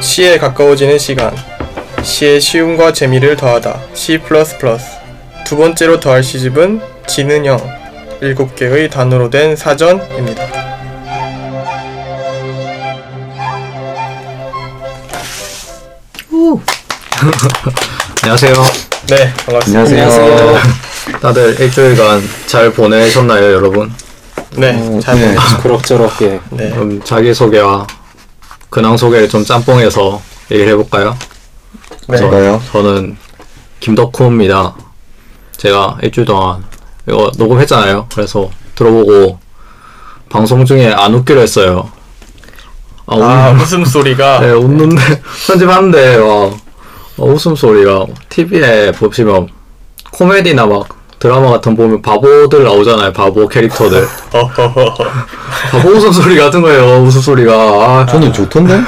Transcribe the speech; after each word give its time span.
C에 0.00 0.38
가까워지는 0.38 0.98
시간 0.98 1.34
C의 2.02 2.40
쉬움과 2.40 2.92
재미를 2.92 3.36
더하다 3.36 3.80
C++ 3.94 4.18
두 5.44 5.56
번째로 5.56 6.00
더할 6.00 6.22
시집은 6.22 6.80
지는형 7.06 7.58
7개의 8.20 8.90
단어로 8.90 9.30
된 9.30 9.56
사전입니다. 9.56 10.66
안녕하세요. 18.22 18.54
네, 19.08 19.32
반갑습니다. 19.46 19.80
안녕하세요. 19.80 20.58
다들 21.20 21.60
일주일간 21.60 22.22
잘 22.46 22.72
보내셨나요, 22.72 23.52
여러분? 23.52 23.92
네, 24.56 24.70
어, 24.70 25.00
잘 25.00 25.16
네. 25.16 25.26
보냈습니다. 25.28 25.58
그럭저럭 25.62 26.22
예. 26.22 26.40
네. 26.50 26.70
그럼 26.70 27.02
자기 27.02 27.34
소개와 27.34 27.86
근황 28.70 28.96
소개를 28.96 29.28
좀 29.28 29.44
짬뽕해서 29.44 30.20
얘기를 30.50 30.72
해볼까요? 30.72 31.16
네. 32.08 32.16
제가요? 32.16 32.60
저는 32.72 33.16
김덕후입니다. 33.80 34.74
제가 35.56 35.98
일주일 36.02 36.26
동안 36.26 36.64
이거 37.08 37.30
녹음했잖아요. 37.36 38.08
그래서 38.12 38.50
들어보고 38.74 39.38
방송 40.28 40.64
중에 40.64 40.92
안 40.92 41.14
웃기로 41.14 41.40
했어요. 41.40 41.90
아, 43.06 43.16
아, 43.16 43.50
웃, 43.50 43.62
웃음 43.62 43.84
소리가 43.84 44.40
네, 44.44 44.50
웃는데 44.50 45.22
편집하는데 45.46 46.18
막 46.18 46.26
어, 47.18 47.24
웃음 47.24 47.54
소리가 47.54 48.06
TV에 48.28 48.92
보시면 48.92 49.48
코미디나 50.12 50.66
막 50.66 50.95
드라마 51.18 51.50
같은 51.50 51.76
거 51.76 51.84
보면 51.84 52.02
바보들 52.02 52.64
나오잖아요. 52.64 53.12
바보 53.12 53.48
캐릭터들. 53.48 54.06
바보 54.30 55.88
웃음소리 55.88 56.36
같은 56.36 56.62
거예요. 56.62 57.02
웃음소리가. 57.02 57.52
아, 57.52 58.06
저는 58.06 58.32
좋던데? 58.32 58.76
네. 58.76 58.84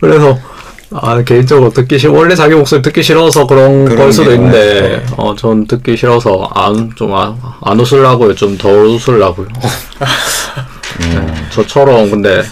그래서 0.00 0.38
아 0.92 1.22
개인적으로 1.22 1.70
듣기 1.70 1.98
싫 1.98 2.10
원래 2.10 2.34
자기 2.34 2.54
목소리 2.54 2.82
듣기 2.82 3.02
싫어서 3.02 3.46
그런 3.46 3.84
그런 3.84 3.98
걸 3.98 4.12
수도 4.12 4.30
게, 4.30 4.34
있는데 4.34 4.80
네. 4.80 5.14
어전 5.16 5.66
듣기 5.68 5.96
싫어서 5.96 6.50
안 6.52 6.90
좀안 6.96 7.38
안 7.62 7.78
웃으려고요 7.78 8.34
좀덜 8.34 8.86
웃으려고요 8.86 9.46
네, 10.98 11.34
저처럼 11.50 12.10
근데 12.10 12.42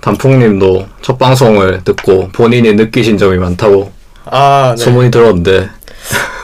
단풍님도 0.00 0.86
첫 1.02 1.18
방송을 1.18 1.84
듣고 1.84 2.28
본인이 2.32 2.72
느끼신 2.72 3.18
점이 3.18 3.36
많다고 3.36 3.92
아, 4.24 4.74
네. 4.76 4.82
소문이 4.82 5.10
들었는데 5.10 5.68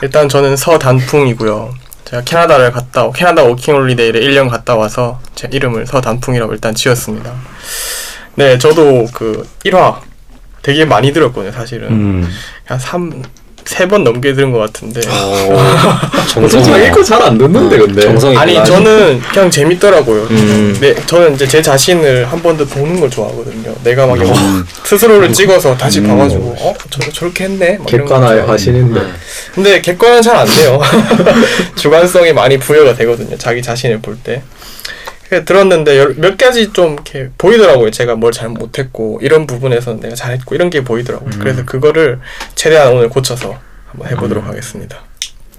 일단 0.01 0.27
저는 0.27 0.55
서단풍이고요. 0.55 1.73
제가 2.05 2.23
캐나다를 2.23 2.71
갔다 2.71 3.05
오, 3.05 3.11
캐나다 3.11 3.43
워킹 3.43 3.75
홀리데이를 3.75 4.21
1년 4.21 4.49
갔다 4.49 4.75
와서 4.75 5.19
제 5.35 5.47
이름을 5.51 5.85
서단풍이라고 5.87 6.53
일단 6.53 6.75
지었습니다. 6.75 7.33
네, 8.35 8.57
저도 8.57 9.07
그 9.13 9.47
1화 9.65 9.99
되게 10.61 10.85
많이 10.85 11.13
들었거든요, 11.13 11.51
사실은. 11.51 11.87
음. 11.89 12.29
한 12.65 12.79
3, 12.79 13.23
세 13.65 13.87
번 13.87 14.03
넘게 14.03 14.33
들은 14.33 14.51
것 14.51 14.59
같은데. 14.59 15.01
정성이 16.29 16.63
자기 16.63 16.91
거잘 16.91 17.21
안 17.21 17.37
듣는데 17.37 17.77
근데 17.77 18.01
정성이 18.01 18.37
아니, 18.37 18.53
들어가지. 18.53 18.71
저는 18.71 19.19
그냥 19.33 19.49
재밌더라고요. 19.49 20.23
음. 20.31 20.77
네, 20.79 20.95
저는 21.05 21.35
이제 21.35 21.47
제 21.47 21.61
자신을 21.61 22.25
한 22.31 22.41
번 22.41 22.57
더 22.57 22.65
보는 22.65 22.99
걸 22.99 23.09
좋아하거든요. 23.09 23.73
내가 23.83 24.07
막 24.07 24.17
이거 24.19 24.33
스스로를 24.83 25.31
찍어서 25.33 25.77
다시 25.77 26.01
봐가지고, 26.01 26.55
어? 26.59 26.73
저, 26.89 27.11
저렇게 27.11 27.43
했네? 27.45 27.77
막 27.77 27.87
이런 27.93 28.05
거 28.05 28.13
객관화의 28.15 28.31
좋아해요. 28.39 28.51
화신인데 28.51 29.01
근데 29.53 29.81
객관은 29.81 30.21
잘 30.21 30.35
안 30.35 30.47
돼요. 30.47 30.79
주관성이 31.75 32.33
많이 32.33 32.57
부여가 32.57 32.95
되거든요. 32.95 33.37
자기 33.37 33.61
자신을 33.61 33.99
볼 34.01 34.17
때. 34.17 34.41
그래서 35.31 35.45
들었는데 35.45 35.97
여- 35.97 36.11
몇 36.17 36.37
가지 36.37 36.73
좀 36.73 36.91
이렇게 36.95 37.29
보이더라고요. 37.37 37.89
제가 37.89 38.15
뭘 38.15 38.33
잘 38.33 38.49
못했고 38.49 39.19
이런 39.21 39.47
부분에서는 39.47 40.01
내가 40.01 40.13
잘했고 40.13 40.55
이런 40.55 40.69
게 40.69 40.83
보이더라고요. 40.83 41.29
그래서 41.39 41.63
그거를 41.65 42.19
최대한 42.55 42.91
오늘 42.91 43.07
고쳐서 43.07 43.55
한번 43.89 44.09
해보도록 44.11 44.45
하겠습니다. 44.45 44.97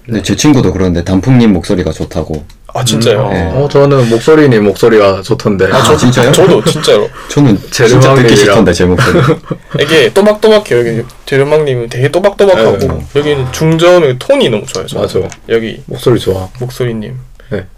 근데 0.05 0.21
제 0.21 0.35
친구도 0.35 0.73
그러는데 0.73 1.03
단풍님 1.03 1.53
목소리가 1.53 1.91
좋다고. 1.91 2.45
아 2.75 2.83
진짜요? 2.83 3.29
네. 3.29 3.51
어 3.53 3.67
저는 3.67 4.09
목소리님 4.09 4.63
목소리가 4.65 5.21
좋던데 5.23 5.65
아, 5.71 5.81
저, 5.83 5.95
진짜요? 5.97 6.31
저도 6.31 6.63
진짜로 6.65 7.09
저는 7.29 7.57
제 7.71 7.87
진짜 7.87 8.13
듣기 8.13 8.35
싫던데 8.35 8.73
제 8.73 8.85
목소리. 8.85 9.19
이게 9.81 10.13
또박또박해요. 10.13 10.79
여기 10.87 11.03
제르망님은 11.25 11.89
되게 11.89 12.09
또박또박하고 12.09 12.77
네. 12.77 13.05
여기는 13.15 13.51
중저음의 13.51 14.17
톤이 14.19 14.49
너무 14.49 14.65
좋아요. 14.67 14.85
저는. 14.85 15.03
맞아. 15.07 15.19
여기 15.49 15.81
목소리 15.87 16.19
좋아 16.19 16.47
목소리님. 16.59 17.15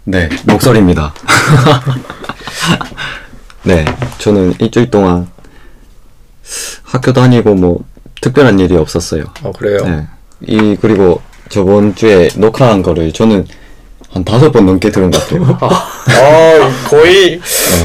네, 0.04 0.28
목소리입니다. 0.44 1.14
네, 3.64 3.84
저는 4.18 4.54
일주일 4.58 4.90
동안 4.90 5.28
학교 6.82 7.12
다니고 7.12 7.54
뭐 7.54 7.84
특별한 8.20 8.58
일이 8.60 8.76
없었어요. 8.76 9.24
어 9.42 9.52
그래요 9.52 9.78
네. 9.84 10.06
이 10.40 10.76
그리고 10.80 11.20
저번 11.48 11.94
주에 11.94 12.28
녹화한 12.36 12.82
거를 12.82 13.12
저는 13.12 13.46
한 14.10 14.24
다섯 14.24 14.50
번 14.52 14.66
넘게 14.66 14.90
들은 14.90 15.10
것 15.10 15.20
같아요. 15.22 15.58
아 15.60 16.88
거의 16.88 17.40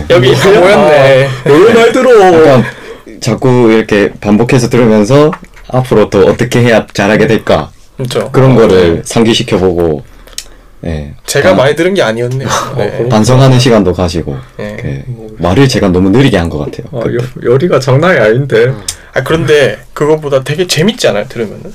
여기 0.09 0.33
다 0.33 0.49
모였네. 0.49 1.29
말 1.73 1.91
들어 1.91 2.63
자꾸 3.19 3.71
이렇게 3.71 4.11
반복해서 4.13 4.69
들으면서 4.69 5.31
앞으로 5.67 6.09
또 6.09 6.25
어떻게 6.25 6.61
해야 6.61 6.85
잘하게 6.87 7.27
될까 7.27 7.71
그렇죠. 7.97 8.31
그런 8.31 8.55
거를 8.55 9.03
상기시켜 9.05 9.57
보고 9.57 10.03
네. 10.81 11.13
제가 11.25 11.49
반- 11.49 11.57
많이 11.57 11.75
들은 11.75 11.93
게 11.93 12.01
아니었네요. 12.01 12.47
네. 12.77 13.07
반성하는 13.09 13.59
시간도 13.59 13.93
가지고 13.93 14.37
네. 14.57 14.77
그 14.79 15.35
말을 15.39 15.67
제가 15.67 15.89
너무 15.89 16.09
느리게 16.09 16.37
한 16.37 16.49
것 16.49 16.57
같아요. 16.59 16.87
아, 16.91 17.05
여, 17.07 17.51
열이가 17.51 17.79
장난이 17.79 18.19
아닌데 18.19 18.73
아 19.13 19.21
그런데 19.23 19.79
그거보다 19.93 20.43
되게 20.43 20.65
재밌지 20.67 21.07
않아요? 21.09 21.25
들으면은 21.29 21.71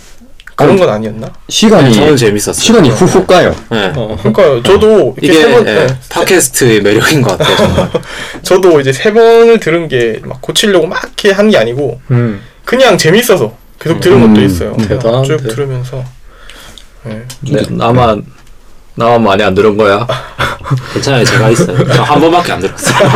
그런 0.57 0.77
건 0.79 0.89
아니었나? 0.89 1.31
시간이 1.51 1.93
저는 1.93 2.17
재밌었어요. 2.17 2.55
시간이 2.55 2.89
후훅 2.89 3.27
가요. 3.27 3.55
네. 3.71 3.93
그러니까 3.93 4.63
저도 4.65 5.15
이렇게 5.21 5.27
이게 5.27 5.33
세 5.35 5.53
번, 5.53 5.67
예, 5.69 5.75
네. 5.75 5.87
팟캐스트의 6.09 6.81
매력인 6.81 7.21
것 7.23 7.37
같아요. 7.37 7.57
정말. 7.59 7.91
저도 8.43 8.81
이제 8.81 8.91
세 8.93 9.13
번을 9.13 9.61
들은 9.61 9.87
게 9.89 10.19
막 10.25 10.41
고치려고 10.41 10.87
막 10.87 11.03
이렇게 11.05 11.31
한 11.31 11.51
게 11.51 11.59
아니고 11.59 12.01
음. 12.11 12.41
그냥 12.65 12.97
재밌어서 12.97 13.55
계속 13.79 14.01
들은 14.01 14.23
음, 14.23 14.33
것도 14.35 14.45
있어요. 14.47 14.73
그냥 14.73 14.89
대단한데. 14.89 15.29
쭉 15.29 15.49
들으면서. 15.49 16.03
네. 17.05 17.23
네, 17.43 17.63
나만 17.71 18.25
나만 18.97 19.23
많이 19.23 19.43
안 19.43 19.55
들은 19.55 19.77
거야 19.77 20.07
괜찮아요. 20.93 21.25
제가 21.25 21.51
있어요. 21.51 21.87
저 21.93 22.03
한 22.03 22.21
번밖에 22.21 22.53
안 22.53 22.61
들었어요. 22.61 23.09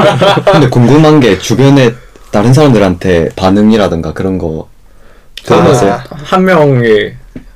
근데 0.52 0.68
궁금한 0.68 1.20
게 1.20 1.38
주변에 1.38 1.92
다른 2.30 2.52
사람들한테 2.52 3.30
반응이라든가 3.34 4.12
그런 4.12 4.38
거 4.38 4.68
들어봤어요? 5.44 6.00
한 6.24 6.44
명이 6.44 7.12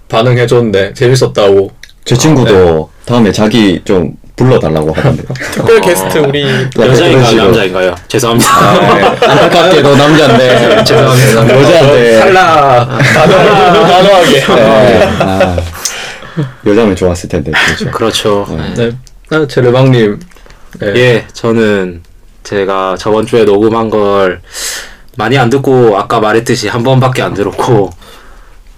반응해줬는데 0.08 0.94
재밌었다고 0.94 1.70
제 2.04 2.16
친구도 2.16 2.90
다음에 3.04 3.30
자기 3.30 3.80
좀 3.84 4.12
불러달라고 4.36 4.92
하던데. 4.92 5.22
특별 5.52 5.80
게스트 5.80 6.18
우리 6.18 6.44
여자인가요? 6.76 7.36
남자인가요? 7.44 7.94
죄송합니다. 8.08 8.50
아, 8.50 8.94
네. 8.94 9.04
안타깝게도 9.04 9.96
남자인데 9.96 10.84
죄송합니다 10.84 11.60
여자인데 11.60 12.18
탈락 12.20 12.98
단호하게. 13.86 14.30
네. 14.40 15.08
아, 15.20 15.56
여자면 16.66 16.96
좋았을 16.96 17.28
텐데 17.28 17.52
그렇죠. 17.52 17.90
그렇죠. 17.90 18.46
네. 18.50 18.74
네 18.74 18.96
아, 19.30 19.46
제르방님 19.46 20.20
네. 20.80 20.86
예, 20.96 21.26
저는 21.32 22.02
제가 22.42 22.96
저번 22.98 23.26
주에 23.26 23.44
녹음한 23.44 23.90
걸 23.90 24.42
많이 25.16 25.38
안 25.38 25.48
듣고 25.48 25.96
아까 25.96 26.20
말했듯이 26.20 26.68
한 26.68 26.82
번밖에 26.82 27.22
안 27.22 27.34
들었고 27.34 27.90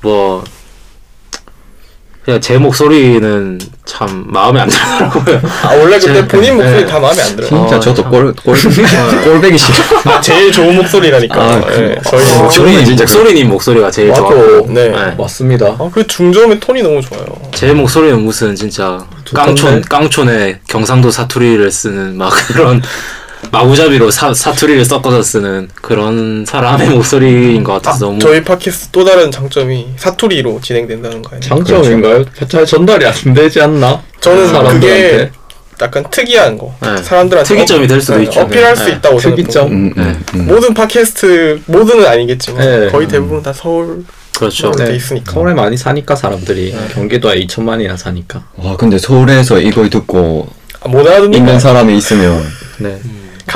뭐 0.03 0.45
그냥 2.27 2.41
제 2.41 2.59
목소리는 2.59 3.59
참 3.85 4.25
마음에 4.27 4.61
안 4.61 4.69
들더라고요. 4.69 5.41
아 5.63 5.69
원래 5.77 5.97
그때 5.97 6.13
제- 6.15 6.27
본인 6.27 6.57
목소리 6.57 6.81
네. 6.85 6.87
다 6.87 6.99
마음에 6.99 7.23
안 7.23 7.37
들어요. 7.37 7.49
진짜 7.49 7.77
어, 7.77 7.81
저도 7.81 8.03
참. 8.03 8.11
꼴, 8.11 8.35
꼴, 8.35 8.57
꼴배기 9.25 9.57
싫어. 9.57 9.77
아, 10.13 10.21
제일 10.21 10.51
좋은 10.51 10.75
목소리라니까. 10.75 11.41
아, 11.41 11.61
네, 11.71 11.95
그- 12.03 12.11
저희 12.11 12.33
어, 12.35 12.43
목소리. 12.43 12.73
저는 12.73 12.85
진짜 12.85 13.05
목소리님 13.05 13.49
목소리가 13.49 13.91
제일 13.93 14.09
맞아. 14.09 14.21
좋아요. 14.23 14.67
네. 14.67 14.89
네. 14.89 15.15
맞습니다 15.17 15.67
아, 15.79 15.91
그 15.95 16.05
중저음의 16.05 16.59
톤이 16.59 16.83
너무 16.83 17.01
좋아요. 17.01 17.25
제 17.55 17.73
목소리는 17.73 18.21
무슨 18.21 18.57
진짜? 18.57 19.07
깡촌 19.33 19.81
깡촌에 19.83 20.59
경상도 20.69 21.13
사투리를 21.13 21.71
쓰는 21.71 22.19
막 22.19 22.33
그런 22.53 22.83
마구잡이로 23.51 24.11
사, 24.11 24.33
사투리를 24.35 24.85
섞어서 24.85 25.23
쓰는 25.23 25.69
그런 25.75 26.45
사람의 26.47 26.91
목소리인 26.91 27.63
것 27.65 27.75
같아서 27.75 28.07
너무 28.07 28.19
저희 28.19 28.43
팟캐스트 28.43 28.89
또 28.93 29.05
다른 29.05 29.31
장점이 29.31 29.89
사투리로 29.97 30.61
진행된다는 30.63 31.23
거예요. 31.23 31.41
장점인가요? 31.41 32.25
잘 32.49 32.67
전달이 32.67 33.07
안 33.07 33.35
되지 33.35 33.61
않나? 33.61 34.03
저는 34.21 34.49
사람들한테. 34.49 35.11
그게 35.11 35.31
약간 35.83 36.05
특이한 36.11 36.57
거. 36.57 36.75
네. 36.81 36.97
사람들한테 37.03 37.55
특이점이 37.55 37.87
될 37.87 38.01
수도 38.01 38.17
네, 38.17 38.25
있죠. 38.25 38.41
어필할 38.41 38.75
네. 38.75 38.83
수 38.85 38.91
있다고 38.91 39.21
저는 39.21 39.37
특이점. 39.37 39.67
음, 39.69 39.93
음, 39.97 40.25
음. 40.35 40.47
모든 40.47 40.73
팟캐스트 40.73 41.63
모두는 41.67 42.07
아니겠지만 42.07 42.61
네. 42.81 42.89
거의 42.89 43.07
대부분 43.07 43.43
다 43.43 43.53
서울 43.53 44.05
그렇죠. 44.35 44.71
네. 44.73 44.87
돼 44.87 44.97
있으니까. 44.97 45.33
서울에 45.33 45.53
많이 45.55 45.77
사니까 45.77 46.17
사람들이 46.17 46.75
경기도에 46.95 47.45
2천만이나 47.47 47.97
사니까 47.97 48.43
와 48.57 48.77
근데 48.77 48.99
서울에서 48.99 49.61
이걸 49.61 49.91
듣고 49.91 50.49
아, 50.81 50.89
못 50.89 51.07
알아듣는 51.07 51.35
있는 51.35 51.53
거 51.55 51.59
사람이 51.59 51.97
있으면 51.97 52.43
네. 52.79 52.99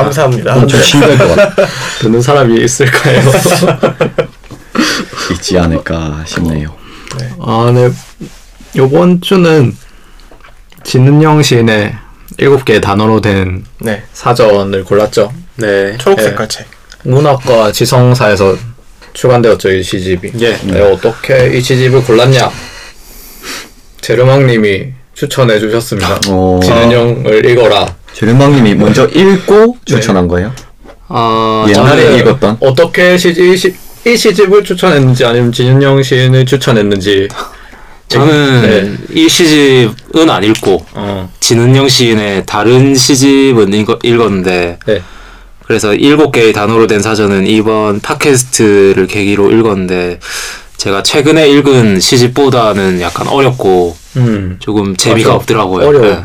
감사합니다. 0.04 0.66
좀 0.66 0.80
힘들 0.80 1.18
것 1.18 1.36
같아. 1.36 1.66
듣는 2.00 2.22
사람이 2.22 2.62
있을까요? 2.62 3.20
있지 5.32 5.58
않을까 5.58 6.24
싶네요. 6.26 6.74
아, 7.40 7.70
네. 7.74 7.90
요번 8.76 9.20
주는 9.20 9.76
진은영 10.84 11.42
시인의 11.42 11.94
일곱 12.38 12.64
개의 12.64 12.80
단어로 12.80 13.20
된 13.20 13.64
네. 13.78 14.02
사전을 14.12 14.84
골랐죠. 14.84 15.32
네. 15.56 15.96
초록 15.98 16.18
네. 16.18 16.24
색깔 16.24 16.48
책. 16.48 16.66
문학과 17.02 17.72
지성사에서 17.72 18.56
출간되었죠, 19.12 19.72
이 19.72 19.82
시집이. 19.82 20.32
예. 20.40 20.56
네, 20.64 20.80
어떻게 20.80 21.56
이 21.56 21.60
시집을 21.60 22.04
골랐냐? 22.04 22.50
제르망님이 24.00 24.92
추천해 25.14 25.58
주셨습니다. 25.58 26.20
어. 26.28 26.60
진은영을 26.62 27.44
읽어라. 27.46 27.96
제르망님이 28.20 28.74
먼저 28.74 29.06
읽고 29.06 29.78
추천한 29.86 30.28
거예요? 30.28 30.52
어, 31.08 31.64
옛날에 31.66 32.02
저는 32.04 32.18
읽었던? 32.18 32.56
어떻게 32.60 33.16
시집, 33.16 33.42
이, 33.42 33.56
시, 33.56 33.74
이 34.06 34.14
시집을 34.14 34.62
추천했는지 34.62 35.24
아니면 35.24 35.50
진은영 35.50 36.02
시인을 36.02 36.44
추천했는지. 36.44 37.28
저는 38.08 38.62
네. 38.62 38.92
이 39.14 39.26
시집은 39.26 40.28
안 40.28 40.44
읽고 40.44 40.84
어, 40.92 41.32
진은영 41.40 41.88
시인의 41.88 42.44
다른 42.44 42.94
시집은 42.94 43.72
읽, 43.72 43.88
읽었는데 44.02 44.78
네. 44.84 45.02
그래서 45.64 45.94
일곱 45.94 46.32
개의 46.32 46.52
단어로 46.52 46.88
된 46.88 47.00
사전은 47.00 47.46
이번 47.46 48.00
팟캐스트를 48.00 49.06
계기로 49.06 49.50
읽었는데 49.50 50.20
제가 50.76 51.02
최근에 51.02 51.48
읽은 51.48 52.00
시집보다는 52.00 53.00
약간 53.00 53.28
어렵고 53.28 53.96
음. 54.16 54.56
조금 54.58 54.94
재미가 54.94 55.30
맞아. 55.30 55.36
없더라고요. 55.36 55.88
어려워. 55.88 56.06
네. 56.06 56.22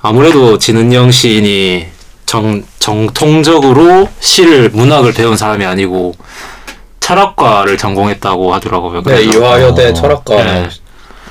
아무래도 0.00 0.58
진은영 0.58 1.10
시인이 1.10 1.86
정, 2.26 2.62
정통적으로 2.78 4.08
시를 4.20 4.70
문학을 4.70 5.12
배운 5.12 5.36
사람이 5.36 5.64
아니고 5.64 6.14
철학과를 7.00 7.78
전공했다고 7.78 8.52
하더라고요. 8.54 9.02
네, 9.02 9.16
그래서- 9.24 9.38
이화여대 9.38 9.86
어. 9.88 9.92
철학과. 9.94 10.44
네. 10.44 10.68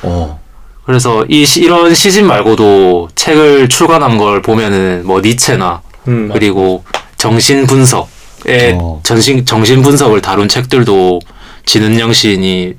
어. 0.04 0.40
그래서 0.86 1.26
이 1.28 1.46
시- 1.46 1.62
이런 1.62 1.94
시집 1.94 2.24
말고도 2.26 3.10
책을 3.16 3.68
출간한 3.70 4.18
걸 4.18 4.42
보면은 4.42 5.04
뭐 5.06 5.20
니체나 5.22 5.82
음, 6.08 6.30
그리고 6.32 6.84
정신 7.18 7.68
분석의 7.68 8.78
어. 8.80 9.02
전신 9.04 9.46
정신 9.46 9.82
분석을 9.82 10.22
다룬 10.22 10.48
책들도 10.48 11.20
진은영 11.66 12.14
시인이 12.14 12.74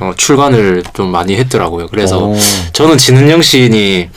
어, 0.00 0.12
출간을 0.16 0.82
좀 0.94 1.12
많이 1.12 1.36
했더라고요. 1.36 1.86
그래서 1.86 2.18
어. 2.30 2.34
저는 2.72 2.98
진은영 2.98 3.40
시인이 3.42 4.08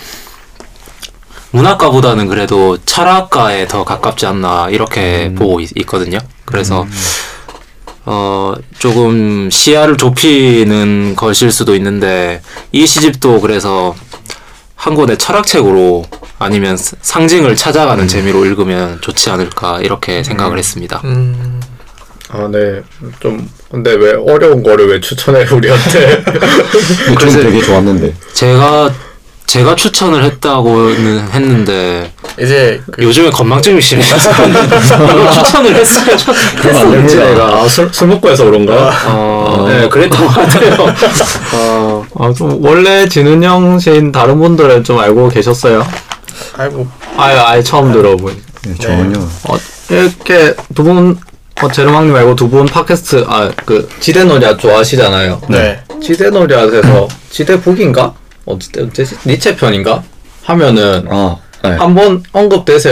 문학가보다는 1.52 2.28
그래도 2.28 2.78
철학가에 2.86 3.68
더 3.68 3.84
가깝지 3.84 4.26
않나 4.26 4.70
이렇게 4.70 5.34
보고 5.36 5.60
있, 5.60 5.70
거든요 5.86 6.20
그래서 6.46 6.86
어 8.06 8.54
조금 8.78 9.50
시야를 9.50 9.98
좁히는 9.98 11.16
것일 11.16 11.52
수도 11.52 11.76
있는데 11.76 12.42
이 12.72 12.86
시집도 12.88 13.42
그래서 13.42 13.96
한 14.76 14.96
권의 14.96 15.18
철학책으로 15.18 16.06
아니면 16.40 16.78
스- 16.78 16.96
상징을 17.02 17.56
찾아가는 17.56 18.08
재미로 18.08 18.46
읽으면 18.46 19.00
좋지 19.02 19.30
않을까 19.30 19.82
이렇게 19.82 20.24
생각을 20.24 20.58
했습니다. 20.58 21.02
음. 21.04 21.60
아, 22.32 22.48
네. 22.50 22.82
좀, 23.20 23.50
근데 23.72 23.92
왜 23.96 24.14
어려운 24.14 24.62
거를 24.64 24.88
왜 24.88 25.02
추천해, 25.02 25.44
우리한테? 25.52 26.24
전 27.20 27.42
되게 27.42 27.60
좋았는데. 27.62 28.14
제가 28.34 28.94
제가 29.50 29.76
추천을 29.76 30.24
했다고는 30.26 31.30
했는데 31.32 32.12
이제 32.40 32.80
그 32.92 33.04
요즘에 33.04 33.32
건망증이 33.32 33.82
심해서 33.82 34.16
추천을 35.34 35.76
했어요. 35.76 36.18
그러면 36.62 36.82
안 36.82 36.92
됩니다. 36.92 37.26
내가 37.26 37.46
아, 37.64 37.68
술, 37.68 37.90
술 37.92 38.10
먹고 38.10 38.30
해서 38.30 38.46
그런가? 38.46 38.92
어, 39.08 39.66
네, 39.68 39.90
그랬던 39.90 40.28
것 40.28 40.34
같아요. 40.34 40.76
어, 41.54 42.06
아, 42.20 42.32
좀, 42.32 42.64
원래 42.64 43.08
진은영 43.10 43.80
시인 43.80 44.12
다른 44.12 44.40
분들은 44.40 44.84
좀 44.84 45.00
알고 45.00 45.30
계셨어요? 45.30 45.86
아이고 46.56 46.88
아예, 47.18 47.38
아예 47.40 47.64
처음 47.64 47.92
들어보니. 47.92 48.36
네, 48.66 48.76
전혀. 48.80 49.20
어, 49.20 49.58
이렇게 49.90 50.54
두 50.76 50.84
분, 50.84 51.18
어, 51.62 51.72
제르망님 51.72 52.14
말고 52.14 52.36
두 52.36 52.48
분 52.50 52.68
팟캐스트, 52.68 53.26
아, 53.28 53.50
그, 53.66 53.90
지대노리아 54.00 54.58
좋아하시잖아요. 54.58 55.42
네. 55.50 55.80
지대노리아에서, 56.04 57.08
지대북인가? 57.32 58.14
어쨌든, 58.50 58.88
어쨌지? 58.88 59.16
니체 59.26 59.56
편인가? 59.56 60.04
하면은, 60.44 61.06
아, 61.10 61.38
네. 61.64 61.70
한번 61.72 62.24
언급돼서 62.32 62.90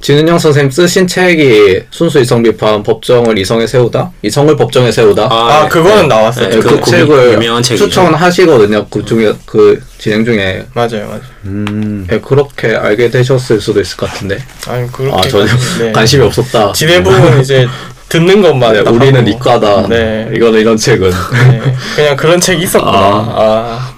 진은영 0.00 0.36
선생님 0.36 0.68
쓰신 0.72 1.06
책이 1.06 1.82
순수 1.92 2.18
이성 2.18 2.42
비판 2.42 2.82
법정을 2.82 3.38
이성에 3.38 3.68
세우다 3.68 4.10
이성을 4.22 4.56
법정에 4.56 4.90
세우다 4.90 5.28
아, 5.30 5.68
그거는 5.68 6.08
나왔어요. 6.08 6.48
네, 6.48 6.56
그 6.58 6.62
그, 6.70 6.80
구- 6.80 6.90
책을 6.90 7.34
유명한 7.34 7.62
책이죠. 7.62 7.86
추천하시거든요 7.88 8.86
그 8.90 9.04
중에 9.04 9.32
그 9.46 9.80
진행 9.98 10.24
중에 10.24 10.66
맞아요, 10.74 11.06
맞아요. 11.06 11.20
음. 11.44 12.04
네, 12.10 12.18
그렇게 12.18 12.74
알게 12.74 13.10
되셨을 13.10 13.60
수도 13.60 13.80
있을 13.80 13.96
것 13.96 14.10
같은데 14.10 14.38
아니 14.66 14.90
그렇게 14.90 15.16
아 15.16 15.20
전혀 15.20 15.46
네. 15.78 15.92
관심이 15.92 16.24
없었다 16.24 16.72
지대부분 16.72 17.40
이제 17.40 17.68
듣는 18.08 18.42
것만 18.42 18.72
네, 18.72 18.82
딱 18.82 18.92
우리는 18.92 19.20
하고. 19.20 19.30
이과다 19.30 19.86
네. 19.88 20.32
이거는 20.34 20.58
이런 20.58 20.76
책은 20.76 21.10
네. 21.10 21.74
그냥 21.94 22.16
그런 22.16 22.40
책이 22.40 22.60
있었구나. 22.64 22.92
아, 22.92 23.34
아, 23.36 23.94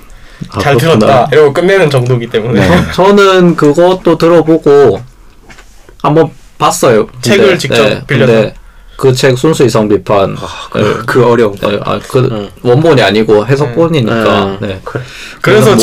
잘 0.60 0.76
그렇구나. 0.76 0.98
들었다. 1.06 1.28
이러고 1.32 1.52
끝내는 1.52 1.90
정도기 1.90 2.28
때문에 2.28 2.60
네. 2.68 2.84
저는 2.92 3.56
그것도 3.56 4.18
들어보고 4.18 5.00
한번 6.02 6.30
봤어요 6.58 7.08
책을 7.22 7.58
직접 7.58 8.06
빌려서? 8.06 8.32
근데 8.32 8.54
그책 8.96 9.36
순수 9.36 9.64
이성 9.64 9.88
비판 9.88 10.36
그 11.06 11.26
어려운 11.28 11.54
네, 11.56 11.80
아, 11.84 11.98
그 12.08 12.28
응. 12.30 12.48
원본이 12.62 13.02
아니고 13.02 13.44
해석본이니까. 13.44 14.44
음. 14.44 14.58
네. 14.60 14.80
그래서 15.42 15.72
못 15.72 15.78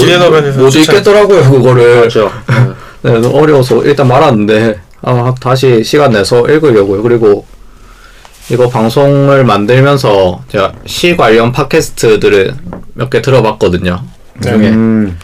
추천- 0.70 0.96
읽겠더라고요 0.96 1.52
그거를. 1.52 1.96
그렇죠. 2.00 2.32
네, 3.04 3.12
어려워서 3.28 3.84
일단 3.84 4.08
말았는데 4.08 4.80
아, 5.02 5.34
다시 5.42 5.84
시간 5.84 6.12
내서 6.12 6.48
읽으려고요. 6.48 7.02
그리고 7.04 7.46
이거 8.50 8.70
방송을 8.70 9.44
만들면서 9.44 10.44
제가 10.50 10.74
시 10.86 11.16
관련 11.18 11.52
팟캐스트들을 11.52 12.54
몇 12.94 13.10
개 13.10 13.22
들어봤거든요. 13.22 14.04
그 14.42 14.50
중에 14.50 14.70
음. 14.70 15.18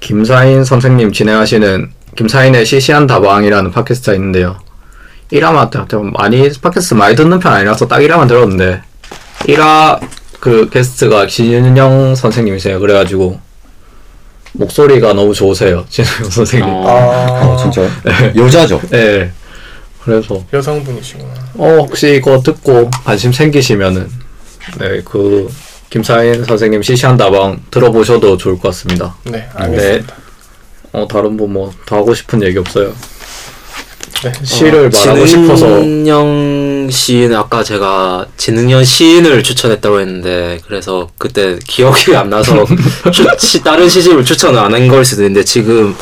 김사인 0.00 0.64
선생님 0.64 1.12
진행하시는 1.12 1.90
김사인의 2.16 2.66
시시한 2.66 3.06
다방이라는 3.06 3.70
팟캐스트가 3.70 4.14
있는데요. 4.14 4.58
1화만 5.32 5.70
딱좀 5.70 6.12
많이 6.12 6.48
팟캐스트 6.60 6.94
많이 6.94 7.16
듣는 7.16 7.38
편 7.38 7.52
아니라서 7.54 7.88
딱 7.88 7.98
1화만 8.00 8.28
들었는데 8.28 8.82
1화 9.46 10.00
그 10.40 10.68
게스트가 10.68 11.26
진윤영 11.26 12.14
선생님이세요. 12.14 12.78
그래가지고 12.80 13.40
목소리가 14.52 15.14
너무 15.14 15.32
좋으세요. 15.32 15.84
진윤영 15.88 16.30
선생님. 16.30 16.68
어. 16.68 16.86
아, 16.86 17.54
아, 17.54 17.56
진짜. 17.56 17.88
여자죠? 18.36 18.80
네. 18.90 19.32
그래서 20.04 20.44
여성분이시구나. 20.52 21.30
어 21.56 21.76
혹시 21.80 22.16
이거 22.16 22.40
듣고 22.42 22.90
관심 23.04 23.32
생기시면은 23.32 24.08
네 24.78 25.00
그 25.04 25.48
김사인 25.98 26.42
선생님 26.44 26.82
시시한 26.82 27.16
다방 27.16 27.60
들어보셔도 27.70 28.36
좋을 28.36 28.54
것 28.58 28.62
같습니다. 28.70 29.14
네, 29.22 29.48
알겠습니다. 29.54 30.12
어 30.92 31.06
다른 31.08 31.36
분뭐더 31.36 31.94
하고 31.98 32.12
싶은 32.12 32.42
얘기 32.42 32.58
없어요. 32.58 32.92
네. 34.24 34.32
시를 34.42 34.90
말하고 34.90 35.24
싶어서 35.24 35.66
진은영 35.82 36.88
시인 36.90 37.32
아까 37.32 37.62
제가 37.62 38.26
진은영 38.36 38.82
시인을 38.82 39.44
추천했다고 39.44 40.00
했는데 40.00 40.58
그래서 40.66 41.10
그때 41.16 41.60
기억이 41.64 42.16
안 42.16 42.28
나서 42.28 42.66
추, 43.12 43.24
시, 43.38 43.62
다른 43.62 43.88
시집을 43.88 44.24
추천을 44.24 44.58
안 44.58 44.74
한 44.74 44.88
걸 44.88 45.04
수도 45.04 45.22
있는데 45.22 45.44
지금 45.44 45.94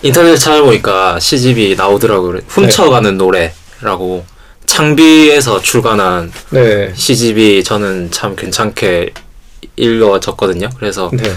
인터넷 0.00 0.38
찾아보니까 0.38 1.20
시집이 1.20 1.74
나오더라고요. 1.76 2.40
훔쳐가는 2.48 3.18
노래라고 3.18 4.24
창비에서 4.64 5.60
출간한 5.60 6.32
네. 6.48 6.92
시집이 6.94 7.62
저는 7.62 8.10
참 8.10 8.34
괜찮게 8.34 9.12
읽어졌거든요. 9.76 10.68
그래서 10.78 11.10
네. 11.12 11.32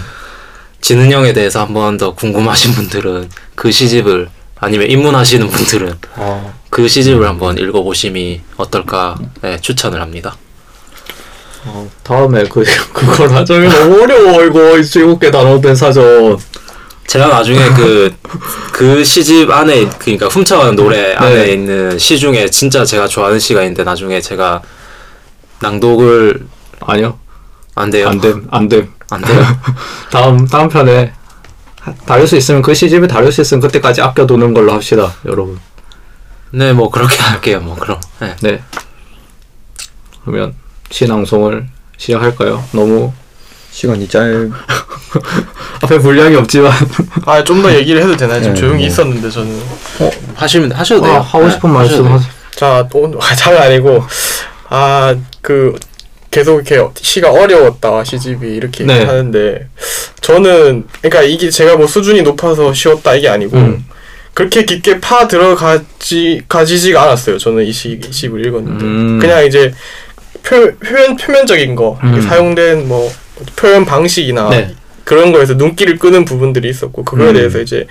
진은영에 0.80 1.32
대해서 1.32 1.60
한 1.60 1.74
번 1.74 1.96
더 1.98 2.14
궁금하신 2.14 2.72
분들은 2.72 3.28
그 3.54 3.70
시집을 3.72 4.28
아니면 4.60 4.88
입문하시는 4.90 5.46
분들은 5.48 5.94
아, 6.16 6.52
그 6.70 6.86
시집을 6.88 7.26
한번 7.26 7.58
읽어보심이 7.58 8.40
어떨까 8.56 9.16
네, 9.42 9.58
추천을 9.60 10.00
합니다. 10.00 10.36
어, 11.64 11.88
다음에 12.02 12.44
그 12.44 12.64
그걸 12.92 13.32
하자면 13.32 13.68
너무 13.70 14.02
어려워 14.02 14.44
이거 14.44 14.78
일곱 14.78 15.18
개 15.18 15.30
단어 15.30 15.60
된 15.60 15.74
사전. 15.74 16.38
제가 17.06 17.28
나중에 17.28 17.58
그, 17.74 18.14
그 18.70 19.02
시집 19.02 19.50
안에, 19.50 19.88
그러니까 19.98 20.26
훔쳐가는 20.28 20.76
노래 20.76 21.14
안에 21.14 21.46
네. 21.46 21.52
있는 21.54 21.98
시 21.98 22.18
중에 22.18 22.50
진짜 22.50 22.84
제가 22.84 23.08
좋아하는 23.08 23.38
시가 23.38 23.62
있는데 23.62 23.82
나중에 23.82 24.20
제가 24.20 24.60
낭독을 25.60 26.46
아니요. 26.80 27.18
안 27.78 27.90
돼요. 27.90 28.08
안 28.08 28.20
됨. 28.20 28.46
안 28.50 28.68
됨. 28.68 28.92
안 29.10 29.20
돼요. 29.22 29.42
다음 30.10 30.46
다음 30.46 30.68
편에 30.68 31.12
다룰 32.06 32.26
수 32.26 32.36
있으면 32.36 32.60
그 32.62 32.74
시집을 32.74 33.08
다룰 33.08 33.32
수 33.32 33.40
있으면 33.40 33.60
그때까지 33.62 34.02
아껴두는 34.02 34.52
걸로 34.54 34.72
합시다, 34.72 35.14
여러분. 35.24 35.58
네, 36.50 36.72
뭐 36.72 36.90
그렇게 36.90 37.16
할게요. 37.22 37.60
뭐 37.60 37.76
그럼. 37.76 38.00
네. 38.20 38.36
네. 38.42 38.62
그러면 40.24 40.54
신앙송을 40.90 41.66
시작할까요? 41.96 42.64
너무 42.72 43.12
시간이 43.70 44.08
짧. 44.08 44.50
앞에 45.82 45.98
분량이 45.98 46.34
없지만 46.36 46.72
아 47.26 47.42
좀 47.44 47.62
더 47.62 47.72
얘기를 47.74 48.02
해도 48.02 48.16
되나요? 48.16 48.42
좀 48.42 48.54
네, 48.54 48.60
조용히 48.60 48.78
뭐. 48.80 48.86
있었는데 48.86 49.30
저는 49.30 49.62
하시면 50.34 50.72
하셔도 50.72 51.02
돼요. 51.02 51.14
아, 51.16 51.20
하고 51.20 51.48
싶은 51.48 51.70
네, 51.70 51.74
말씀 51.74 51.92
하셔도 51.94 52.04
돼요. 52.08 52.14
하세요. 52.14 52.32
자, 52.56 52.88
또, 52.90 53.18
잘 53.36 53.56
아니고, 53.56 54.04
아, 54.68 55.14
그, 55.40 55.74
계속 56.38 56.54
이렇게 56.54 56.80
시가 56.94 57.32
어려웠다, 57.32 58.04
시집이 58.04 58.46
이렇게 58.54 58.84
네. 58.84 59.04
하는데, 59.04 59.66
저는, 60.20 60.84
그러니까 61.00 61.22
이게 61.22 61.50
제가 61.50 61.76
뭐 61.76 61.88
수준이 61.88 62.22
높아서 62.22 62.72
쉬웠다 62.72 63.16
이게 63.16 63.28
아니고, 63.28 63.56
음. 63.56 63.84
그렇게 64.34 64.64
깊게 64.64 65.00
파 65.00 65.26
들어가지, 65.26 66.42
가지지가 66.48 67.02
않았어요. 67.02 67.38
저는 67.38 67.64
이 67.64 67.72
시, 67.72 67.98
이 68.00 68.12
시를 68.12 68.46
읽었는데. 68.46 68.84
음. 68.84 69.18
그냥 69.18 69.44
이제, 69.44 69.72
표, 70.44 70.72
표현, 70.78 71.16
표면적인 71.16 71.74
거, 71.74 71.98
음. 72.04 72.20
사용된 72.20 72.86
뭐, 72.86 73.10
표현 73.56 73.84
방식이나, 73.84 74.50
네. 74.50 74.74
그런 75.02 75.32
거에서 75.32 75.54
눈길을 75.54 75.98
끄는 75.98 76.24
부분들이 76.24 76.68
있었고, 76.68 77.04
그거에 77.04 77.30
음. 77.30 77.34
대해서 77.34 77.58
이제, 77.60 77.88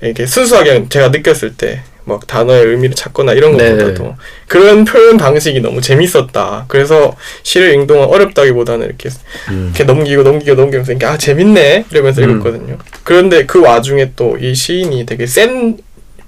이렇게 0.00 0.24
순수하게 0.24 0.86
제가 0.88 1.08
느꼈을 1.08 1.54
때, 1.54 1.82
막 2.04 2.26
단어의 2.26 2.66
의미를 2.66 2.94
찾거나 2.94 3.32
이런 3.34 3.56
네. 3.56 3.70
것보다도 3.76 4.14
그런 4.48 4.84
표현 4.84 5.16
방식이 5.16 5.60
너무 5.60 5.80
재밌었다. 5.80 6.64
그래서 6.68 7.14
시를 7.42 7.72
읽는 7.72 7.86
동안 7.86 8.08
어렵다기보다는 8.08 8.86
이렇게 8.86 9.10
이렇게 9.48 9.84
넘기고 9.84 10.22
넘기고 10.22 10.54
넘기면서 10.54 10.92
이게 10.92 11.06
아 11.06 11.16
재밌네 11.16 11.84
이러면서 11.90 12.22
음. 12.22 12.30
읽었거든요. 12.30 12.78
그런데 13.04 13.46
그 13.46 13.60
와중에 13.60 14.12
또 14.16 14.36
이 14.40 14.54
시인이 14.54 15.04
되게 15.06 15.26
센 15.26 15.78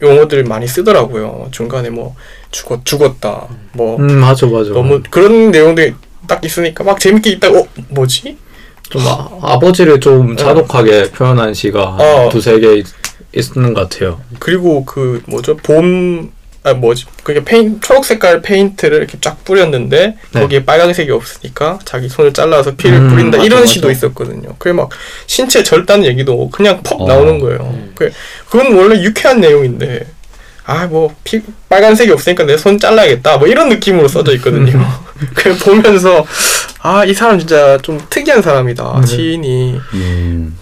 용어들을 0.02 0.45
많이 0.45 0.67
쓰더라고요. 0.67 1.49
중간에 1.52 1.88
뭐 1.91 2.14
죽었 2.50 2.85
죽었다. 2.85 3.47
뭐 3.73 3.99
음 3.99 4.19
맞아 4.19 4.47
맞아. 4.47 4.71
너무 4.71 5.00
그런 5.11 5.50
내용들이 5.50 5.95
딱 6.29 6.45
있으니까 6.45 6.85
막 6.85 6.99
재밌게 7.00 7.31
있다가 7.31 7.59
어 7.61 7.67
뭐지? 7.88 8.37
좀 8.91 9.00
아, 9.07 9.29
아버지를 9.41 10.00
좀 10.00 10.37
지독하게 10.37 11.11
표현한 11.12 11.55
시가 11.55 11.83
어. 11.99 12.29
두세 12.31 12.61
개 12.61 12.83
있- 13.35 13.57
있는 13.57 13.75
것 13.75 13.89
같아요. 13.89 14.21
그리고 14.39 14.85
그 14.85 15.23
뭐죠 15.27 15.57
봄. 15.57 16.31
아 16.65 16.75
뭐지 16.75 17.07
그게 17.25 17.43
페인 17.43 17.81
초록 17.81 18.05
색깔 18.05 18.41
페인트를 18.41 18.99
이렇게 18.99 19.19
쫙 19.21 19.45
뿌렸는데 19.45 20.17
네. 20.31 20.41
거기에 20.41 20.65
빨간색이 20.65 21.11
없으니까 21.11 21.81
자기 21.85 22.09
손을 22.09 22.33
잘라서 22.33 22.77
피를 22.77 22.99
음, 22.99 23.09
뿌린다 23.09 23.39
맞아, 23.39 23.45
이런 23.47 23.61
맞아. 23.62 23.73
시도 23.73 23.91
있었거든요. 23.91 24.55
그게 24.59 24.73
막 24.73 24.89
신체 25.27 25.65
절단 25.65 26.05
얘기도 26.05 26.49
그냥 26.51 26.81
퍽 26.85 27.01
어. 27.03 27.09
나오는 27.09 27.41
거예요. 27.41 27.77
그 27.97 28.12
그건 28.49 28.75
원래 28.77 29.03
유쾌한 29.03 29.41
내용인데 29.41 30.07
아뭐피 30.65 31.43
빨간색이 31.69 32.12
없으니까 32.12 32.45
내 32.45 32.55
손 32.57 32.79
잘라야겠다 32.79 33.39
뭐 33.39 33.49
이런 33.49 33.69
느낌으로 33.69 34.07
써져 34.07 34.33
있거든요. 34.37 34.87
그 35.35 35.57
보면서 35.59 36.25
아 36.79 37.05
이 37.05 37.12
사람 37.12 37.41
진짜 37.41 37.77
좀 37.83 38.01
특이한 38.09 38.41
사람이다 38.41 39.01
네. 39.01 39.07
시인이 39.09 39.81
음. 39.95 40.57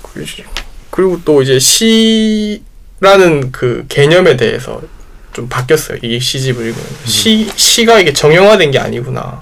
그리고 1.01 1.19
또 1.25 1.41
이제 1.41 1.59
시라는 1.59 3.53
그 3.53 3.87
개념에 3.89 4.37
대해서 4.37 4.83
좀 5.33 5.49
바뀌었어요. 5.49 5.97
이 6.03 6.21
시집을 6.21 6.67
읽으면 6.67 6.87
시 7.07 7.51
시가 7.57 8.01
이게 8.01 8.13
정형화된 8.13 8.71
게 8.71 8.79
아니구나. 8.79 9.41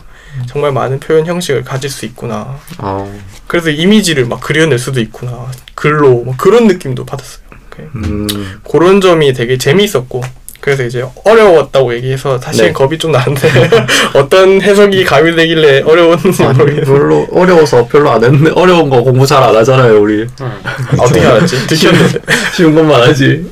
정말 0.49 0.71
많은 0.71 1.01
표현 1.01 1.27
형식을 1.27 1.65
가질 1.65 1.91
수 1.91 2.05
있구나. 2.07 2.61
아, 2.77 3.13
그래서 3.49 3.71
이미지를 3.71 4.27
막 4.27 4.41
그려낼 4.41 4.79
수도 4.79 5.01
있구나. 5.01 5.51
글로 5.75 6.23
뭐 6.23 6.35
그런 6.39 6.69
느낌도 6.69 7.05
받았어요. 7.05 7.43
그- 7.71 7.91
음. 7.97 8.61
그런 8.71 9.01
점이 9.01 9.33
되게 9.33 9.59
재미있었고 9.59 10.23
그래서 10.69 10.85
이제 10.85 11.03
어려웠다고 11.25 11.95
얘기해서 11.95 12.39
사실 12.39 12.67
네. 12.67 12.73
겁이 12.75 12.99
좀 12.99 13.13
나는데 13.13 13.49
어떤 14.15 14.61
해석이 14.61 15.03
가미되길래 15.03 15.81
어려웠는지 15.81 16.45
아니, 16.45 16.53
모르겠는데 16.59 16.91
별로 16.93 17.27
어려워서 17.33 17.87
별로 17.87 18.11
안 18.11 18.23
했는데 18.23 18.51
어려운 18.55 18.91
거 18.91 19.03
공부 19.03 19.27
잘 19.27 19.43
안 19.43 19.57
하잖아요 19.57 19.99
우리. 20.03 20.27
어떻게 20.99 21.21
알았지? 21.25 21.67
드셨는데 21.69 22.19
쉬운 22.55 22.75
것만 22.75 23.01
하지. 23.01 23.51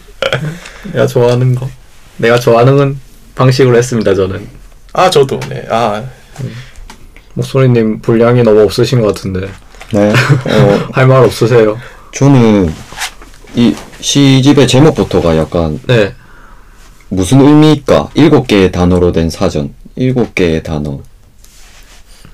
내가 0.92 1.06
좋아하는 1.06 1.54
거. 1.54 1.66
내가 2.18 2.38
좋아하는 2.38 2.98
방식으로 3.34 3.76
했습니다 3.78 4.14
저는. 4.14 4.46
아 4.92 5.08
저도 5.08 5.40
네아 5.48 6.02
목소리님 7.34 8.00
분량이 8.00 8.42
너무 8.42 8.60
없으신 8.62 9.00
것 9.00 9.08
같은데 9.14 9.48
네. 9.92 10.10
어, 10.10 10.88
할말 10.92 11.22
없으세요? 11.24 11.78
저는 12.12 12.72
이 13.54 13.74
시집의 14.00 14.68
제목부터가 14.68 15.36
약간 15.38 15.78
네. 15.86 16.12
무슨 17.08 17.40
의미일까? 17.40 18.10
일곱 18.14 18.46
개의 18.46 18.72
단어로 18.72 19.12
된 19.12 19.30
사전. 19.30 19.72
일곱 19.94 20.34
개의 20.34 20.62
단어. 20.62 21.00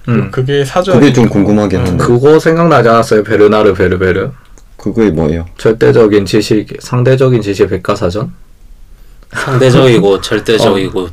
음. 0.09 0.31
그게 0.31 0.65
사전 0.65 0.99
그게 0.99 1.13
좀 1.13 1.29
궁금하긴 1.29 1.79
한데. 1.79 2.05
그거 2.05 2.39
생각나지 2.39 2.89
않았어요? 2.89 3.23
베르나르 3.23 3.75
베르베르. 3.75 4.31
그게 4.77 5.11
뭐예요? 5.11 5.47
절대적인 5.59 6.27
지식, 6.27 6.77
상대적인 6.81 7.41
지식 7.41 7.69
백과사전? 7.69 8.33
상대적이고 9.33 10.21
절대적이고 10.23 11.09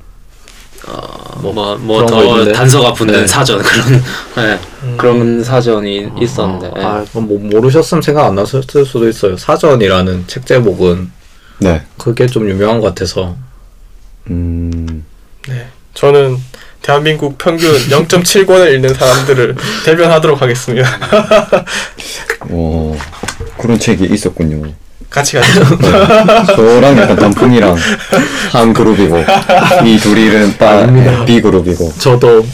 뭐 1.42 1.52
어, 1.54 1.78
뭐뭐 1.78 2.06
거더 2.06 2.26
있는데. 2.26 2.52
단서가 2.52 2.94
붙는 2.94 3.22
네. 3.22 3.28
사전 3.28 3.62
그런 3.62 4.04
네, 4.36 4.60
그런 4.98 5.44
사전이 5.44 6.10
있었는데 6.20 6.72
예. 6.78 6.84
아, 6.84 7.06
그럼 7.12 7.28
뭐 7.28 7.40
모르셨으면 7.40 8.02
생각 8.02 8.26
안 8.26 8.36
났을 8.36 8.64
수도 8.64 9.08
있어요. 9.08 9.38
사전이라는 9.38 10.24
책 10.28 10.46
제목은 10.46 11.12
네. 11.60 11.84
그게 11.98 12.26
좀 12.26 12.50
유명한 12.50 12.80
것 12.80 12.88
같아서. 12.88 13.36
음. 14.30 15.06
네. 15.48 15.68
저는 15.94 16.38
대한민국 16.82 17.38
평균 17.38 17.72
0.7권을 17.90 18.74
읽는 18.76 18.94
사람들을 18.94 19.56
대변하도록 19.86 20.42
하겠습니다. 20.42 20.90
어. 22.50 22.98
그런 23.58 23.78
책이 23.80 24.06
있었군요. 24.06 24.72
같이 25.10 25.38
가시죠. 25.38 25.62
저랑 26.56 26.98
약간 27.00 27.16
단풍이랑 27.16 27.76
한 28.52 28.74
그룹이고 28.74 29.26
이 29.84 29.98
둘이는 29.98 30.56
빠 30.58 30.80
아닙니다. 30.80 31.26
B 31.26 31.42
그룹이고 31.42 31.94
저도 31.98 32.46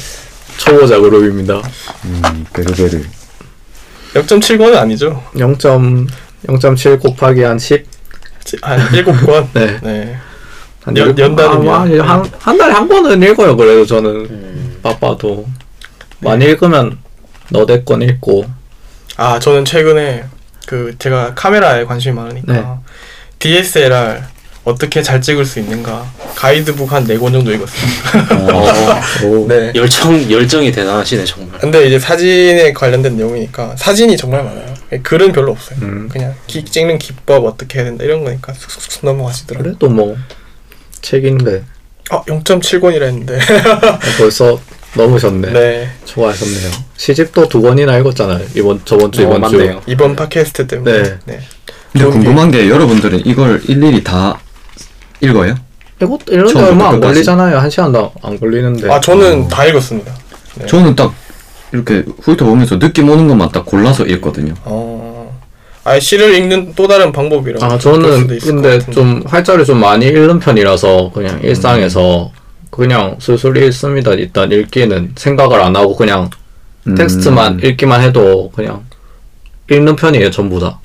초보자 0.57 0.97
그룹입니다. 0.97 1.61
음, 2.05 2.45
베르베르 2.53 3.03
0.7권은 4.13 4.75
아니죠. 4.77 5.21
0.0.7 5.35 6.99
곱하기 7.01 7.41
한 7.43 7.59
10? 7.59 7.85
한 8.61 8.79
7권. 8.89 9.47
네. 9.53 9.79
네. 9.83 10.17
한 10.85 10.95
연- 10.97 11.09
일- 11.09 11.17
연단이면. 11.19 11.67
아, 11.67 11.79
한, 11.81 11.99
한, 11.99 12.31
한 12.39 12.57
달에 12.57 12.71
한 12.73 12.87
권은 12.87 13.21
읽어요. 13.23 13.57
그래도 13.57 13.85
저는 13.85 14.09
음. 14.29 14.77
바빠도 14.83 15.45
많이 16.19 16.45
읽으면 16.45 16.99
너댓 17.49 17.83
권 17.85 18.01
읽고 18.01 18.45
아, 19.17 19.39
저는 19.39 19.65
최근에 19.65 20.25
그 20.67 20.95
제가 20.99 21.33
카메라에 21.35 21.85
관심이 21.85 22.15
많으니까 22.15 22.53
네. 22.53 22.63
DSLR 23.39 24.21
어떻게 24.63 25.01
잘 25.03 25.21
찍을 25.21 25.45
수 25.45 25.59
있는가 25.59 26.05
가이드북 26.35 26.91
한 26.91 27.05
4권 27.05 27.31
정도 27.31 27.51
읽었어요. 27.51 28.51
어, 28.51 28.65
오. 29.27 29.47
네. 29.47 29.71
열정 29.75 30.29
열정이 30.31 30.71
대단하시네 30.71 31.23
정말 31.25 31.59
근데 31.59 31.85
이제 31.87 31.99
사진에 31.99 32.73
관련된 32.73 33.15
내용이니까 33.15 33.75
사진이 33.77 34.17
정말 34.17 34.43
많아요. 34.43 34.73
글은 35.03 35.31
별로 35.33 35.51
없어요. 35.51 35.77
음. 35.83 36.09
그냥 36.11 36.33
기, 36.47 36.63
찍는 36.65 36.97
기법 36.97 37.45
어떻게 37.45 37.77
해야 37.79 37.85
된다 37.85 38.03
이런 38.03 38.23
거니까 38.23 38.53
쑥쑥쑥 38.53 39.05
넘어가시더라고요. 39.05 39.63
그래도 39.77 39.89
뭐 39.89 40.17
책인데 41.05 41.63
아, 42.09 42.21
0.7권이라 42.23 43.01
했는데. 43.03 43.39
벌써 44.19 44.59
넘으셨네. 44.95 45.51
네. 45.51 45.89
좋아하셨네요. 46.05 46.71
시집도 46.97 47.47
두 47.49 47.61
권이나 47.61 47.97
읽었잖아요. 47.97 48.45
이번 48.55 48.79
저번 48.85 49.11
주 49.11 49.21
어, 49.21 49.25
이번 49.35 49.49
주. 49.49 49.57
맞네요. 49.57 49.81
이번 49.87 50.15
팟캐스트 50.15 50.67
때문에. 50.67 51.03
네. 51.03 51.17
네. 51.25 51.39
근데 51.91 52.07
궁금한 52.07 52.51
게 52.51 52.69
여러분들은 52.69 53.25
이걸 53.25 53.61
일일이 53.67 54.03
다 54.03 54.39
읽어요? 55.21 55.55
이거 56.01 56.19
읽는데 56.29 56.61
얼마 56.61 56.89
안? 56.89 56.99
걸리잖아요. 56.99 57.57
한 57.57 57.69
시간도 57.69 58.11
안 58.21 58.39
걸리는데. 58.39 58.91
아, 58.91 58.99
저는 58.99 59.47
다 59.47 59.65
읽었습니다. 59.65 60.13
네. 60.55 60.65
저는 60.67 60.95
딱 60.95 61.13
이렇게 61.71 62.03
훑어보면서 62.21 62.79
느낌 62.79 63.09
오는 63.09 63.27
것만 63.27 63.49
딱 63.51 63.65
골라서 63.65 64.05
읽거든요. 64.05 64.53
어. 64.63 65.04
아, 65.85 65.99
시를 65.99 66.33
읽는 66.33 66.73
또 66.75 66.87
다른 66.87 67.11
방법이라고. 67.11 67.63
아볼 67.63 67.79
저는 67.79 68.27
근데. 68.39 68.79
좀 68.91 69.21
활자를 69.25 69.65
좀 69.65 69.79
많이 69.79 70.07
읽는 70.07 70.39
편이라서 70.39 71.11
그냥 71.13 71.39
일상에서 71.43 72.31
그냥 72.71 73.15
술술 73.19 73.55
읽습니다. 73.57 74.11
일단 74.13 74.51
읽기는 74.51 75.13
생각을 75.15 75.61
안 75.61 75.75
하고 75.75 75.95
그냥 75.95 76.29
음, 76.87 76.95
텍스트만 76.95 77.59
읽기만 77.63 78.01
해도 78.01 78.51
그냥 78.53 78.83
읽는 79.69 79.95
편이에요 79.95 80.31
전부 80.31 80.59
다. 80.59 80.79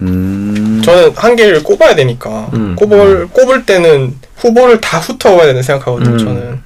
음. 0.00 0.80
저는 0.82 1.12
한 1.14 1.36
개를 1.36 1.62
꼽아야 1.62 1.94
되니까 1.94 2.48
음. 2.54 2.74
꼽을 2.74 3.28
꼽을 3.28 3.66
때는 3.66 4.14
후보를 4.36 4.80
다 4.80 4.98
훑어봐야 4.98 5.44
된다 5.44 5.60
생각하거든요. 5.60 6.10
음. 6.12 6.18
저는 6.18 6.60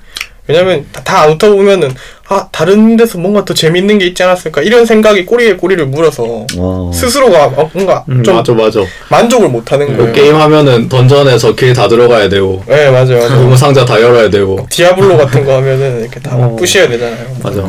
왜냐면 0.53 0.85
다안 1.05 1.33
훑어보면은 1.33 1.95
아 2.29 2.49
다른 2.53 2.97
데서 2.97 3.19
뭔가 3.19 3.45
더 3.45 3.53
재밌는 3.55 3.99
게 3.99 4.07
있지 4.07 4.23
않았을까 4.23 4.63
이런 4.63 4.85
생각이 4.87 5.25
꼬리에 5.27 5.57
꼬리를 5.57 5.85
물어서 5.87 6.47
와. 6.57 6.93
스스로가 6.93 7.47
어, 7.47 7.71
뭔가 7.73 8.05
음, 8.09 8.23
좀 8.23 8.37
맞아 8.37 8.53
맞아. 8.53 8.81
만족을 9.11 9.49
못하는 9.49 9.89
그 9.89 9.97
거예요. 9.97 10.13
게임 10.13 10.37
하면은 10.37 10.89
던전에서 10.89 11.55
길 11.55 11.73
다 11.73 11.89
들어가야 11.89 12.29
되고 12.29 12.63
네 12.67 12.91
맞아요. 12.91 13.19
맞아요. 13.19 13.29
보물 13.43 13.57
상자 13.57 13.85
다 13.85 14.01
열어야 14.01 14.29
되고. 14.29 14.67
디아블로 14.71 15.17
같은 15.17 15.45
거 15.45 15.57
하면은 15.57 16.01
이렇게 16.03 16.21
다 16.21 16.37
어. 16.37 16.55
부셔야 16.57 16.87
되잖아요. 16.89 17.27
맞아. 17.43 17.63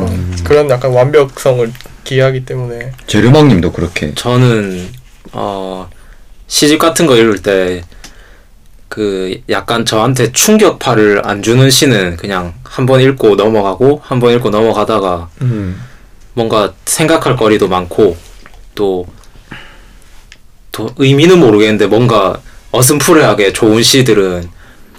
그런 0.44 0.68
약간 0.68 0.92
완벽성을 0.92 1.70
기하기 2.04 2.44
때문에 2.44 2.92
제르망님도 3.06 3.72
그렇게. 3.72 4.12
저는 4.14 4.88
어 5.32 5.88
시집 6.46 6.78
같은 6.78 7.06
거 7.06 7.16
읽을 7.16 7.38
때 7.42 7.82
그 8.94 9.40
약간 9.50 9.84
저한테 9.84 10.30
충격파를 10.30 11.22
안 11.26 11.42
주는 11.42 11.68
시는 11.68 12.14
그냥 12.16 12.54
한 12.62 12.86
번 12.86 13.00
읽고 13.00 13.34
넘어가고 13.34 14.00
한 14.04 14.20
번 14.20 14.32
읽고 14.34 14.50
넘어가다가 14.50 15.28
음. 15.42 15.80
뭔가 16.34 16.72
생각할 16.84 17.34
거리도 17.34 17.66
많고 17.66 18.16
또, 18.76 19.04
또 20.70 20.90
의미는 20.96 21.40
모르겠는데 21.40 21.88
뭔가 21.88 22.38
어슴푸레하게 22.70 23.52
좋은 23.52 23.82
시들은 23.82 24.48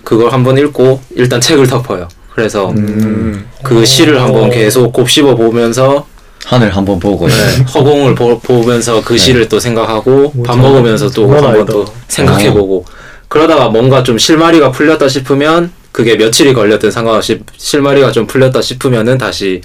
그걸 0.04 0.34
한 0.34 0.44
번 0.44 0.58
읽고 0.58 1.00
일단 1.16 1.40
책을 1.40 1.66
덮어요. 1.68 2.10
그래서 2.34 2.72
음. 2.72 3.48
그 3.64 3.86
시를 3.86 4.22
한번 4.22 4.44
어. 4.46 4.50
계속 4.50 4.92
곱씹어 4.92 5.36
보면서 5.36 6.06
하늘 6.44 6.70
한번 6.76 7.00
보고. 7.00 7.28
네, 7.30 7.34
허공을 7.74 8.14
보, 8.14 8.38
보면서 8.40 9.02
그 9.06 9.18
시를 9.18 9.48
또 9.48 9.58
생각하고 9.58 10.34
오, 10.36 10.44
밥 10.44 10.56
장- 10.56 10.62
먹으면서 10.64 11.10
또 11.12 11.32
한 11.34 11.42
번. 11.42 11.66
또 11.66 11.86
생각해 12.10 12.52
보고 12.54 12.84
그러다가 13.28 13.70
뭔가 13.70 14.04
좀 14.04 14.18
실마리가 14.18 14.72
풀렸다 14.72 15.08
싶으면 15.08 15.72
그게 15.92 16.16
며칠이 16.16 16.54
걸렸든 16.54 16.92
상관없이 16.92 17.42
실마리가 17.58 18.12
좀 18.12 18.28
풀렸다 18.28 18.62
싶으면은 18.62 19.18
다시 19.18 19.62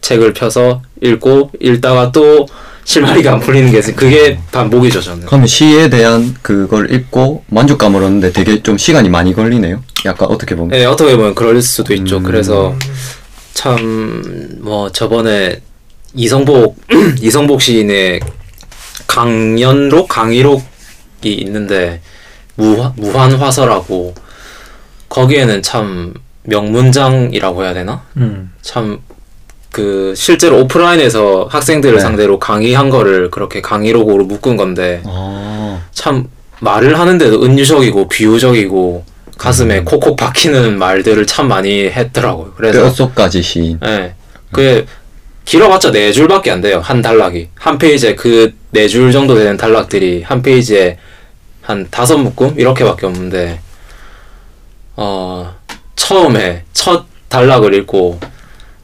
책을 0.00 0.32
펴서 0.32 0.82
읽고 1.02 1.52
읽다가 1.60 2.12
또 2.12 2.46
실마리가 2.84 3.34
안 3.34 3.40
풀리는 3.40 3.70
게 3.70 3.78
있어요. 3.78 3.94
그게 3.96 4.38
반복이죠 4.50 5.00
저는. 5.00 5.26
그러면 5.26 5.46
시에 5.46 5.90
대한 5.90 6.34
그걸 6.42 6.90
읽고 6.92 7.44
만족감을 7.48 8.02
얻는데 8.02 8.32
되게 8.32 8.62
좀 8.62 8.78
시간이 8.78 9.08
많이 9.10 9.34
걸리네요. 9.34 9.82
약간 10.06 10.28
어떻게 10.30 10.54
보면. 10.54 10.70
네, 10.70 10.84
어떻게 10.86 11.14
보면 11.16 11.34
그럴 11.34 11.60
수도 11.60 11.92
있죠. 11.94 12.18
음. 12.18 12.22
그래서 12.22 12.74
참 13.54 14.48
뭐 14.60 14.90
저번에 14.90 15.60
이성복 16.14 16.76
이성복 17.20 17.60
시인의 17.62 18.20
강연록 19.06 20.08
강의록이 20.08 20.62
있는데 21.24 22.00
무화, 22.58 22.92
무한 22.96 23.32
화서라고 23.32 24.14
거기에는 25.08 25.62
참 25.62 26.12
명문장이라고 26.42 27.64
해야 27.64 27.72
되나? 27.74 28.02
음. 28.16 28.52
참 28.62 29.00
그 29.70 30.14
실제로 30.16 30.60
오프라인에서 30.62 31.46
학생들을 31.50 31.96
네. 31.96 32.00
상대로 32.00 32.38
강의한 32.38 32.88
거를 32.88 33.30
그렇게 33.30 33.60
강의록으로 33.60 34.24
묶은 34.24 34.56
건데 34.56 35.02
아. 35.04 35.82
참 35.92 36.26
말을 36.60 36.98
하는데도 36.98 37.44
은유적이고 37.44 38.08
비유적이고 38.08 39.04
가슴에 39.36 39.82
콕콕 39.84 40.16
박히는 40.16 40.78
말들을 40.78 41.26
참 41.26 41.48
많이 41.48 41.84
했더라고요. 41.84 42.54
그래서 42.56 42.80
뼛속까지 42.84 43.42
시인. 43.42 43.78
예. 43.84 44.14
그게 44.50 44.86
길어봤자 45.44 45.92
네 45.92 46.12
줄밖에 46.12 46.50
안 46.50 46.62
돼요. 46.62 46.80
한 46.82 47.02
단락이. 47.02 47.50
한 47.54 47.76
페이지에 47.78 48.14
그 48.14 48.50
네 48.72 48.88
줄 48.88 49.12
정도 49.12 49.34
되는 49.34 49.56
단락들이 49.58 50.22
한 50.24 50.40
페이지에 50.42 50.96
한 51.68 51.86
다섯 51.90 52.16
묶음 52.16 52.58
이렇게밖에 52.58 53.04
없는데 53.04 53.60
어 54.96 55.54
처음에 55.96 56.64
첫 56.72 57.04
단락을 57.28 57.74
읽고 57.74 58.18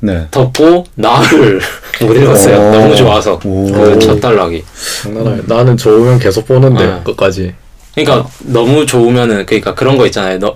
네. 0.01 0.27
덮고 0.31 0.85
나를 0.95 1.63
못 2.03 2.13
읽었어요. 2.13 2.59
오. 2.59 2.73
너무 2.73 2.95
좋아서 2.95 3.41
오. 3.43 3.73
그첫 3.73 4.21
단락이. 4.21 4.63
장난 5.03 5.27
아니야. 5.27 5.43
나는 5.47 5.79
좋으면 5.79 6.19
계속 6.19 6.47
보는데 6.47 6.85
아. 6.85 7.03
끝까지. 7.03 7.55
그러니까 7.95 8.29
너무 8.41 8.85
좋으면은 8.85 9.47
그러니까 9.47 9.75
그런 9.75 9.97
거 9.97 10.05
있잖아요. 10.05 10.39
너, 10.39 10.55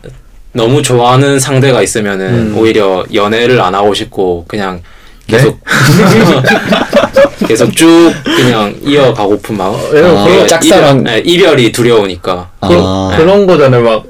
너무 0.53 0.83
좋아하는 0.83 1.41
상대가 1.41 1.81
있으면은 1.81 2.27
음. 2.53 2.59
오히려 2.59 3.07
연애를 3.15 3.59
안 3.63 3.75
하고 3.75 3.95
싶고 3.95 4.45
그냥 4.47 4.77
네? 4.77 4.83
계속 5.29 5.61
계속 7.47 7.75
쭉 7.77 8.13
그냥 8.25 8.75
이어가고픈 8.83 9.57
마음. 9.57 9.77
왜냐면 9.93 10.19
아, 10.19 10.25
그런 10.25 10.49
짝사랑. 10.49 10.99
이별, 11.01 11.05
네, 11.05 11.19
이별이 11.25 11.73
두려우니까. 11.73 12.51
그런, 12.61 12.83
아. 12.85 13.15
그 13.17 13.23
런 13.23 13.47
거잖아요. 13.47 13.83
막 13.83 14.05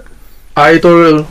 아이돌 0.54 1.24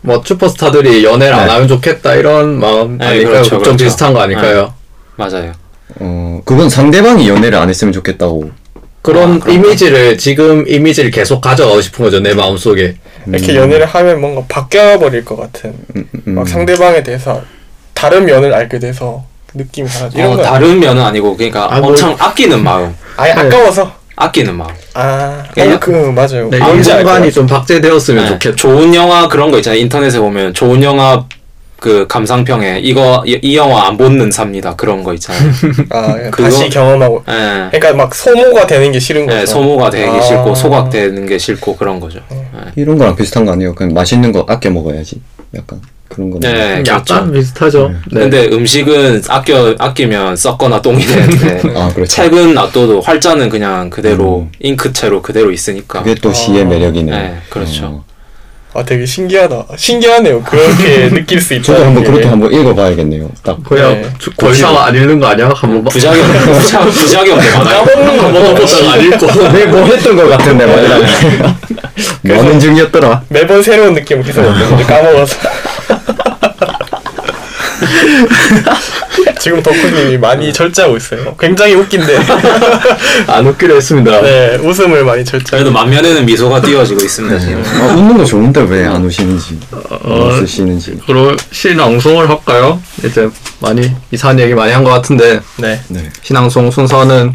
뭐 0.00 0.22
슈퍼스타들이 0.24 1.04
연애를 1.04 1.34
안 1.34 1.46
네. 1.46 1.52
하면 1.52 1.68
좋겠다 1.68 2.14
이런 2.14 2.58
마음 2.58 2.96
네, 2.98 3.06
아닐까요? 3.06 3.32
그렇죠, 3.34 3.50
걱정 3.56 3.76
그렇죠. 3.76 3.84
비슷한 3.84 4.12
거 4.14 4.20
아닐까요? 4.20 4.72
맞아요. 5.16 5.52
어, 5.96 6.40
그건 6.44 6.70
상대방이 6.70 7.28
연애를 7.28 7.58
안 7.58 7.68
했으면 7.68 7.92
좋겠다고. 7.92 8.50
그런 9.02 9.40
아? 9.44 9.50
이미지를 9.50 10.16
지금 10.18 10.64
이미지를 10.68 11.10
계속 11.10 11.40
가져가고 11.40 11.80
싶은 11.80 12.04
거죠 12.04 12.20
내 12.20 12.34
마음 12.34 12.56
속에. 12.56 12.96
이렇게 13.26 13.54
연애를 13.56 13.84
하면 13.86 14.20
뭔가 14.20 14.42
바뀌어 14.48 14.98
버릴 14.98 15.24
것 15.24 15.36
같은 15.36 15.74
음, 15.96 16.08
음. 16.26 16.34
막 16.34 16.48
상대방에 16.48 17.02
대해서 17.02 17.42
다른 17.98 18.24
면을 18.24 18.54
알게 18.54 18.78
돼서 18.78 19.24
느낌이 19.54 19.88
달라져 19.88 20.18
이런 20.18 20.32
어, 20.32 20.36
거 20.36 20.42
다른 20.42 20.78
면은 20.78 21.02
아니고 21.02 21.36
그러니까 21.36 21.68
아, 21.74 21.80
뭐- 21.80 21.90
엄청 21.90 22.14
아끼는 22.18 22.62
마음. 22.62 22.94
아예 23.16 23.34
네. 23.34 23.40
아까워서 23.40 23.92
아끼는 24.16 24.54
마음. 24.56 24.70
아 24.94 25.42
그냥- 25.54 25.74
어, 25.74 25.78
그 25.80 25.90
맞아요 25.90 26.48
네, 26.50 26.58
뭔지 26.58 26.90
알 26.92 26.98
것 26.98 27.00
인간이 27.02 27.18
같아요. 27.18 27.30
좀 27.32 27.46
박제되었으면 27.46 28.24
네, 28.24 28.30
좋겠다. 28.30 28.56
좋은 28.56 28.94
영화 28.94 29.26
그런 29.28 29.50
거 29.50 29.58
있잖아요. 29.58 29.80
인터넷에 29.80 30.18
보면 30.18 30.54
좋은 30.54 30.82
영화 30.82 31.24
그 31.80 32.06
감상평에 32.08 32.80
이거 32.80 33.22
이, 33.24 33.38
이 33.40 33.56
영화 33.56 33.86
안 33.86 33.96
보는 33.96 34.32
삽니다. 34.32 34.74
그런 34.74 35.04
거 35.04 35.14
있잖아요. 35.14 35.50
아 35.90 36.14
그거- 36.30 36.42
다시 36.42 36.68
경험하고 36.68 37.22
예. 37.28 37.68
그러니까 37.70 37.94
막 37.94 38.14
소모가 38.14 38.66
되는 38.66 38.90
게 38.92 38.98
싫은 38.98 39.26
거죠 39.26 39.38
네, 39.38 39.46
소모가 39.46 39.88
되기 39.90 40.10
아. 40.10 40.20
싫고 40.20 40.54
소각되는 40.56 41.26
게 41.26 41.38
싫고 41.38 41.76
그런 41.76 42.00
거죠. 42.00 42.18
네. 42.30 42.44
이런 42.76 42.98
거랑 42.98 43.14
비슷한 43.16 43.44
거 43.44 43.52
아니에요? 43.52 43.74
그냥 43.76 43.94
맛있는 43.94 44.32
거 44.32 44.44
아껴 44.48 44.70
먹어야지. 44.70 45.20
약간 45.56 45.80
그런 46.08 46.30
거. 46.30 46.38
네, 46.40 46.82
약간 46.86 47.30
그렇죠. 47.30 47.32
비슷하죠. 47.32 47.88
네. 48.10 48.20
근데 48.20 48.46
음식은 48.48 49.22
아껴 49.28 49.74
아끼면 49.78 50.36
썩거나 50.36 50.80
똥이 50.82 51.04
되는데 51.04 51.60
아, 51.78 51.88
그렇죠. 51.94 52.06
책은 52.10 52.54
놔둬도 52.54 53.00
활자는 53.02 53.48
그냥 53.50 53.90
그대로 53.90 54.40
음. 54.40 54.52
잉크채로 54.60 55.22
그대로 55.22 55.50
있으니까. 55.52 56.02
그게 56.02 56.14
또 56.14 56.32
시의 56.32 56.62
아. 56.62 56.64
매력이네요. 56.66 57.14
네, 57.16 57.36
그렇죠. 57.50 57.84
어. 57.86 58.04
아 58.74 58.84
되게 58.84 59.06
신기하다 59.06 59.64
신기하네요 59.78 60.42
그렇게 60.42 61.08
느낄 61.10 61.40
수 61.40 61.54
있다 61.54 61.62
저도 61.64 61.86
한번 61.86 62.04
그렇게 62.04 62.26
한번 62.26 62.52
읽어봐야겠네요. 62.52 63.30
딱. 63.42 63.56
그냥 63.64 64.02
네. 64.02 64.08
주- 64.18 64.30
더 64.36 64.50
이상 64.50 64.76
안 64.76 64.94
읽는 64.94 65.18
거 65.18 65.26
아니야? 65.26 65.50
한번 65.54 65.82
봐. 65.84 65.88
부작용 65.90 66.22
부작 66.92 67.26
많아요. 67.26 67.84
까먹는 67.84 68.16
거 68.18 68.28
먹어보다가 68.28 68.92
안 68.92 69.00
읽고. 69.04 69.26
내가 69.52 69.70
뭐 69.70 69.84
했던 69.86 70.16
것 70.16 70.28
같은데 70.28 70.66
말이야. 70.66 71.56
뭐는 72.22 72.60
중이었더라. 72.60 73.22
매번 73.30 73.62
새로운 73.62 73.94
느낌을 73.94 74.22
계속 74.22 74.44
얻는데 74.44 74.84
까먹어서 74.84 75.36
지금 79.38 79.62
덕후님이 79.62 80.18
많이 80.18 80.52
절제하고 80.52 80.96
있어요 80.96 81.34
굉장히 81.38 81.74
웃긴데 81.74 82.18
안 83.28 83.46
웃기로 83.46 83.76
했습니다. 83.76 84.20
네 84.20 84.56
웃음을 84.62 85.04
많이 85.04 85.24
절제 85.24 85.50
그래도 85.50 85.70
만면에는 85.70 86.24
미소가 86.26 86.60
띄어지고 86.60 87.00
있습니다 87.00 87.38
지금. 87.38 87.62
아, 87.80 87.94
웃는 87.94 88.16
거 88.18 88.24
좋은데 88.24 88.62
왜 88.62 88.84
안 88.86 89.04
우시는지, 89.04 89.58
어, 89.72 89.98
안 90.04 90.38
웃으시는지. 90.40 90.98
그럼 91.06 91.36
신앙송을 91.52 92.28
할까요? 92.28 92.80
이제 93.04 93.28
많이 93.60 93.90
이상한 94.10 94.38
얘기 94.40 94.54
많이 94.54 94.72
한 94.72 94.82
것 94.84 94.90
같은데 94.90 95.40
네 95.56 95.80
네. 95.88 96.08
신앙송 96.22 96.70
순서는 96.70 97.32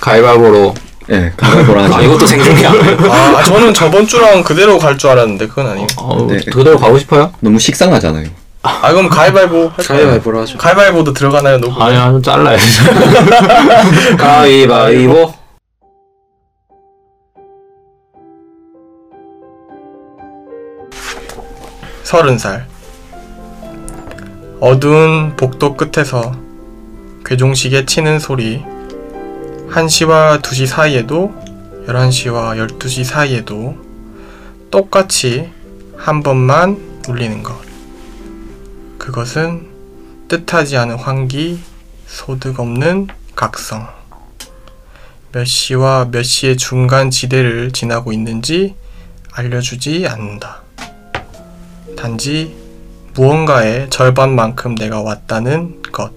가위바위보로 0.00 0.74
예, 1.10 1.32
가위바위보라 1.36 1.82
아 1.82 1.84
하죠. 1.86 2.02
이것도 2.02 2.26
생존이 2.26 2.64
아니에요. 2.66 2.96
아, 3.10 3.42
저는 3.44 3.72
저번 3.74 4.06
주랑 4.06 4.42
그대로 4.42 4.78
갈 4.78 4.96
줄 4.96 5.10
알았는데 5.10 5.46
그건 5.48 5.68
아니에요. 5.68 5.86
어, 5.98 6.26
네. 6.28 6.38
그대로 6.50 6.76
가고 6.78 6.98
싶어요? 6.98 7.32
너무 7.40 7.58
식상하잖아요. 7.58 8.26
아, 8.66 8.90
그럼 8.92 9.08
가위바위보 9.08 9.68
할까요? 9.76 9.84
가위바위보로 9.86 10.40
하죠. 10.40 10.58
가위바위보도 10.58 11.12
들어가나요, 11.12 11.58
녹음? 11.58 11.80
아니 11.80 11.96
좀 11.96 12.22
잘라야죠. 12.22 12.82
가위바위보. 14.18 15.32
서른 22.02 22.38
살. 22.38 22.66
어두운 24.60 25.36
복도 25.36 25.76
끝에서 25.76 26.32
괴종시계 27.24 27.86
치는 27.86 28.18
소리. 28.18 28.64
1시와 29.70 30.40
2시 30.40 30.66
사이에도 30.66 31.34
11시와 31.88 32.56
12시 32.78 33.04
사이에도 33.04 33.76
똑같이 34.70 35.50
한 35.96 36.22
번만 36.22 36.78
울리는 37.08 37.42
것. 37.42 37.65
그것은 39.06 39.68
뜻하지 40.26 40.76
않은 40.78 40.96
환기, 40.96 41.60
소득 42.08 42.58
없는 42.58 43.06
각성. 43.36 43.86
몇 45.30 45.44
시와 45.44 46.08
몇 46.10 46.24
시의 46.24 46.56
중간 46.56 47.12
지대를 47.12 47.70
지나고 47.70 48.12
있는지 48.12 48.74
알려주지 49.30 50.08
않는다. 50.08 50.62
단지 51.96 52.56
무언가의 53.14 53.90
절반만큼 53.90 54.74
내가 54.74 55.02
왔다는 55.02 55.82
것. 55.92 56.10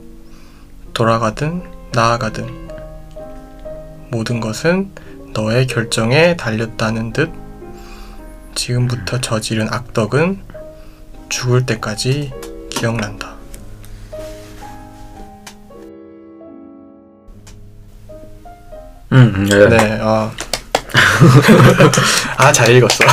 돌아가든 0.96 1.62
나아가든 1.92 2.70
모든 4.10 4.40
것은 4.40 4.90
너의 5.34 5.68
결정에 5.68 6.36
달렸다는 6.36 7.14
듯 7.14 7.32
지금부터 8.56 9.22
저지른 9.22 9.72
악덕은 9.72 10.42
죽을 11.30 11.68
때까지 11.68 12.49
기억난다. 12.80 13.36
음, 19.12 19.46
네. 19.50 19.68
네, 19.68 20.00
아. 20.02 20.32
아, 22.38 22.52
잘 22.54 22.72
읽었어. 22.72 23.04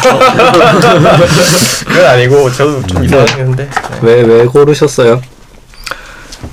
그건 1.84 2.04
아니고, 2.06 2.52
저도 2.52 2.86
좀 2.86 3.04
이상했는데. 3.04 3.68
네. 3.68 3.98
왜, 4.02 4.22
왜 4.22 4.44
고르셨어요? 4.44 5.20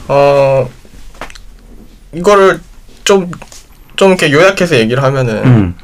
어, 0.08 0.68
이거를 2.14 2.62
좀, 3.04 3.30
좀 3.96 4.10
이렇게 4.10 4.32
요약해서 4.32 4.76
얘기를 4.78 5.04
하면은, 5.04 5.46
음, 5.46 5.76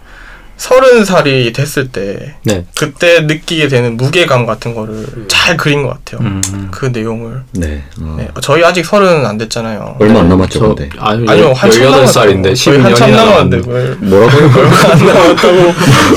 서른 0.60 1.06
살이 1.06 1.54
됐을 1.54 1.88
때, 1.88 2.36
네. 2.44 2.66
그때 2.78 3.22
느끼게 3.22 3.70
되는 3.70 3.96
무게감 3.96 4.46
같은 4.46 4.76
거를 4.76 5.06
잘 5.30 5.56
그린 5.56 5.84
것 5.84 5.90
같아요. 5.90 6.20
음. 6.28 6.68
그 6.70 6.88
내용을. 6.88 7.44
네. 7.54 7.82
어. 8.02 8.16
네, 8.20 8.28
저희 8.42 8.62
아직 8.66 8.86
서른 8.86 9.26
안 9.26 9.38
됐잖아요. 9.38 9.96
얼마 10.00 10.20
안 10.20 10.28
남았죠, 10.28 10.60
저, 10.60 10.68
근데. 10.76 10.90
아니, 11.00 11.26
아니요, 11.30 11.54
한참 11.54 11.84
18살인데 11.84 11.90
남았다고. 11.90 12.42
거의 12.44 12.54
12년이나 12.56 12.84
한참 12.84 13.12
남았는데, 13.12 13.58
남았는데. 13.58 13.70
뭘. 13.70 13.98
뭐라고요? 14.02 14.50
안 14.92 15.06
남았다고. 15.06 15.58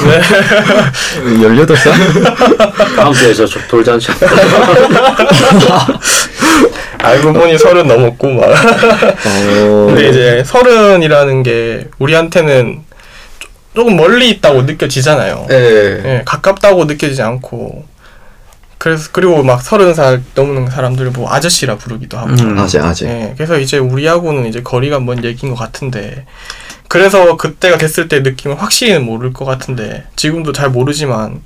네. 0.09 0.21
18살? 1.49 2.97
다음 2.97 3.13
주에 3.13 3.33
저 3.35 3.47
돌잔치 3.69 4.09
알고 6.99 7.33
보니 7.33 7.59
서른 7.59 7.87
넘었고, 7.87 8.29
막. 8.29 8.45
어. 8.45 9.87
근데 9.87 10.09
이제 10.09 10.43
서른이라는 10.45 11.45
게 11.45 11.87
우리한테는 12.01 12.81
조- 13.75 13.81
조금 13.81 13.97
멀리 13.97 14.31
있다고 14.31 14.63
느껴지잖아요. 14.63 15.47
예. 15.51 15.55
예, 16.05 16.23
가깝다고 16.25 16.85
느껴지지 16.85 17.23
않고 17.23 17.85
그래서 18.79 19.11
그리고 19.13 19.43
막 19.45 19.63
서른 19.63 19.95
살 19.95 20.23
넘는 20.35 20.69
사람들을 20.71 21.13
뭐 21.13 21.33
아저씨라 21.33 21.77
부르기도 21.77 22.19
하고. 22.19 22.31
음. 22.31 22.59
아재, 22.59 22.79
아재. 22.81 23.07
예, 23.09 23.35
그래서 23.37 23.59
이제 23.59 23.79
우리하고는 23.79 24.47
이제 24.47 24.63
거리가 24.63 24.99
먼 25.01 25.25
얘기인 25.25 25.55
것 25.55 25.59
같은데 25.59 26.27
그래서 26.89 27.37
그때가 27.37 27.79
됐을 27.79 28.09
때 28.09 28.21
느낌은 28.21 28.57
확실히는 28.57 29.05
모를 29.05 29.33
것 29.33 29.45
같은데 29.45 30.05
지금도 30.17 30.53
잘 30.53 30.69
모르지만 30.69 31.41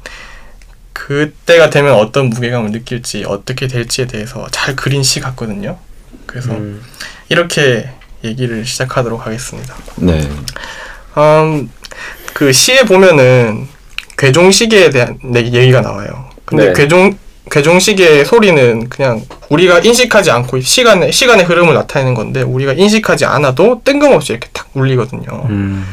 그때가 0.92 1.70
되면 1.70 1.92
어떤 1.94 2.30
무게감을 2.30 2.70
느낄지 2.72 3.24
어떻게 3.28 3.68
될지에 3.68 4.06
대해서 4.06 4.46
잘 4.50 4.74
그린 4.74 5.02
시 5.02 5.20
같거든요. 5.20 5.78
그래서 6.24 6.50
음. 6.52 6.82
이렇게 7.28 7.88
얘기를 8.24 8.64
시작하도록 8.64 9.24
하겠습니다. 9.26 9.74
네. 9.96 10.28
음, 11.16 11.70
그 12.33 12.52
시에 12.52 12.83
보면은 12.85 13.66
괴종 14.18 14.50
시계에 14.50 14.90
대한 14.90 15.18
내- 15.24 15.40
얘기가 15.44 15.81
나와요. 15.81 16.26
근데 16.44 16.66
네. 16.66 16.72
괴종 16.74 17.16
괴종 17.50 17.79
시계의 17.79 18.24
소리는 18.24 18.88
그냥 18.88 19.22
우리가 19.50 19.79
인식하지 19.79 20.31
않고 20.33 20.61
시간의 20.61 21.12
시간의 21.12 21.44
흐름을 21.44 21.74
나타내는 21.74 22.14
건데 22.14 22.42
우리가 22.42 22.72
인식하지 22.72 23.24
않아도 23.24 23.81
뜬금없이 23.85 24.33
이렇게 24.33 24.48
탁 24.52 24.68
울리거든요. 24.74 25.46
음. 25.48 25.87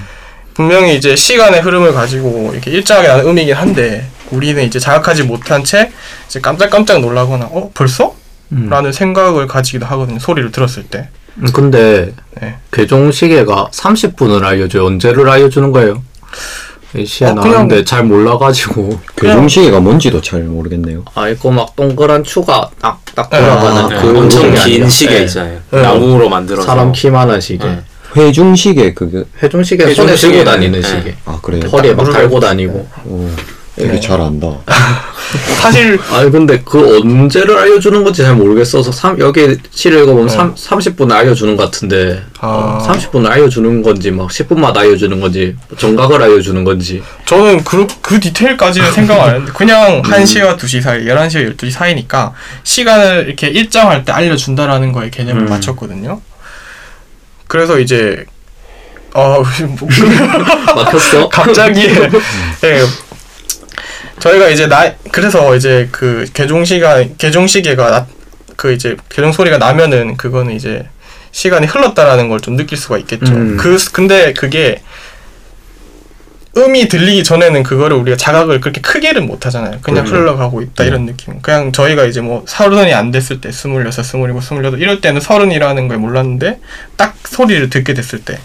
분명히 0.55 0.95
이제 0.95 1.15
시간의 1.15 1.61
흐름을 1.61 1.93
가지고 1.93 2.51
이렇게 2.53 2.71
일정하게 2.71 3.07
나는 3.07 3.27
음이긴 3.27 3.53
한데 3.55 4.05
우리는 4.31 4.63
이제 4.63 4.79
자각하지 4.79 5.23
못한 5.23 5.63
채 5.63 5.91
이제 6.27 6.39
깜짝깜짝 6.41 7.01
놀라거나 7.01 7.45
어 7.51 7.69
벌써? 7.73 8.15
음. 8.51 8.67
라는 8.69 8.91
생각을 8.91 9.47
가지기도 9.47 9.85
하거든요. 9.85 10.19
소리를 10.19 10.51
들었을 10.51 10.83
때. 10.83 11.09
음, 11.37 11.47
근데 11.53 12.13
네. 12.41 12.55
괴종 12.71 13.11
시계가 13.11 13.69
30분을 13.71 14.43
알려줘요. 14.43 14.85
언제를 14.85 15.29
알려주는 15.29 15.71
거예요? 15.71 16.01
이 16.95 17.05
시에 17.05 17.27
어, 17.27 17.33
그냥- 17.35 17.51
나오는데 17.51 17.83
잘 17.85 18.03
몰라가지고 18.03 18.99
괴종시계가 19.17 19.79
뭔지도 19.79 20.21
잘 20.21 20.43
모르겠네요. 20.43 21.03
아 21.15 21.27
이거 21.27 21.49
막 21.49 21.75
동그란 21.75 22.23
추가 22.23 22.69
딱딱 22.79 23.29
네. 23.31 23.39
돌아가는 23.39 23.81
아, 23.85 23.87
네, 23.89 24.01
그 24.01 24.17
엄청 24.19 24.53
긴? 24.53 24.87
시계 24.87 25.15
네. 25.15 25.23
있잖아요. 25.23 25.59
네. 25.71 25.81
나무로 25.81 26.29
만들어서 26.29 26.67
사람 26.67 26.91
키만한 26.91 27.41
시계. 27.41 27.65
네. 27.65 27.79
회중시계 28.15 28.93
그게 28.93 29.23
회종 29.41 29.63
시계 29.63 29.85
회종 29.85 30.05
손에 30.05 30.15
들고 30.15 30.35
시계는- 30.35 30.45
다니는 30.45 30.81
네. 30.81 30.87
시계. 30.87 31.15
아 31.25 31.39
그래요? 31.41 31.63
허리에 31.71 31.93
막 31.95 32.11
달고 32.11 32.39
다니고. 32.39 32.87
오, 33.05 33.27
되게 33.75 33.93
네. 33.93 33.99
잘 33.99 34.21
안다. 34.21 34.47
사실 35.61 35.99
아니 36.11 36.31
근데 36.31 36.61
그 36.63 36.97
언제를 36.97 37.57
알려주는 37.57 38.03
건지 38.03 38.21
잘 38.21 38.35
모르겠어서 38.35 38.91
삼, 38.91 39.19
여기 39.19 39.57
시를 39.71 40.03
읽어보면 40.03 40.29
삼 40.29 40.55
30분을 40.55 41.11
알려주는 41.11 41.55
것 41.55 41.65
같은데 41.65 42.23
아. 42.39 42.79
30분을 42.87 43.29
알려주는 43.29 43.81
건지 43.81 44.11
막 44.11 44.29
10분마다 44.29 44.77
알려주는 44.77 45.19
건지 45.19 45.55
정각을 45.77 46.21
알려주는 46.21 46.63
건지 46.63 47.03
저는 47.25 47.63
그, 47.63 47.87
그 48.01 48.19
디테일까지는 48.19 48.91
생각 48.91 49.21
안 49.21 49.29
했는데 49.29 49.51
그냥 49.53 50.01
1시와 50.01 50.57
2시 50.57 50.81
사이, 50.81 51.05
11시와 51.05 51.55
12시 51.55 51.71
사이니까 51.71 52.33
시간을 52.63 53.25
이렇게 53.27 53.47
일정할 53.47 54.05
때 54.05 54.11
알려준다라는 54.11 54.91
거에 54.91 55.09
개념을 55.09 55.43
음. 55.43 55.49
맞췄거든요. 55.49 56.21
그래서 57.47 57.79
이제 57.79 58.25
어, 59.13 59.43
뭐, 59.79 59.89
막혔어? 60.75 61.29
갑자기 61.29 61.81
예, 61.83 62.81
저희가 64.23 64.47
이제 64.49 64.67
나 64.67 64.93
그래서 65.11 65.53
이제 65.55 65.89
그 65.91 66.25
개종 66.33 66.63
시간 66.63 67.15
개종 67.17 67.45
시계가 67.45 67.91
나, 67.91 68.07
그 68.55 68.71
이제 68.71 68.95
개종 69.09 69.33
소리가 69.33 69.57
나면은 69.57 70.15
그거는 70.15 70.53
이제 70.53 70.87
시간이 71.31 71.67
흘렀다라는 71.67 72.29
걸 72.29 72.39
좀 72.39 72.55
느낄 72.55 72.77
수가 72.77 72.97
있겠죠. 72.99 73.33
음. 73.33 73.57
그 73.57 73.77
근데 73.91 74.31
그게 74.31 74.81
음이 76.55 76.87
들리기 76.87 77.23
전에는 77.23 77.63
그거를 77.63 77.97
우리가 77.97 78.15
자각을 78.15 78.61
그렇게 78.61 78.79
크게는 78.79 79.25
못 79.25 79.45
하잖아요. 79.45 79.79
그냥 79.81 80.05
그렇죠. 80.05 80.21
흘러가고 80.21 80.61
있다 80.61 80.83
이런 80.85 81.05
느낌. 81.05 81.41
그냥 81.41 81.71
저희가 81.73 82.05
이제 82.05 82.21
뭐 82.21 82.45
서른이 82.47 82.93
안 82.93 83.11
됐을 83.11 83.41
때 83.41 83.51
스물여섯, 83.51 84.05
스물일곱, 84.05 84.43
스물여덟 84.43 84.79
이럴 84.79 85.01
때는 85.01 85.19
서른이라는 85.19 85.87
걸 85.89 85.97
몰랐는데 85.97 86.59
딱 86.95 87.15
소리를 87.25 87.69
듣게 87.69 87.93
됐을 87.93 88.19
때 88.23 88.39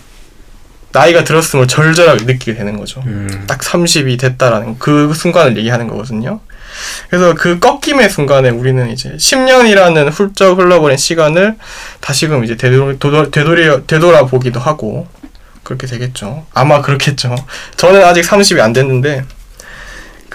나이가 0.92 1.24
들었음을 1.24 1.68
절절하게 1.68 2.24
느끼게 2.24 2.54
되는 2.54 2.76
거죠. 2.78 3.02
음. 3.06 3.44
딱 3.46 3.60
30이 3.60 4.18
됐다라는 4.18 4.78
그 4.78 5.12
순간을 5.14 5.56
얘기하는 5.58 5.86
거거든요. 5.88 6.40
그래서 7.08 7.34
그 7.34 7.58
꺾임의 7.58 8.08
순간에 8.10 8.50
우리는 8.50 8.90
이제 8.90 9.10
10년이라는 9.10 10.10
훌쩍 10.12 10.58
흘러버린 10.58 10.96
시간을 10.96 11.56
다시금 12.00 12.44
이제 12.44 12.56
되돌, 12.56 12.98
되돌, 12.98 13.30
되돌이, 13.30 13.86
되돌아보기도 13.86 14.60
하고 14.60 15.06
그렇게 15.62 15.86
되겠죠. 15.86 16.46
아마 16.54 16.80
그렇겠죠. 16.80 17.34
저는 17.76 18.02
아직 18.04 18.22
30이 18.22 18.60
안 18.60 18.72
됐는데 18.72 19.24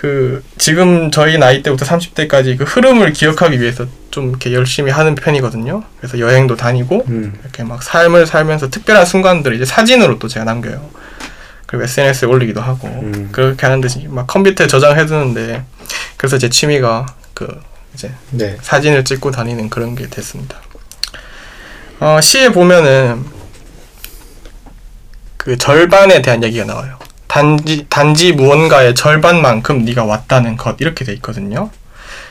그 0.04 0.44
지금 0.58 1.12
저희 1.12 1.38
나이 1.38 1.64
때부터 1.64 1.86
30대까지 1.86 2.58
그 2.58 2.66
흐름을 2.66 3.14
기억하기 3.14 3.62
위해서 3.62 3.86
좀 4.12 4.32
이렇게 4.32 4.52
열심히 4.52 4.92
하는 4.92 5.16
편이거든요. 5.16 5.82
그래서 5.98 6.20
여행도 6.20 6.58
다니고 6.58 7.06
음. 7.08 7.34
이렇게 7.42 7.64
막 7.64 7.82
삶을 7.82 8.26
살면서 8.26 8.70
특별한 8.70 9.06
순간들을 9.06 9.56
이제 9.56 9.64
사진으로 9.64 10.20
또 10.20 10.28
제가 10.28 10.44
남겨요. 10.44 10.90
그리고 11.68 11.86
SNS에 11.86 12.28
올리기도 12.28 12.60
하고 12.60 12.90
음. 12.90 13.30
그렇게 13.32 13.66
하는 13.66 13.80
듯이 13.80 14.06
막 14.10 14.28
컴퓨터에 14.28 14.68
저장해두는데 14.68 15.64
그래서 16.18 16.38
제 16.38 16.50
취미가 16.50 17.06
그 17.34 17.62
이제 17.94 18.12
네. 18.32 18.58
사진을 18.62 19.06
찍고 19.06 19.32
다니는 19.32 19.70
그런 19.70 19.96
게 19.96 20.10
됐습니다. 20.10 20.58
어, 22.02 22.20
시에 22.20 22.52
보면은 22.52 23.24
그 25.38 25.58
절반에 25.58 26.22
대한 26.22 26.44
얘기가 26.44 26.66
나와요. 26.66 27.00
단지 27.34 27.88
단지 27.90 28.32
무언가의 28.32 28.94
절반만큼 28.94 29.86
네가 29.86 30.04
왔다는 30.04 30.56
것 30.56 30.76
이렇게 30.80 31.04
돼 31.04 31.14
있거든요. 31.14 31.72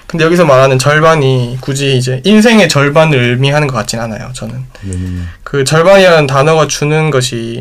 근데 0.07 0.25
여기서 0.25 0.45
말하는 0.45 0.79
절반이 0.79 1.59
굳이 1.61 1.97
이제 1.97 2.21
인생의 2.23 2.69
절반을 2.69 3.19
의미하는 3.19 3.67
것 3.67 3.75
같진 3.75 3.99
않아요. 3.99 4.31
저는 4.33 4.65
음, 4.85 5.29
그 5.43 5.65
절반이라는 5.65 6.29
단어가 6.29 6.69
주는 6.69 7.11
것이 7.11 7.61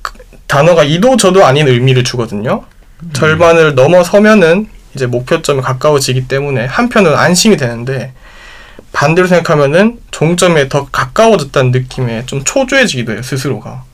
그 0.00 0.14
단어가 0.46 0.82
이도 0.82 1.18
저도 1.18 1.44
아닌 1.44 1.68
의미를 1.68 2.04
주거든요. 2.04 2.64
절반을 3.12 3.74
넘어서면은 3.74 4.66
이제 4.94 5.04
목표점에 5.04 5.60
가까워지기 5.60 6.26
때문에 6.26 6.64
한편은 6.64 7.14
안심이 7.14 7.58
되는데 7.58 8.14
반대로 8.94 9.28
생각하면은 9.28 9.98
종점에 10.10 10.70
더 10.70 10.86
가까워졌다는 10.86 11.70
느낌에 11.70 12.24
좀 12.24 12.42
초조해지기도 12.44 13.12
해요 13.12 13.22
스스로가 13.22 13.84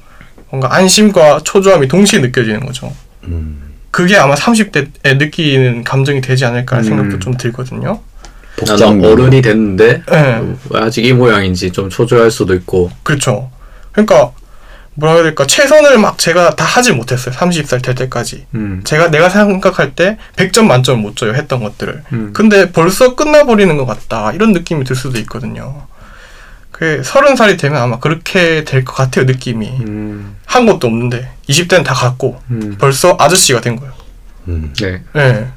뭔가 0.50 0.74
안심과 0.74 1.40
초조함이 1.44 1.88
동시에 1.88 2.20
느껴지는 2.20 2.64
거죠. 2.64 2.92
음. 3.24 3.74
그게 3.90 4.16
아마 4.16 4.34
30대에 4.34 5.16
느끼는 5.18 5.84
감정이 5.84 6.20
되지 6.20 6.44
않을까라는 6.44 6.90
음. 6.90 6.96
생각도 6.96 7.18
좀 7.18 7.36
들거든요. 7.36 8.00
나는 8.66 9.04
어른이 9.04 9.40
됐는데 9.40 10.02
예. 10.10 10.42
왜 10.70 10.80
아직 10.80 11.04
이 11.04 11.12
모양인지 11.12 11.70
좀 11.70 11.88
초조할 11.90 12.30
수도 12.30 12.54
있고 12.54 12.90
그렇죠. 13.04 13.50
그러니까 13.92 14.32
뭐라 14.94 15.14
해야 15.14 15.22
될까 15.22 15.46
최선을 15.46 15.98
막 15.98 16.18
제가 16.18 16.56
다 16.56 16.64
하지 16.64 16.92
못했어요. 16.92 17.32
30살 17.34 17.82
될 17.82 17.94
때까지. 17.94 18.46
음. 18.56 18.80
제가 18.82 19.10
내가 19.12 19.28
생각할 19.28 19.94
때 19.94 20.18
100점 20.36 20.64
만점을 20.64 21.00
못 21.00 21.14
줘요. 21.14 21.34
했던 21.34 21.62
것들을. 21.62 22.02
음. 22.12 22.30
근데 22.32 22.72
벌써 22.72 23.14
끝나버리는 23.14 23.76
것 23.76 23.86
같다. 23.86 24.32
이런 24.32 24.52
느낌이 24.52 24.84
들 24.84 24.96
수도 24.96 25.18
있거든요. 25.20 25.86
그 26.78 27.02
서른 27.02 27.34
살이 27.36 27.56
되면 27.56 27.80
아마 27.82 27.98
그렇게 27.98 28.62
될 28.64 28.84
것 28.84 28.94
같아요. 28.94 29.24
느낌이. 29.24 29.66
음. 29.86 30.36
한 30.46 30.64
것도 30.66 30.86
없는데 30.86 31.28
20대는 31.48 31.84
다 31.84 31.92
갔고 31.94 32.40
음. 32.50 32.76
벌써 32.78 33.16
아저씨가 33.18 33.60
된 33.60 33.76
거예요. 33.76 33.92
음. 34.48 34.72
네. 34.80 35.02
예. 35.16 35.48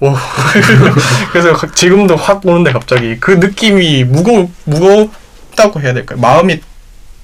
오. 0.00 0.14
그래서 1.32 1.52
가- 1.54 1.72
지금도 1.74 2.14
확 2.16 2.46
오는데 2.46 2.72
갑자기 2.72 3.18
그 3.18 3.32
느낌이 3.32 4.04
무거 4.04 4.48
무겁다고 4.64 5.80
해야 5.80 5.92
될까요? 5.92 6.20
마음이 6.20 6.60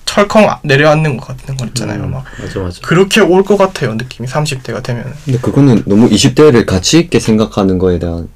철컹 0.04 0.46
내려앉는 0.64 1.16
것 1.16 1.28
같은 1.28 1.56
거 1.56 1.64
있잖아요. 1.66 2.00
음. 2.02 2.10
막 2.10 2.24
맞아 2.40 2.60
맞아. 2.60 2.80
그렇게 2.82 3.20
올 3.20 3.44
것 3.44 3.56
같아요. 3.56 3.94
느낌이 3.94 4.28
30대가 4.28 4.82
되면. 4.82 5.04
근데 5.24 5.38
그거는 5.38 5.84
너무 5.86 6.08
20대를 6.08 6.66
가치 6.66 6.98
있게 6.98 7.20
생각하는 7.20 7.78
거에 7.78 7.98
대한 8.00 8.28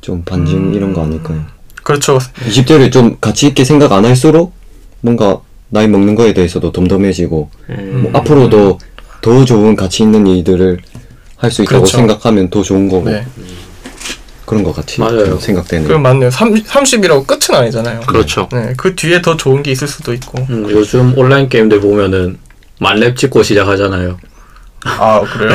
좀 0.00 0.24
반증 0.24 0.56
음. 0.70 0.74
이런 0.74 0.92
거 0.92 1.04
아닐까요? 1.04 1.44
그렇죠. 1.88 2.18
20대를 2.46 2.92
좀 2.92 3.16
가치 3.18 3.46
있게 3.46 3.64
생각 3.64 3.92
안 3.92 4.04
할수록 4.04 4.52
뭔가 5.00 5.40
나이 5.70 5.88
먹는 5.88 6.14
거에 6.16 6.34
대해서도 6.34 6.70
덤덤해지고 6.70 7.50
음. 7.70 8.00
뭐 8.02 8.20
앞으로도 8.20 8.78
더 9.22 9.44
좋은 9.46 9.74
가치 9.74 10.02
있는 10.02 10.26
일들을 10.26 10.80
할 11.38 11.50
수 11.50 11.62
있다고 11.62 11.82
그렇죠. 11.82 11.96
생각하면 11.96 12.50
더 12.50 12.62
좋은 12.62 12.88
거고 12.90 13.08
네. 13.08 13.24
그런 14.44 14.62
것 14.64 14.74
같이 14.76 15.00
맞아요. 15.00 15.24
좀 15.24 15.40
생각되네요. 15.40 15.86
그럼 15.88 16.02
맞네요. 16.02 16.30
30, 16.30 16.66
30이라고 16.66 17.26
끝은 17.26 17.58
아니잖아요. 17.58 18.00
그렇죠. 18.00 18.48
네. 18.52 18.74
그 18.76 18.94
뒤에 18.94 19.22
더 19.22 19.36
좋은 19.38 19.62
게 19.62 19.70
있을 19.70 19.88
수도 19.88 20.12
있고. 20.12 20.44
음, 20.50 20.66
요즘 20.70 21.16
온라인 21.16 21.48
게임들 21.48 21.80
보면은 21.80 22.38
만렙 22.80 23.16
찍고 23.16 23.42
시작하잖아요. 23.44 24.18
아, 24.84 25.20
그래요? 25.22 25.50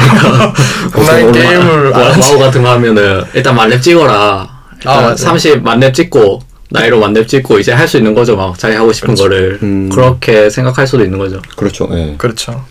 온라인 0.97 1.31
게임을 1.31 1.89
마- 1.91 1.97
안 1.97 2.05
하지. 2.13 2.19
마오 2.19 2.39
같은 2.39 2.63
거 2.63 2.71
하면은 2.71 3.23
일단 3.35 3.55
만렙 3.55 3.81
찍어라. 3.83 4.52
아, 4.85 5.01
맞아요. 5.01 5.15
30 5.15 5.63
만렙 5.63 5.93
찍고 5.93 6.41
나이로 6.69 6.99
만렙 6.99 7.27
찍고 7.27 7.59
이제 7.59 7.71
할 7.71 7.87
수 7.87 7.97
있는 7.97 8.13
거죠. 8.15 8.35
막 8.35 8.57
자기 8.57 8.75
하고 8.75 8.91
싶은 8.91 9.07
그렇죠. 9.15 9.23
거를 9.23 9.59
음. 9.63 9.89
그렇게 9.89 10.49
생각할 10.49 10.87
수도 10.87 11.03
있는 11.03 11.17
거죠. 11.19 11.41
그렇죠. 11.55 11.87
예. 11.93 12.15
그렇죠. 12.17 12.65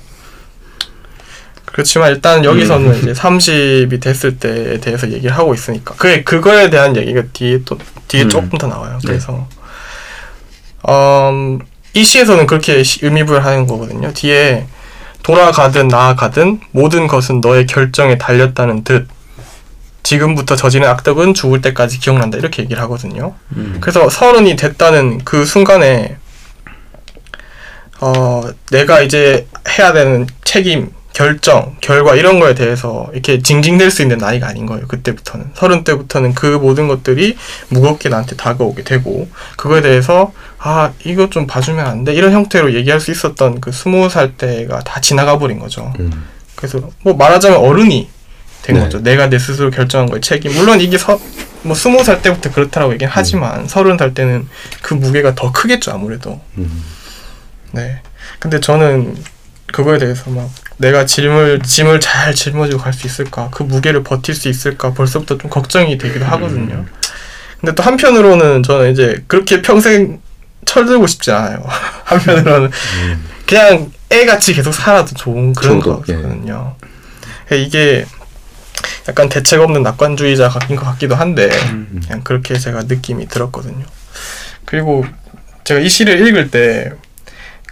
그렇지만 1.67 2.11
일단 2.13 2.45
여기서는 2.45 2.99
이제 2.99 3.13
30이 3.13 4.01
됐을 4.01 4.37
때에 4.39 4.79
대해서 4.79 5.11
얘기를 5.11 5.35
하고 5.37 5.55
있으니까 5.55 5.95
그게 5.97 6.23
그거에 6.23 6.69
대한 6.69 6.95
얘기가 6.97 7.23
뒤에 7.33 7.61
또 7.65 7.79
뒤에 8.09 8.25
음. 8.25 8.29
조금 8.29 8.59
더 8.59 8.67
나와요. 8.67 8.99
네. 9.05 9.07
그래서 9.09 9.47
음, 10.89 11.61
이 11.95 12.05
시에서는 12.05 12.47
그렇게 12.47 12.83
시- 12.83 13.01
의미부여하는 13.05 13.67
거거든요. 13.67 14.13
뒤에 14.13 14.67
돌아가든 15.23 15.89
나아가든 15.89 16.61
모든 16.73 17.07
것은 17.07 17.41
너의 17.41 17.67
결정에 17.67 18.19
달렸다는 18.19 18.83
듯 18.85 19.07
지금부터 20.03 20.57
저지른 20.57 20.89
악덕은 20.89 21.35
죽을 21.35 21.61
때까지 21.63 21.99
기억난다 22.01 22.39
이렇게 22.39 22.63
얘기를 22.63 22.83
하거든요. 22.83 23.35
음. 23.57 23.79
그래서 23.81 24.09
서른이 24.11 24.57
됐다는 24.57 25.25
그 25.25 25.45
순간에 25.45 26.17
어 28.01 28.43
내가 28.71 29.01
이제 29.01 29.47
해야 29.79 29.93
되는 29.93 30.27
책임, 30.45 30.91
결정, 31.13 31.77
결과 31.81 32.17
이런 32.17 32.41
거에 32.41 32.55
대해서 32.55 33.07
이렇게 33.13 33.41
징징댈 33.41 33.91
수 33.93 34.03
있는 34.03 34.19
나이가 34.19 34.49
아닌 34.49 34.67
거예요. 34.67 34.89
그때부터는 34.89 35.51
서른 35.55 35.85
때부터는 35.85 36.35
그 36.35 36.47
모든 36.47 36.89
것들이 36.89 37.37
무겁게 37.69 38.09
나한테 38.09 38.35
다가오게 38.35 38.83
되고 38.83 39.29
그거에 39.57 39.83
대해서 39.83 40.33
아 40.59 40.93
이거 41.05 41.31
좀 41.31 41.47
봐주면 41.47 41.87
안 41.87 42.05
돼 42.05 42.15
이런 42.15 42.33
형태로 42.33 42.75
얘기할 42.75 42.99
수 43.01 43.13
있었던 43.13 43.61
그 43.61 43.71
스무 43.71 44.09
살 44.09 44.33
때가 44.37 44.81
다 44.81 45.01
지나가 45.01 45.39
버린 45.39 45.61
거죠. 45.61 45.93
음. 46.01 46.25
그래서 46.57 46.81
뭐 47.03 47.15
말하자면 47.15 47.59
어른이 47.59 48.09
된 48.63 48.77
네. 48.77 48.83
거죠. 48.83 49.01
내가 49.03 49.29
내 49.29 49.39
스스로 49.39 49.71
결정한 49.71 50.09
거에 50.09 50.21
책임. 50.21 50.53
물론 50.55 50.81
이게 50.81 50.99
서, 50.99 51.21
뭐 51.63 51.75
스무 51.75 52.03
살 52.05 52.23
때부터 52.23 52.51
그렇다라고 52.53 52.93
얘기는 52.93 53.11
하지만 53.13 53.67
서른 53.69 53.99
살 53.99 54.15
때는 54.15 54.49
그 54.83 54.95
무게가 54.95 55.35
더 55.35 55.53
크겠죠 55.53 55.91
아무래도. 55.93 56.41
음. 56.59 56.85
네. 57.73 58.01
근데 58.39 58.61
저는 58.61 59.17
그거에 59.73 59.99
대해서 59.99 60.31
막 60.31 60.51
내가 60.77 61.07
짐을 61.07 61.61
짐을 61.63 62.01
잘 62.01 62.35
짊어지고 62.35 62.79
갈 62.81 62.93
수 62.93 63.07
있을까? 63.07 63.49
그 63.51 63.63
무게를 63.63 64.03
버틸 64.03 64.35
수 64.35 64.49
있을까? 64.49 64.93
벌써부터 64.93 65.39
좀 65.39 65.51
걱정이 65.51 65.97
되기도 65.99 66.25
하거든요. 66.25 66.85
근데 67.61 67.75
또 67.75 67.83
한편으로는 67.83 68.63
저는 68.65 68.93
이제 68.93 69.23
그렇게 69.29 69.63
평생 69.63 70.21
철들고 70.65 71.07
싶지 71.07 71.31
않아요. 71.31 71.65
한편으로는 72.05 72.71
그냥 73.47 73.91
애같이 74.11 74.53
계속 74.53 74.73
살아도 74.73 75.15
좋은 75.15 75.53
그런 75.55 75.81
저도, 75.81 76.05
예. 76.09 76.15
거거든요. 76.15 76.77
이게 77.53 78.05
약간 79.09 79.29
대책 79.29 79.61
없는 79.61 79.83
낙관주의자 79.83 80.49
같긴 80.49 80.77
것 80.77 80.85
같기도 80.87 81.15
한데 81.15 81.49
그냥 82.03 82.23
그렇게 82.23 82.59
제가 82.59 82.83
느낌이 82.83 83.27
들었거든요. 83.29 83.85
그리고 84.65 85.05
제가 85.65 85.81
이 85.81 85.89
시를 85.89 86.27
읽을 86.27 86.51
때 86.51 86.93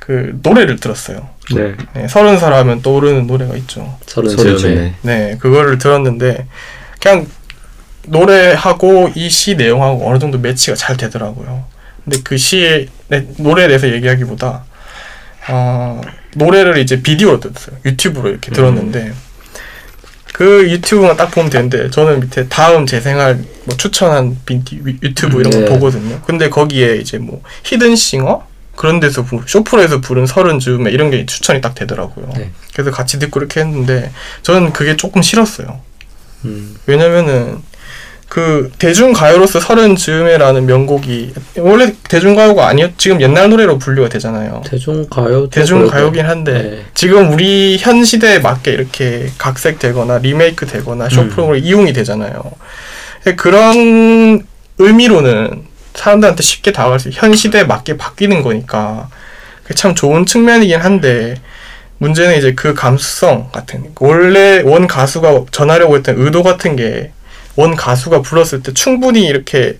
그 0.00 0.36
노래를 0.42 0.76
들었어요. 0.80 1.28
네. 1.54 1.74
네, 1.94 2.08
서른 2.08 2.38
살 2.38 2.52
하면 2.54 2.82
떠오르는 2.82 3.26
노래가 3.28 3.54
있죠. 3.58 3.96
서른 4.38 4.56
즈음에. 4.58 4.94
네, 5.02 5.36
그거를 5.38 5.78
들었는데 5.78 6.46
그냥 7.00 7.26
노래하고 8.06 9.12
이 9.14 9.28
시 9.28 9.54
내용하고 9.56 10.08
어느 10.08 10.18
정도 10.18 10.38
매치가 10.38 10.74
잘 10.74 10.96
되더라고요. 10.96 11.64
근데 12.02 12.18
그 12.24 12.36
시의 12.38 12.88
네, 13.08 13.26
노래에 13.36 13.68
대해서 13.68 13.88
얘기하기보다 13.88 14.64
어, 15.48 16.00
노래를 16.34 16.78
이제 16.78 17.02
비디오로 17.02 17.38
들었어요. 17.40 17.76
유튜브로 17.84 18.30
이렇게 18.30 18.50
들었는데 18.50 19.12
그 20.40 20.70
유튜브만 20.70 21.18
딱 21.18 21.30
보면 21.30 21.50
되는데 21.50 21.90
저는 21.90 22.20
밑에 22.20 22.48
다음 22.48 22.86
제 22.86 22.98
생활 22.98 23.44
뭐 23.64 23.76
추천한 23.76 24.38
비디, 24.46 24.80
유튜브 25.02 25.38
이런 25.38 25.52
거 25.52 25.58
네. 25.58 25.64
보거든요. 25.66 26.18
근데 26.22 26.48
거기에 26.48 26.96
이제 26.96 27.18
뭐 27.18 27.42
히든싱어 27.64 28.46
그런 28.74 29.00
데서 29.00 29.22
부, 29.22 29.42
쇼프로에서 29.46 30.00
부른 30.00 30.24
서른 30.24 30.58
즈음에 30.58 30.92
이런 30.92 31.10
게 31.10 31.26
추천이 31.26 31.60
딱 31.60 31.74
되더라고요. 31.74 32.30
네. 32.34 32.52
그래서 32.72 32.90
같이 32.90 33.18
듣고 33.18 33.38
이렇게 33.38 33.60
했는데 33.60 34.12
저는 34.40 34.72
그게 34.72 34.96
조금 34.96 35.20
싫었어요. 35.20 35.78
음. 36.46 36.74
왜냐면은 36.86 37.58
그 38.30 38.70
대중가요로서 38.78 39.58
서른 39.58 39.96
즈음에라는 39.96 40.64
명곡이 40.64 41.34
원래 41.56 41.92
대중가요가 42.08 42.68
아니었 42.68 42.92
지금 42.96 43.20
옛날 43.20 43.50
노래로 43.50 43.78
분류가 43.78 44.08
되잖아요. 44.08 44.62
대중가요 44.64 45.50
대중가요긴 45.50 46.24
한데 46.24 46.52
네. 46.52 46.84
지금 46.94 47.32
우리 47.32 47.76
현 47.80 48.04
시대에 48.04 48.38
맞게 48.38 48.70
이렇게 48.70 49.28
각색되거나 49.36 50.18
리메이크 50.18 50.66
되거나 50.66 51.08
쇼프로그램 51.08 51.64
이용이 51.64 51.92
되잖아요. 51.92 52.40
그런 53.36 54.46
의미로는 54.78 55.64
사람들한테 55.94 56.40
쉽게 56.44 56.70
다가갈 56.70 57.00
수, 57.00 57.10
현 57.12 57.34
시대에 57.34 57.64
맞게 57.64 57.96
바뀌는 57.96 58.42
거니까 58.42 59.08
참 59.74 59.96
좋은 59.96 60.24
측면이긴 60.24 60.78
한데 60.78 61.34
문제는 61.98 62.38
이제 62.38 62.54
그 62.54 62.74
감수성 62.74 63.48
같은 63.50 63.92
원래 63.98 64.62
원 64.64 64.86
가수가 64.86 65.46
전하려고 65.50 65.96
했던 65.96 66.14
의도 66.16 66.44
같은 66.44 66.76
게 66.76 67.10
원 67.56 67.76
가수가 67.76 68.22
불렀을 68.22 68.62
때 68.62 68.72
충분히 68.72 69.26
이렇게 69.26 69.78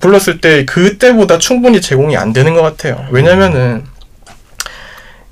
불렀을 0.00 0.40
때 0.40 0.64
그때보다 0.64 1.38
충분히 1.38 1.80
제공이 1.80 2.16
안 2.16 2.32
되는 2.32 2.54
것 2.54 2.62
같아요. 2.62 3.06
왜냐면은 3.10 3.84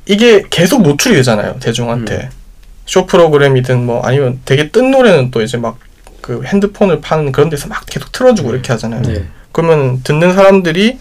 이게 0.07 0.43
계속 0.51 0.83
노출이 0.83 1.15
되잖아요 1.17 1.57
대중한테 1.61 2.31
쇼 2.87 3.07
프로그램이든 3.07 3.85
뭐 3.87 4.03
아니면 4.05 4.41
되게 4.45 4.71
뜬 4.71 4.91
노래는 4.91 5.31
또 5.31 5.43
이제 5.43 5.57
막 5.57 5.79
그 6.21 6.43
핸드폰을 6.45 7.01
파는 7.01 7.33
그런 7.33 7.49
데서 7.49 7.67
막 7.67 7.87
계속 7.87 8.13
틀어주고 8.13 8.53
이렇게 8.53 8.73
하잖아요. 8.75 9.01
네. 9.03 9.25
그러면 9.53 10.03
듣는 10.05 10.35
사람들이 10.35 10.99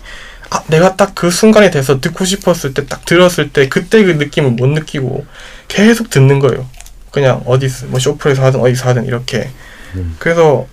아 0.49 0.63
내가 0.67 0.95
딱 0.95 1.11
그 1.13 1.29
순간에 1.29 1.69
대해서 1.69 1.99
듣고 1.99 2.23
싶었을 2.23 2.73
때 2.73 2.87
딱 2.87 3.03
들었을 3.03 3.49
때 3.49 3.67
그때 3.67 4.01
그 4.03 4.11
느낌을 4.11 4.51
못 4.51 4.67
느끼고 4.67 5.25
계속 5.67 6.09
듣는 6.09 6.39
거예요. 6.39 6.65
그냥 7.11 7.43
어디서 7.45 7.87
뭐 7.87 7.99
쇼프에서 7.99 8.43
하든 8.45 8.61
어디서 8.61 8.87
하든 8.89 9.05
이렇게. 9.05 9.49
그래서 10.19 10.65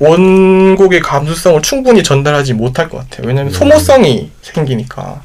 원곡의 0.00 1.00
감수성을 1.00 1.62
충분히 1.62 2.02
전달하지 2.02 2.52
못할 2.54 2.88
것 2.88 2.98
같아요. 2.98 3.28
왜냐면 3.28 3.52
소모성이 3.52 4.30
생기니까. 4.42 5.22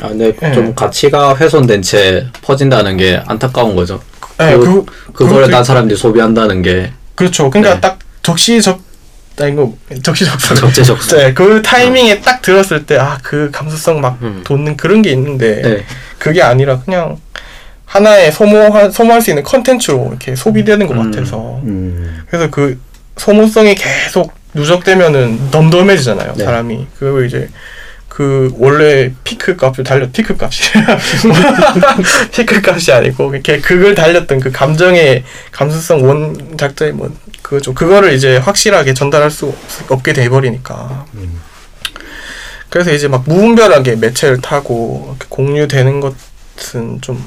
아, 0.00 0.08
근데 0.08 0.34
네. 0.34 0.52
좀 0.52 0.74
가치가 0.74 1.34
훼손된 1.36 1.82
채 1.82 2.26
퍼진다는 2.42 2.96
게 2.96 3.20
안타까운 3.26 3.76
거죠. 3.76 4.00
네, 4.38 4.56
그- 4.56 4.84
그, 5.12 5.12
그것도 5.12 5.48
딴 5.50 5.62
사람들이 5.62 5.98
소비한다는 5.98 6.62
게 6.62 6.92
그렇죠. 7.14 7.50
그러니까 7.50 7.74
네. 7.74 7.80
딱 7.80 7.98
적시적 8.22 8.80
아니 9.40 9.52
뭐 9.52 9.76
적시적소. 10.02 10.54
적재적소. 10.54 11.16
네, 11.16 11.34
그 11.34 11.60
타이밍에 11.62 12.20
딱 12.20 12.40
들었을 12.42 12.86
때 12.86 12.96
아 12.98 13.18
그 13.22 13.50
감수성 13.50 14.00
막 14.00 14.18
음. 14.22 14.42
돋는 14.44 14.76
그런 14.76 15.02
게 15.02 15.10
있는데 15.12 15.60
네. 15.62 15.84
그게 16.18 16.42
아니라 16.42 16.80
그냥 16.80 17.18
하나의 17.92 18.32
소모할 18.32 18.90
소모할 18.90 19.20
수 19.20 19.30
있는 19.30 19.42
컨텐츠로 19.42 20.06
이렇게 20.08 20.34
소비되는 20.34 20.86
것 20.86 20.94
음. 20.96 21.10
같아서 21.10 21.60
음. 21.64 22.22
그래서 22.26 22.48
그 22.50 22.80
소모성이 23.18 23.74
계속 23.74 24.32
누적되면은 24.54 25.50
덤덤해지잖아요 25.50 26.32
네. 26.38 26.44
사람이 26.44 26.86
그리고 26.98 27.22
이제 27.22 27.50
그 28.08 28.50
원래 28.58 29.12
피크 29.24 29.56
값을 29.56 29.84
달려 29.84 30.08
피크 30.10 30.36
값이 30.40 30.62
피크 32.32 32.62
값이 32.66 32.92
아니고 32.92 33.34
이렇게 33.34 33.60
그걸 33.60 33.94
달렸던 33.94 34.40
그 34.40 34.50
감정의 34.50 35.24
감수성 35.50 36.08
원 36.08 36.56
작자의 36.56 36.92
뭐 36.92 37.14
그거죠 37.42 37.74
그거를 37.74 38.14
이제 38.14 38.38
확실하게 38.38 38.94
전달할 38.94 39.30
수 39.30 39.46
없- 39.48 39.92
없게 39.92 40.14
돼버리니까 40.14 41.04
그래서 42.70 42.90
이제 42.90 43.06
막 43.08 43.24
무분별하게 43.26 43.96
매체를 43.96 44.40
타고 44.40 45.14
공유되는 45.28 46.00
것은 46.00 47.02
좀 47.02 47.22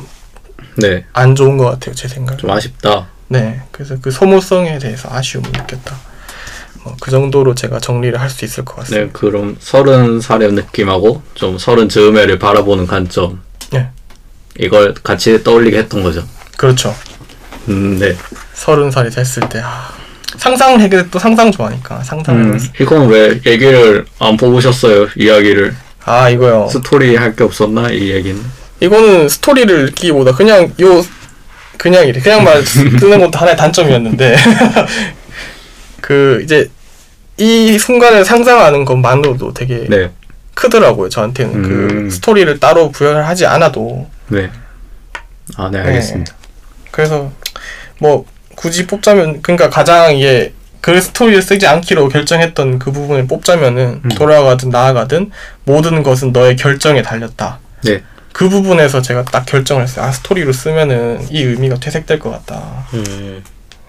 안 1.13 1.29
네. 1.29 1.35
좋은 1.35 1.57
것 1.57 1.65
같아요 1.65 1.95
제 1.95 2.07
생각. 2.07 2.37
좀 2.37 2.49
아쉽다. 2.49 3.07
네, 3.27 3.61
그래서 3.71 3.95
그 4.01 4.11
소모성에 4.11 4.77
대해서 4.79 5.09
아쉬움을 5.11 5.49
느꼈다. 5.51 5.95
뭐 6.83 6.95
그 6.99 7.09
정도로 7.11 7.55
제가 7.55 7.79
정리를 7.79 8.19
할 8.19 8.29
수 8.29 8.45
있을 8.45 8.63
것 8.65 8.75
네, 8.75 8.81
같습니다. 8.81 9.19
그럼 9.19 9.55
서른 9.59 10.21
살의 10.21 10.51
느낌하고 10.53 11.21
좀 11.33 11.57
서른 11.57 11.89
즈음에를 11.89 12.37
바라보는 12.39 12.85
관점. 12.87 13.41
네. 13.71 13.89
이걸 14.59 14.93
같이 14.93 15.43
떠올리게 15.43 15.77
했던 15.79 16.03
거죠. 16.03 16.23
그렇죠. 16.57 16.95
음, 17.69 17.97
네. 17.99 18.15
서른 18.53 18.91
살이 18.91 19.09
됐을 19.09 19.49
때 19.49 19.59
아, 19.63 19.89
상상해게 20.37 21.09
또 21.09 21.17
상상 21.17 21.51
좋아하니까 21.51 22.03
상상을 22.03 22.41
음, 22.41 22.53
했어요. 22.53 22.71
이건 22.79 23.07
왜 23.09 23.41
얘기를 23.45 24.05
안 24.19 24.37
뽑으셨어요? 24.37 25.07
이야기를. 25.15 25.75
아 26.05 26.29
이거요. 26.29 26.67
스토리 26.71 27.15
할 27.15 27.35
게 27.35 27.43
없었나? 27.43 27.89
이 27.89 28.11
얘기는. 28.11 28.39
이거는 28.79 29.29
스토리를 29.29 29.89
읽기보다 29.89 30.33
그냥 30.33 30.73
요 30.81 31.05
그냥 31.77 32.07
이래 32.07 32.19
그냥 32.19 32.43
말 32.43 32.61
쓰는 32.65 33.19
것도 33.19 33.37
하나의 33.37 33.57
단점이었는데 33.57 34.35
그 36.01 36.41
이제 36.43 36.69
이 37.37 37.77
순간을 37.77 38.23
상상하는 38.25 38.85
것만으로도 38.85 39.53
되게 39.53 39.85
네. 39.89 40.11
크더라고요 40.53 41.09
저한테는 41.09 41.55
음. 41.55 41.63
그 41.63 42.09
스토리를 42.11 42.59
따로 42.59 42.91
부여를 42.91 43.27
하지 43.27 43.45
않아도 43.45 44.07
네. 44.27 44.49
아, 45.57 45.69
네, 45.71 45.79
알겠습니다. 45.79 46.33
그래서 46.91 47.31
뭐 47.99 48.25
굳이 48.55 48.87
뽑자면 48.87 49.41
그러니까 49.41 49.69
가장 49.69 50.15
이게 50.15 50.53
그 50.81 50.99
스토리를 50.99 51.41
쓰지 51.41 51.67
않기로 51.67 52.09
결정했던 52.09 52.79
그 52.79 52.91
부분을 52.91 53.27
뽑자면은 53.27 54.01
음. 54.05 54.09
돌아가든 54.09 54.69
나아가든 54.69 55.31
모든 55.65 56.03
것은 56.03 56.31
너의 56.31 56.55
결정에 56.55 57.01
달렸다. 57.01 57.59
네. 57.83 58.01
그 58.35 58.49
부분에서 58.49 59.01
제가 59.01 59.23
딱 59.23 59.45
결정을 59.45 59.83
했어요. 59.83 60.03
아 60.05 60.11
스토리로 60.11 60.51
쓰면은 60.51 61.25
이 61.31 61.41
의미가 61.41 61.77
퇴색될 61.77 62.19
것 62.19 62.31
같다. 62.31 62.85
음. 62.93 63.41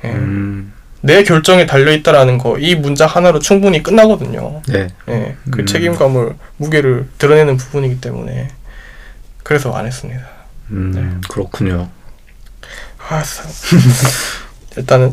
예. 0.04 0.09
음, 0.12 0.72
내 1.00 1.24
결정에 1.24 1.66
달려 1.66 1.90
있다라는 1.90 2.38
거 2.38 2.56
이 2.61 2.76
문장 2.76 3.09
하나로 3.09 3.40
충분히 3.40 3.82
끝나거든요. 3.82 4.62
네. 4.68 4.87
예. 5.09 5.35
그 5.50 5.62
음. 5.62 5.66
책임감을 5.66 6.37
무게를 6.59 7.09
드러내는 7.18 7.56
부분이기 7.56 8.00
때문에 8.00 8.48
그래서 9.42 9.72
안 9.74 9.85
했습니다. 9.85 10.24
음, 10.70 10.92
네. 10.94 11.28
그렇군요. 11.28 11.88
아, 13.09 13.24
사- 13.24 13.48
일단은 14.76 15.12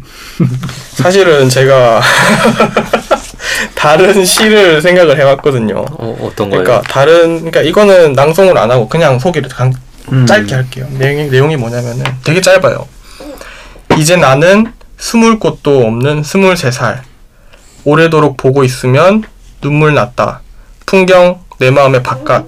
사실은 0.94 1.48
제가 1.48 2.00
다른 3.74 4.24
시를 4.24 4.80
생각을 4.80 5.18
해봤거든요. 5.18 5.84
어, 5.90 6.18
어떤 6.22 6.50
거예요? 6.50 6.64
그러니까 6.64 6.88
다른 6.88 7.36
그러니까 7.38 7.62
이거는 7.62 8.12
낭송을 8.12 8.56
안 8.56 8.70
하고 8.70 8.88
그냥 8.88 9.18
소개를 9.18 9.48
강, 9.48 9.72
음. 10.10 10.26
짧게 10.26 10.54
할게요. 10.54 10.86
내용이, 10.90 11.28
내용이 11.30 11.56
뭐냐면은 11.56 12.04
되게 12.24 12.40
짧아요. 12.40 12.86
이제 13.98 14.16
나는 14.16 14.72
숨을 14.98 15.38
곳도 15.38 15.86
없는 15.86 16.22
스물세 16.22 16.70
살. 16.70 17.02
오래도록 17.84 18.36
보고 18.36 18.62
있으면 18.62 19.24
눈물 19.60 19.94
났다. 19.94 20.40
풍경 20.86 21.40
내 21.58 21.70
마음의 21.70 22.02
바깥. 22.02 22.46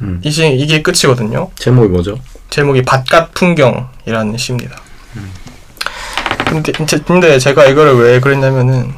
음. 0.00 0.20
이 0.22 0.30
시, 0.30 0.52
이게 0.52 0.82
끝이거든요. 0.82 1.50
제목이 1.56 1.88
뭐죠? 1.88 2.18
제목이 2.50 2.82
바깥 2.82 3.32
풍경이라는 3.34 4.36
시입니다. 4.36 4.76
근데, 6.48 6.72
제- 6.86 6.98
근데 6.98 7.38
제가 7.38 7.66
이거를 7.66 7.96
왜 7.98 8.20
그랬냐면은 8.20 8.92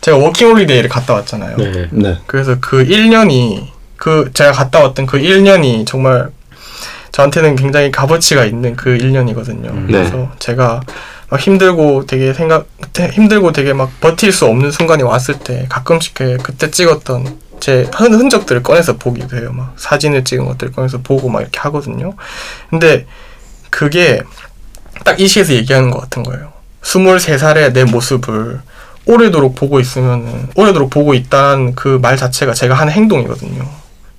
제가 0.00 0.16
워킹홀리데이를 0.18 0.88
갔다 0.90 1.14
왔잖아요. 1.14 1.56
네. 1.56 1.88
네. 1.92 2.18
그래서 2.26 2.56
그 2.60 2.84
1년이 2.84 3.68
그 3.96 4.30
제가 4.34 4.52
갔다 4.52 4.80
왔던 4.82 5.06
그 5.06 5.18
1년이 5.18 5.86
정말 5.86 6.30
저한테는 7.12 7.56
굉장히 7.56 7.90
값어치가 7.92 8.44
있는 8.44 8.74
그 8.74 8.96
1년이거든요. 8.98 9.66
음. 9.70 9.86
그래서 9.86 10.30
제가 10.38 10.80
막 11.28 11.40
힘들고 11.40 12.06
되게 12.06 12.32
생각 12.34 12.66
되- 12.92 13.08
힘들고 13.08 13.52
되게 13.52 13.72
막 13.72 13.90
버틸 14.00 14.32
수 14.32 14.46
없는 14.46 14.70
순간이 14.72 15.02
왔을 15.02 15.38
때 15.38 15.66
가끔씩 15.68 16.14
그- 16.14 16.36
그때 16.42 16.70
찍었던 16.70 17.38
제 17.60 17.88
흔- 17.94 18.12
흔적들을 18.14 18.62
꺼내서 18.64 18.96
보기도 18.96 19.36
해요. 19.36 19.52
막 19.54 19.74
사진을 19.76 20.24
찍은 20.24 20.46
것들 20.46 20.72
꺼내서 20.72 20.98
보고 21.02 21.28
막 21.28 21.40
이렇게 21.42 21.60
하거든요. 21.60 22.14
근데 22.70 23.06
그게 23.70 24.22
딱 25.04 25.18
이 25.20 25.26
시에서 25.28 25.52
얘기하는 25.54 25.90
것 25.90 26.00
같은 26.00 26.22
거예요. 26.22 26.51
23살의 26.82 27.72
내 27.72 27.84
모습을 27.84 28.60
오래도록 29.04 29.54
보고 29.56 29.80
있으면은 29.80 30.48
오래도록 30.54 30.90
보고 30.90 31.14
있다는 31.14 31.74
그 31.74 31.98
말 32.00 32.16
자체가 32.16 32.54
제가 32.54 32.74
하는 32.74 32.92
행동이거든요. 32.92 33.68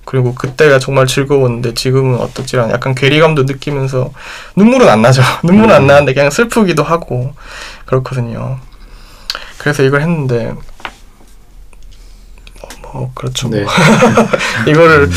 그리고 0.04 0.34
그때가 0.34 0.78
정말 0.78 1.06
즐거웠는데 1.06 1.72
지금은 1.74 2.18
어떻지란 2.20 2.70
약간 2.70 2.94
괴리감도 2.94 3.44
느끼면서 3.44 4.12
눈물은 4.56 4.88
안 4.88 5.02
나죠. 5.02 5.22
눈물은 5.44 5.74
안 5.74 5.86
나는데 5.86 6.12
그냥 6.14 6.30
슬프기도 6.30 6.82
하고 6.82 7.34
그렇거든요. 7.86 8.58
그래서 9.58 9.82
이걸 9.82 10.02
했는데 10.02 10.52
뭐, 10.52 10.62
뭐 12.92 13.12
그렇죠. 13.14 13.48
네. 13.48 13.64
이거를 14.68 15.10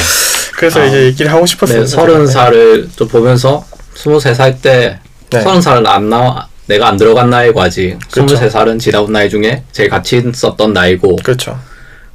그래서 0.55 0.79
아. 0.81 0.85
이제 0.85 1.03
얘기를 1.03 1.31
하고 1.31 1.45
싶었어요. 1.45 1.81
네, 1.81 1.85
서른 1.85 2.25
살을 2.25 2.89
좀 2.95 3.07
보면서 3.09 3.65
스물세 3.93 4.33
살때 4.33 4.99
네. 5.29 5.41
서른 5.41 5.61
살은 5.61 5.85
안 5.85 6.09
나와 6.09 6.47
내가 6.67 6.87
안 6.87 6.97
들어간 6.97 7.29
나이고 7.29 7.61
아직 7.61 7.97
그렇죠. 8.11 8.35
스물세 8.35 8.49
살은 8.49 8.79
지나온 8.79 9.11
나이 9.11 9.29
중에 9.29 9.63
제일 9.71 9.89
가치 9.89 10.17
있었던 10.17 10.73
나이고 10.73 11.17
그렇죠. 11.17 11.59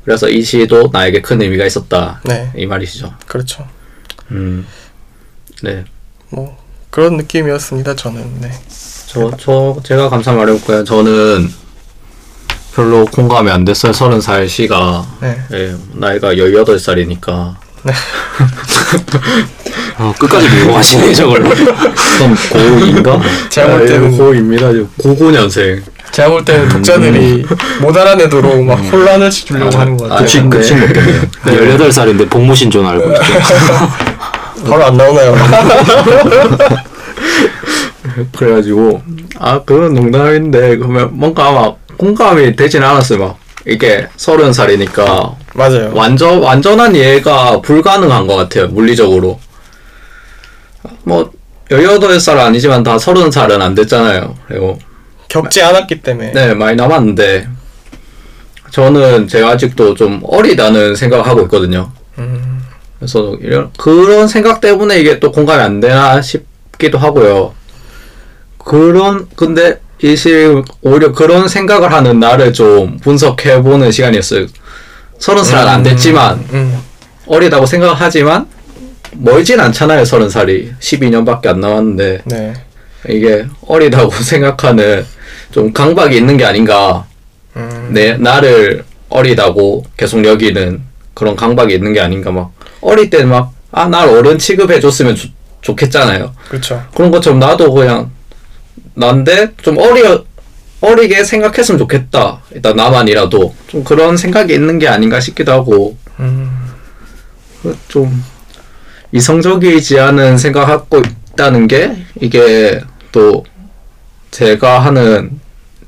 그래서 0.04 0.28
이 0.28 0.42
시도 0.42 0.90
나에게 0.92 1.20
큰 1.22 1.40
의미가 1.40 1.64
있었다 1.64 2.20
네, 2.24 2.50
이 2.56 2.66
말이시죠. 2.66 3.14
그렇죠. 3.26 3.66
음, 4.30 4.66
네, 5.62 5.84
뭐 6.30 6.56
그런 6.90 7.16
느낌이었습니다. 7.16 7.96
저는 7.96 8.40
네. 8.40 8.50
저, 9.06 9.30
저 9.38 9.80
제가 9.82 10.08
감사 10.08 10.32
말해볼까요? 10.32 10.84
저는 10.84 11.48
별로 12.74 13.04
공감이 13.06 13.50
안 13.50 13.64
됐어요. 13.64 13.92
서른 13.92 14.20
살 14.20 14.48
시가 14.48 15.06
네. 15.20 15.38
예, 15.52 15.76
나이가 15.92 16.34
18살이니까 16.34 17.56
어, 19.99 20.12
끝까지 20.18 20.49
밀고 20.49 20.73
가시네 20.73 21.12
저걸. 21.12 21.42
좀 21.45 22.35
고2인가? 22.35 23.21
제가 23.51 23.68
볼 23.79 23.87
때는- 23.87 24.16
고2입니다. 24.18 24.87
99년생. 24.99 25.83
제가 26.12 26.29
볼 26.29 26.45
때는 26.45 26.68
독자들이 26.68 27.45
못 27.81 27.97
알아내도록 27.97 28.64
막 28.64 28.75
혼란을 28.75 29.31
주려고 29.31 29.79
하는 29.79 29.97
것 29.97 30.07
아, 30.07 30.16
같아요. 30.16 30.27
그치, 30.27 30.42
그치 30.49 30.75
먹겠네요. 30.75 31.23
18살인데 31.47 32.29
복무신 32.29 32.71
줄 32.71 32.85
알고 32.85 33.11
있죠. 33.12 33.23
바로 34.68 34.85
안 34.87 34.97
나오나요? 34.97 35.35
그래가지고 38.37 39.03
아 39.38 39.61
그건 39.64 39.95
농담인데 39.95 40.77
그러면 40.77 41.09
뭔가 41.12 41.51
막 41.51 41.79
공감이 41.97 42.55
되진 42.57 42.83
않았어요 42.83 43.18
막 43.18 43.38
이게 43.66 44.09
서른 44.16 44.53
살이니까 44.53 45.37
맞아요. 45.55 45.92
완전 45.94 46.38
완전한 46.42 46.94
이해가 46.96 47.61
불가능한 47.61 48.27
것 48.27 48.37
같아요 48.37 48.68
물리적으로 48.68 49.38
뭐 51.05 51.31
18살 51.70 52.38
아니지만 52.38 52.83
다 52.83 52.98
서른 52.98 53.31
살은 53.31 53.62
안 53.62 53.75
됐잖아요 53.75 54.35
그리고 54.48 54.79
겪지 55.29 55.62
않았기 55.62 56.03
때문에. 56.03 56.33
네 56.33 56.55
많이 56.55 56.77
남았는데 56.77 57.48
저는 58.70 59.29
제가 59.29 59.51
아직도 59.51 59.94
좀 59.94 60.20
어리다는 60.25 60.96
생각을 60.96 61.27
하고 61.27 61.42
있거든요 61.42 61.92
음, 62.18 62.62
그래서 62.98 63.37
이런 63.40 63.70
그런 63.79 64.29
생각 64.29 64.61
때문에 64.61 64.98
이게 64.98 65.20
또 65.20 65.31
공감이 65.33 65.62
안 65.62 65.81
되나 65.81 66.20
싶기도 66.20 66.98
하고요. 66.98 67.55
그런 68.59 69.29
근데 69.35 69.81
이시 70.02 70.62
오히려 70.82 71.12
그런 71.12 71.46
생각을 71.48 71.92
하는 71.92 72.18
나를 72.18 72.52
좀 72.52 72.98
분석해 72.98 73.62
보는 73.62 73.90
시간이었어요. 73.92 74.46
서른 75.18 75.44
살 75.44 75.68
안 75.68 75.82
됐지만 75.82 76.44
음, 76.52 76.78
어리다고 77.26 77.66
생각하지만 77.66 78.46
멀진 79.12 79.60
않잖아요. 79.60 80.04
서른 80.04 80.28
살이 80.28 80.72
12년밖에 80.80 81.46
안 81.46 81.60
남았는데 81.60 82.22
네. 82.24 82.53
이게 83.09 83.46
어리다고 83.66 84.11
생각하는 84.22 85.05
좀 85.53 85.72
강박이 85.72 86.16
있는 86.16 86.36
게 86.36 86.44
아닌가. 86.44 87.07
음, 87.57 87.90
내 87.92 88.14
나를 88.16 88.84
어리다고 89.09 89.84
계속 89.96 90.24
여기는 90.24 90.82
그런 91.14 91.36
강박이 91.36 91.74
있는 91.74 91.92
게 91.92 92.00
아닌가 92.00 92.30
막 92.32 92.50
어릴 92.80 93.11
때는 93.11 93.28
막아 93.28 93.86
날 93.88 94.09
어른 94.09 94.38
취급해 94.38 94.80
줬으면 94.80 95.14
좋- 95.14 95.28
좋겠잖아요 95.61 96.32
그렇죠. 96.48 96.82
그런 96.94 97.11
것처럼 97.11 97.38
나도 97.38 97.72
그냥 97.74 98.11
난데 98.95 99.53
좀 99.62 99.78
어리 99.78 100.03
어리게 100.80 101.24
생각했으면 101.24 101.78
좋겠다 101.78 102.43
일단 102.51 102.76
나만이라도 102.76 103.55
좀 103.68 103.84
그런 103.84 104.16
생각이 104.16 104.53
있는 104.53 104.78
게 104.78 104.88
아닌가 104.88 105.20
싶기도 105.20 105.53
하고 105.53 105.97
좀 107.88 108.24
이성적이지 109.12 110.01
않은 110.01 110.38
생각하고 110.38 111.03
있다는 111.32 111.68
게 111.68 111.97
이게 112.20 112.80
또 113.12 113.45
제가 114.30 114.80
하는 114.80 115.38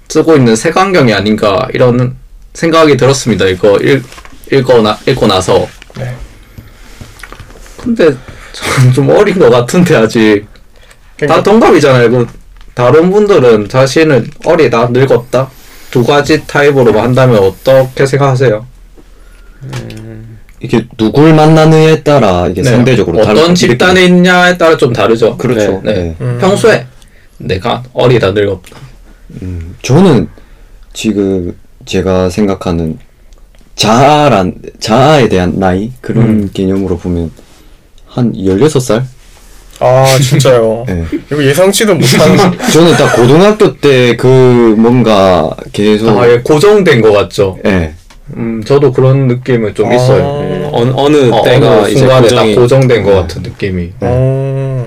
쓰고 0.09 0.37
있는 0.37 0.55
색안경이 0.55 1.13
아닌가 1.13 1.67
이런 1.73 2.17
생각이 2.53 2.97
들었습니다. 2.97 3.47
이거 3.47 3.79
읽, 3.79 4.05
읽고, 4.53 4.83
나, 4.83 4.97
읽고 5.07 5.27
나서 5.27 5.67
네. 5.97 6.15
근데 7.79 8.15
좀 8.95 9.09
어린 9.11 9.39
것 9.39 9.51
같은데 9.51 9.97
아직 9.97 10.47
다 10.47 11.17
그러니까 11.17 11.43
동갑이잖아요. 11.43 12.11
그 12.11 12.27
다른 12.75 13.11
분들은 13.11 13.69
자신은 13.69 14.29
어리다, 14.45 14.89
늙었다 14.89 15.51
두 15.91 16.05
가지 16.05 16.45
타입으로 16.47 17.01
한다면 17.01 17.39
어떻게 17.39 18.05
생각하세요? 18.05 18.67
이게 20.61 20.87
누굴 20.97 21.35
만나느냐에 21.35 22.03
따라 22.03 22.47
이게 22.49 22.63
네. 22.63 22.71
상대적으로 22.71 23.23
다르- 23.23 23.39
어떤 23.41 23.55
집단에 23.55 24.05
있냐에 24.07 24.57
따라 24.57 24.77
좀 24.77 24.93
다르죠. 24.93 25.37
그렇죠. 25.37 25.81
네. 25.85 25.93
네. 25.93 26.17
음. 26.21 26.39
평소에 26.41 26.87
내가 27.39 27.83
어리다, 27.93 28.31
늙었다. 28.33 28.77
음, 29.43 29.75
저는 29.83 30.29
지금 30.93 31.55
제가 31.85 32.31
생각하는 32.31 32.99
자아란 33.77 34.55
자아에 34.81 35.29
대한 35.29 35.59
나이 35.59 35.93
그런 36.01 36.25
음. 36.25 36.51
개념으로 36.53 36.97
보면 36.99 37.31
한 38.07 38.33
16살? 38.33 39.03
아 39.81 40.05
진짜요. 40.21 40.87
예. 40.89 41.05
이거 41.31 41.43
예상치도 41.45 41.95
못한. 41.95 42.59
저는 42.73 42.93
딱 42.97 43.15
고등학교 43.17 43.77
때 43.77 44.17
그 44.17 44.75
뭔가 44.79 45.55
계속 45.73 46.19
아, 46.19 46.29
예, 46.31 46.41
고정된 46.41 47.01
것 47.01 47.13
같죠. 47.13 47.59
예. 47.67 47.95
음, 48.37 48.63
저도 48.65 48.93
그런 48.93 49.27
느낌은 49.29 49.75
좀 49.75 49.91
아. 49.91 49.95
있어요. 49.95 50.41
예. 50.51 50.69
어느, 50.73 50.93
어느 50.95 51.31
어, 51.31 51.43
때가 51.43 51.81
어느 51.83 51.95
순간에 51.95 52.29
고정이 52.29 52.55
딱 52.55 52.61
고정된 52.61 53.03
것 53.03 53.11
네. 53.11 53.17
같은 53.17 53.43
느낌이. 53.43 53.93
어. 54.01 54.87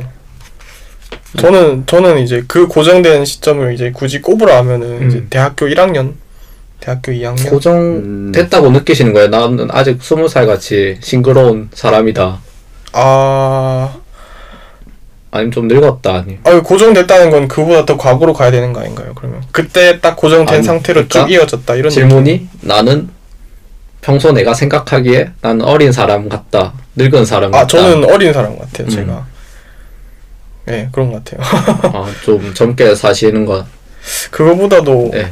저는 1.38 1.84
저는 1.86 2.20
이제 2.20 2.44
그 2.48 2.68
고정된 2.68 3.26
시점을 3.26 3.74
이제 3.74 3.92
굳이 3.94 4.22
꼽으라 4.22 4.58
하면은 4.58 5.02
음. 5.04 5.08
이제 5.08 5.24
대학교 5.30 5.68
1학년, 5.68 6.14
대학교 6.80 7.12
2학년. 7.12 7.50
고정 7.50 8.32
됐다고 8.32 8.72
느끼시는 8.72 9.14
거예요. 9.14 9.28
나는 9.28 9.68
아직 9.72 10.02
스무 10.02 10.28
살 10.28 10.48
같이 10.48 10.98
싱그러운 11.02 11.70
사람이다. 11.74 12.40
아, 12.94 13.96
아니면 15.38 15.52
좀 15.52 15.68
늙었다. 15.68 16.16
아니. 16.16 16.38
아 16.44 16.62
고정됐다는 16.62 17.30
건 17.30 17.48
그보다 17.48 17.86
더 17.86 17.98
과거로 17.98 18.34
가야 18.34 18.52
되는 18.52 18.74
거 18.74 18.82
아닌가요? 18.82 19.14
그러면 19.16 19.44
그때 19.52 20.00
딱 20.00 20.16
고정된 20.16 20.56
아니, 20.56 20.64
상태로 20.64 21.08
그러니까 21.08 21.26
쭉 21.26 21.32
이어졌다 21.32 21.76
이런 21.76 21.90
질문이 21.90 22.48
나는 22.62 23.10
평소 24.02 24.32
내가 24.32 24.54
생각하기에 24.54 25.32
나는 25.42 25.62
어린 25.66 25.92
사람 25.92 26.30
같다. 26.30 26.74
늙은 26.96 27.26
사람 27.26 27.52
느낌. 27.52 27.62
같다. 27.62 27.64
아 27.64 27.68
저는 27.68 28.10
어린 28.12 28.34
사람 28.34 28.58
같아요. 28.58 28.88
음. 28.88 28.90
제가. 28.90 29.26
네 30.66 30.90
그런 30.92 31.12
것 31.12 31.24
같아요. 31.24 31.42
아, 31.94 32.12
좀 32.24 32.54
젊게 32.54 32.94
사시는 32.94 33.46
거. 33.46 33.66
그거보다도 34.32 35.12
네. 35.14 35.28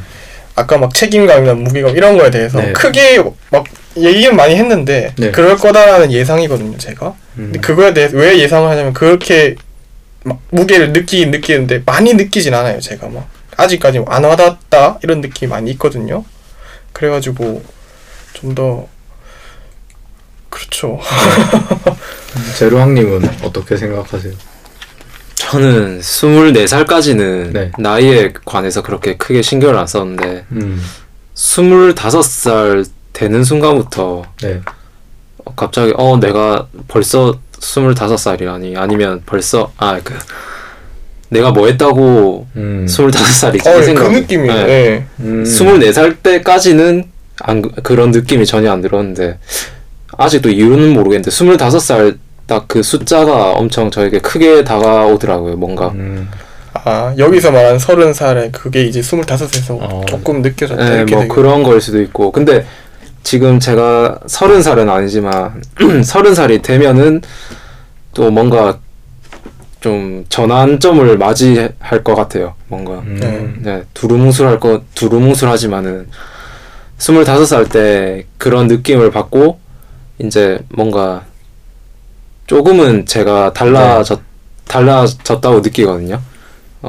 아까 0.54 0.78
막 0.78 0.92
책임감이나 0.94 1.54
무게감 1.54 1.96
이런 1.96 2.16
거에 2.16 2.30
대해서 2.30 2.58
네. 2.60 2.72
크게 2.72 3.22
막 3.50 3.64
얘기는 3.96 4.34
많이 4.34 4.56
했는데 4.56 5.12
네. 5.16 5.30
그럴 5.30 5.56
거다라는 5.56 6.12
예상이거든요 6.12 6.76
제가 6.78 7.08
음. 7.08 7.52
근데 7.52 7.60
그거에 7.60 7.92
대해서 7.94 8.16
왜 8.16 8.38
예상을 8.38 8.68
하냐면 8.68 8.92
그렇게 8.92 9.56
막 10.26 10.40
무게를 10.50 10.92
느끼긴 10.92 11.30
느끼는데 11.30 11.82
많이 11.86 12.12
느끼진 12.14 12.52
않아요 12.52 12.80
제가 12.80 13.08
막 13.08 13.28
아직까지 13.56 14.02
안 14.06 14.24
와닿았다 14.24 14.98
이런 15.02 15.20
느낌이 15.20 15.48
많이 15.48 15.70
있거든요 15.72 16.24
그래가지고 16.92 17.62
좀 18.34 18.54
더 18.54 18.88
그렇죠 20.50 20.98
제루왕님은 22.58 23.42
어떻게 23.42 23.76
생각하세요? 23.76 24.32
저는 25.34 26.00
24살까지는 26.00 27.52
네. 27.52 27.72
나이에 27.78 28.32
관해서 28.44 28.82
그렇게 28.82 29.16
크게 29.16 29.42
신경을 29.42 29.76
안 29.76 29.86
썼는데 29.86 30.46
음. 30.52 30.82
25살 31.34 32.88
되는 33.12 33.44
순간부터 33.44 34.24
네. 34.42 34.60
어, 35.44 35.54
갑자기 35.54 35.92
어 35.96 36.18
내가 36.18 36.66
벌써 36.88 37.38
25살이라니 37.60 38.76
아니면 38.76 39.22
벌써 39.26 39.72
아 39.78 40.00
그 40.02 40.14
내가 41.28 41.50
뭐 41.50 41.66
했다고 41.66 42.46
음. 42.54 42.86
25살이지 42.88 43.66
어, 43.66 43.70
이그 43.74 43.82
생각 43.82 44.12
느낌이에요 44.12 44.54
네. 44.54 44.66
네. 44.66 45.06
음. 45.20 45.42
24살 45.44 46.22
때까지는 46.22 47.04
안, 47.40 47.62
그- 47.62 47.70
그런 47.82 48.12
느낌이 48.12 48.46
전혀 48.46 48.70
안 48.70 48.80
들었는데 48.80 49.38
아직도 50.16 50.50
이유는 50.50 50.90
모르겠는데 50.94 51.30
25살 51.30 52.18
딱 52.46 52.66
그 52.68 52.80
숫자가 52.80 53.54
엄청 53.54 53.90
저에게 53.90 54.20
크게 54.20 54.62
다가오더라고요 54.62 55.56
뭔가 55.56 55.88
음. 55.88 56.28
아 56.74 57.12
여기서 57.18 57.50
말한 57.50 57.80
서른 57.80 58.14
살에 58.14 58.50
그게 58.52 58.84
이제 58.84 59.02
스물다섯에서 59.02 59.74
어. 59.80 60.02
조금 60.06 60.42
느껴졌다 60.42 60.88
네, 60.88 60.96
이렇게 60.98 61.14
뭐 61.16 61.22
되게 61.24 61.34
그런 61.34 61.64
걸 61.64 61.80
수도 61.80 62.00
있고 62.00 62.30
근데 62.30 62.64
지금 63.26 63.58
제가 63.58 64.20
서른 64.28 64.62
살은 64.62 64.88
아니지만 64.88 65.60
서른 66.06 66.32
살이 66.32 66.62
되면은 66.62 67.22
또 68.14 68.30
뭔가 68.30 68.78
좀 69.80 70.24
전환점을 70.28 71.18
맞이할 71.18 72.04
것 72.04 72.14
같아요 72.14 72.54
뭔가 72.68 73.00
음. 73.00 73.58
네 73.64 73.82
두루뭉술할 73.94 74.60
거 74.60 74.82
두루뭉술하지만은 74.94 76.06
스물다섯 76.98 77.48
살 77.48 77.68
때 77.68 78.26
그런 78.38 78.68
느낌을 78.68 79.10
받고 79.10 79.58
이제 80.20 80.60
뭔가 80.68 81.24
조금은 82.46 83.06
제가 83.06 83.52
달라졌 83.52 84.20
달라졌다고 84.68 85.60
느끼거든요. 85.60 86.20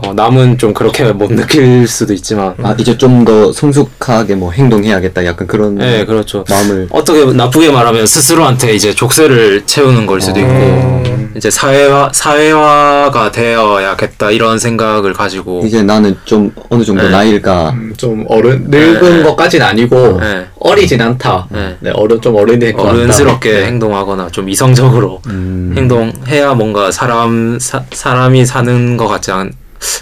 어, 0.03 0.13
남은 0.13 0.57
좀 0.57 0.73
그렇게 0.73 1.11
못 1.11 1.31
느낄 1.31 1.87
수도 1.87 2.13
있지만 2.13 2.53
아 2.63 2.75
이제 2.77 2.97
좀 2.97 3.17
더 3.27 3.51
성숙하게 3.51 4.35
뭐 4.35 4.51
행동해야겠다 4.51 5.25
약간 5.25 5.47
그런 5.47 5.75
네 5.75 6.05
그렇죠. 6.05 6.45
마음을 6.49 6.87
어떻게 6.91 7.25
나쁘게 7.25 7.71
말하면 7.71 8.05
스스로한테 8.05 8.73
이제 8.73 8.93
족쇄를 8.93 9.63
채우는 9.65 10.05
걸 10.05 10.21
수도 10.21 10.39
있고 10.39 10.49
음. 10.49 11.33
이제 11.35 11.49
사회화 11.49 12.11
사회화가 12.13 13.31
되어야겠다 13.31 14.31
이런 14.31 14.59
생각을 14.59 15.13
가지고 15.13 15.63
이제 15.65 15.83
나는 15.83 16.15
좀 16.25 16.51
어느 16.69 16.83
정도 16.83 17.03
네. 17.03 17.09
나이가 17.09 17.71
음, 17.71 17.93
좀 17.97 18.25
어른 18.29 18.65
늙은 18.69 19.17
네. 19.17 19.23
것까진 19.23 19.61
아니고 19.61 20.19
네. 20.19 20.45
어리진 20.59 21.01
않다. 21.01 21.47
네. 21.49 21.75
네, 21.79 21.91
어른 21.93 22.21
좀 22.21 22.35
어른일 22.35 22.73
것 22.73 22.83
같다. 22.83 22.95
어른스럽게 22.95 23.51
네. 23.51 23.65
행동하거나 23.65 24.29
좀 24.29 24.47
이성적으로 24.49 25.21
음, 25.27 25.73
행동해야 25.75 26.53
뭔가 26.53 26.91
사람 26.91 27.57
사, 27.59 27.83
사람이 27.91 28.45
사는 28.45 28.95
것 28.97 29.07
같지 29.07 29.31
않, 29.31 29.51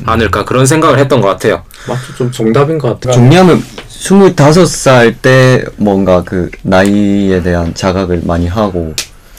않을까 0.06 0.46
그런 0.46 0.66
생각을 0.66 1.00
했던 1.00 1.22
것 1.22 1.28
같아요. 1.30 1.64
맞죠, 1.88 2.16
좀 2.18 2.32
정답인 2.32 2.78
것 2.78 2.90
같아요. 3.00 3.14
정리하면 3.14 3.64
25살 3.90 5.16
때 5.22 5.64
뭔가 5.78 6.24
그 6.24 6.50
나이에 6.62 7.42
대한 7.42 7.74
자각을 7.74 8.22
많이 8.24 8.48
하고 8.48 8.94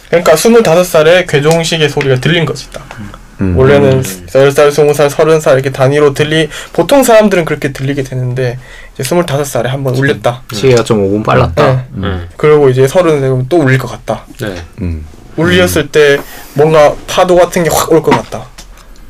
그러니까 0.08 0.36
스물다섯 0.36 0.86
살에 0.86 1.24
괴종식의 1.28 1.88
소리가 1.88 2.16
들린 2.16 2.44
거지 2.44 2.70
딱 2.70 2.86
음. 3.40 3.56
원래는 3.56 4.02
10살, 4.02 4.70
20살, 4.70 5.10
30살 5.10 5.52
이렇게 5.54 5.70
단위로 5.70 6.14
들리 6.14 6.48
보통 6.72 7.02
사람들은 7.02 7.44
그렇게 7.44 7.70
들리게 7.72 8.02
되는데 8.02 8.58
이제 8.94 9.02
25살에 9.02 9.64
한번 9.66 9.94
울렸다. 9.94 10.42
시계가 10.52 10.84
좀 10.84 11.02
5분 11.06 11.22
빨랐다. 11.24 11.66
네. 11.66 11.84
음. 11.96 12.28
그리고 12.38 12.70
이제 12.70 12.88
30 12.88 13.20
되면 13.20 13.46
또 13.50 13.58
울릴 13.58 13.78
것 13.78 13.88
같다. 13.90 14.24
네. 14.40 14.54
음. 14.80 15.04
울렸을 15.36 15.88
때 15.88 16.18
뭔가 16.54 16.94
파도 17.06 17.36
같은 17.36 17.62
게 17.62 17.68
확 17.70 17.92
올 17.92 18.00
것 18.00 18.10
같다. 18.12 18.46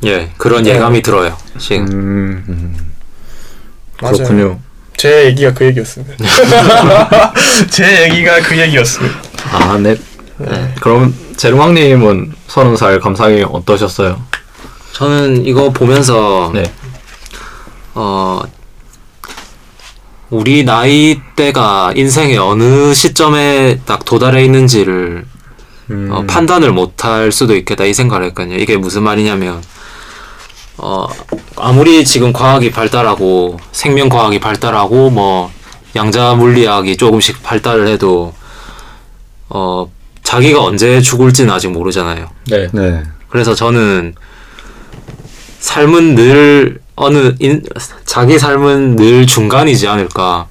예, 0.05 0.31
그런 0.37 0.63
네. 0.63 0.75
예감이 0.75 1.01
들어요. 1.01 1.37
지금. 1.57 1.87
음, 1.87 2.93
맞아요. 4.01 4.17
그렇군요. 4.17 4.59
제 4.95 5.25
얘기가 5.25 5.53
그 5.53 5.65
얘기였습니다. 5.65 6.15
제 7.69 8.03
얘기가 8.03 8.41
그 8.41 8.57
얘기였습니다. 8.59 9.19
아, 9.51 9.77
네. 9.77 9.95
네. 10.37 10.73
그럼 10.81 11.15
제롱왕님은 11.37 12.33
서른 12.47 12.75
살 12.75 12.99
감상이 12.99 13.43
어떠셨어요? 13.43 14.21
저는 14.93 15.45
이거 15.45 15.71
보면서 15.71 16.51
네. 16.53 16.63
어 17.93 18.41
우리 20.29 20.63
나이대가 20.63 21.93
인생의 21.95 22.37
어느 22.37 22.93
시점에 22.93 23.79
딱 23.85 24.03
도달해 24.03 24.43
있는지를 24.43 25.25
음, 25.89 26.09
어, 26.11 26.23
판단을 26.27 26.71
못할 26.71 27.31
수도 27.31 27.55
있겠다 27.55 27.85
이 27.85 27.93
생각을 27.93 28.25
했거든요. 28.27 28.55
이게 28.57 28.75
무슨 28.77 29.03
말이냐면 29.03 29.61
어 30.77 31.07
아무리 31.55 32.05
지금 32.05 32.31
과학이 32.31 32.71
발달하고 32.71 33.57
생명 33.71 34.09
과학이 34.09 34.39
발달하고 34.39 35.09
뭐 35.09 35.51
양자 35.95 36.35
물리학이 36.35 36.97
조금씩 36.97 37.41
발달을 37.41 37.87
해도 37.87 38.33
어 39.49 39.89
자기가 40.23 40.63
언제 40.63 41.01
죽을지는 41.01 41.53
아직 41.53 41.71
모르잖아요. 41.71 42.29
네. 42.47 42.67
네. 42.73 43.03
그래서 43.29 43.55
저는 43.55 44.13
삶은 45.59 46.15
늘 46.15 46.79
어느 46.95 47.33
인, 47.39 47.63
자기 48.05 48.37
삶은 48.37 48.95
늘 48.95 49.25
중간이지 49.25 49.87
않을까. 49.87 50.47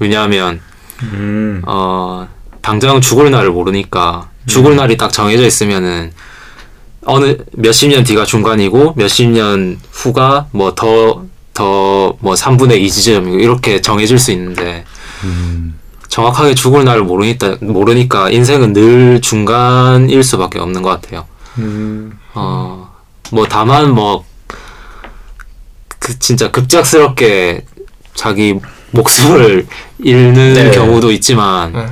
왜냐하면 0.00 0.60
음, 1.02 1.62
어 1.66 2.28
당장 2.62 3.00
죽을 3.00 3.30
날을 3.30 3.50
모르니까 3.50 4.28
죽을 4.46 4.76
날이 4.76 4.96
딱 4.96 5.12
정해져 5.12 5.44
있으면은 5.44 6.12
어느 7.08 7.36
몇십 7.52 7.90
년 7.90 8.04
뒤가 8.04 8.24
중간이고 8.24 8.94
몇십 8.96 9.30
년 9.30 9.78
후가 9.92 10.46
뭐 10.52 10.74
더 10.74 11.22
더 11.54 12.16
뭐 12.20 12.34
3분의 12.34 12.78
2 12.80 12.88
지점이고 12.90 13.38
이렇게 13.40 13.80
정해질 13.80 14.18
수 14.18 14.30
있는데 14.32 14.84
정확하게 16.08 16.54
죽을 16.54 16.84
날을 16.84 17.02
모르니까 17.02 17.56
모르니까 17.60 18.30
인생은 18.30 18.72
늘 18.72 19.20
중간일 19.20 20.22
수밖에 20.22 20.58
없는 20.60 20.82
것 20.82 20.90
같아요. 20.90 21.26
음. 21.58 22.16
어, 22.34 22.88
뭐 23.32 23.46
다만 23.48 23.92
뭐 23.94 24.24
그 25.98 26.18
진짜 26.18 26.50
급작스럽게 26.50 27.64
자기 28.14 28.54
목숨을 28.92 29.66
잃는 29.98 30.54
네. 30.54 30.70
경우도 30.70 31.10
있지만 31.12 31.72
네. 31.72 31.86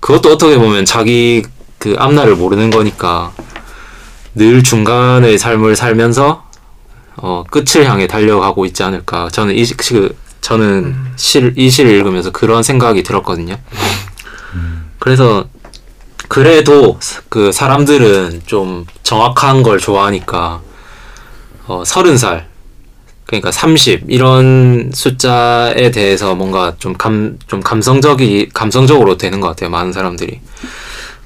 그것도 0.00 0.32
어떻게 0.32 0.56
보면 0.56 0.84
자기 0.84 1.42
그 1.78 1.94
앞날을 1.98 2.36
모르는 2.36 2.70
거니까 2.70 3.32
늘 4.34 4.62
중간의 4.62 5.38
삶을 5.38 5.76
살면서 5.76 6.44
어, 7.16 7.44
끝을 7.50 7.88
향해 7.88 8.06
달려가고 8.06 8.66
있지 8.66 8.82
않을까 8.82 9.28
저는 9.30 9.54
이 9.54 9.64
시- 9.64 9.74
그 9.76 10.16
저는 10.40 10.94
실, 11.16 11.54
이 11.56 11.70
시를 11.70 11.90
읽으면서 11.92 12.30
그런 12.30 12.62
생각이 12.62 13.02
들었거든요. 13.02 13.56
그래서 14.98 15.46
그래도 16.28 16.98
그 17.28 17.52
사람들은 17.52 18.42
좀 18.46 18.84
정확한 19.02 19.62
걸 19.62 19.78
좋아하니까 19.78 20.60
어, 21.66 21.82
30살 21.84 22.44
그러니까 23.26 23.50
30 23.52 24.04
이런 24.08 24.90
숫자에 24.92 25.90
대해서 25.90 26.34
뭔가 26.34 26.74
좀 26.78 26.94
감 26.94 27.38
좀 27.46 27.60
감성적이 27.60 28.50
감성적으로 28.52 29.16
되는 29.16 29.40
것 29.40 29.48
같아요. 29.48 29.70
많은 29.70 29.92
사람들이 29.92 30.40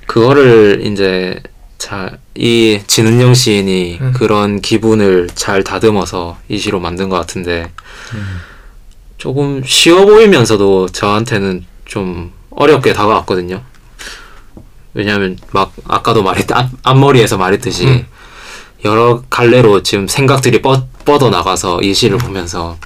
그거를 0.07 0.83
이제 0.85 1.41
잘이 1.79 2.83
진은영 2.87 3.35
시인이 3.35 3.99
음. 4.01 4.13
그런 4.13 4.61
기분을 4.61 5.29
잘 5.35 5.63
다듬어서 5.63 6.37
이 6.49 6.59
시로 6.59 6.81
만든 6.81 7.09
것 7.09 7.17
같은데 7.17 7.71
조금 9.17 9.63
쉬워 9.65 10.05
보이면서도 10.05 10.89
저한테는 10.89 11.65
좀 11.85 12.33
어렵게 12.51 12.93
다가왔거든요. 12.93 13.63
왜냐하면 14.95 15.39
막 15.53 15.73
아까도 15.87 16.23
말했 16.23 16.51
앞, 16.53 16.71
앞머리에서 16.83 17.39
말했듯이 17.39 17.87
음. 17.87 18.07
여러 18.85 19.23
갈래로 19.31 19.83
지금 19.83 20.09
생각들이 20.09 20.63
뻗, 20.63 20.89
뻗어 21.05 21.31
나가서 21.31 21.81
이 21.83 21.95
시를 21.95 22.19
보면서 22.19 22.77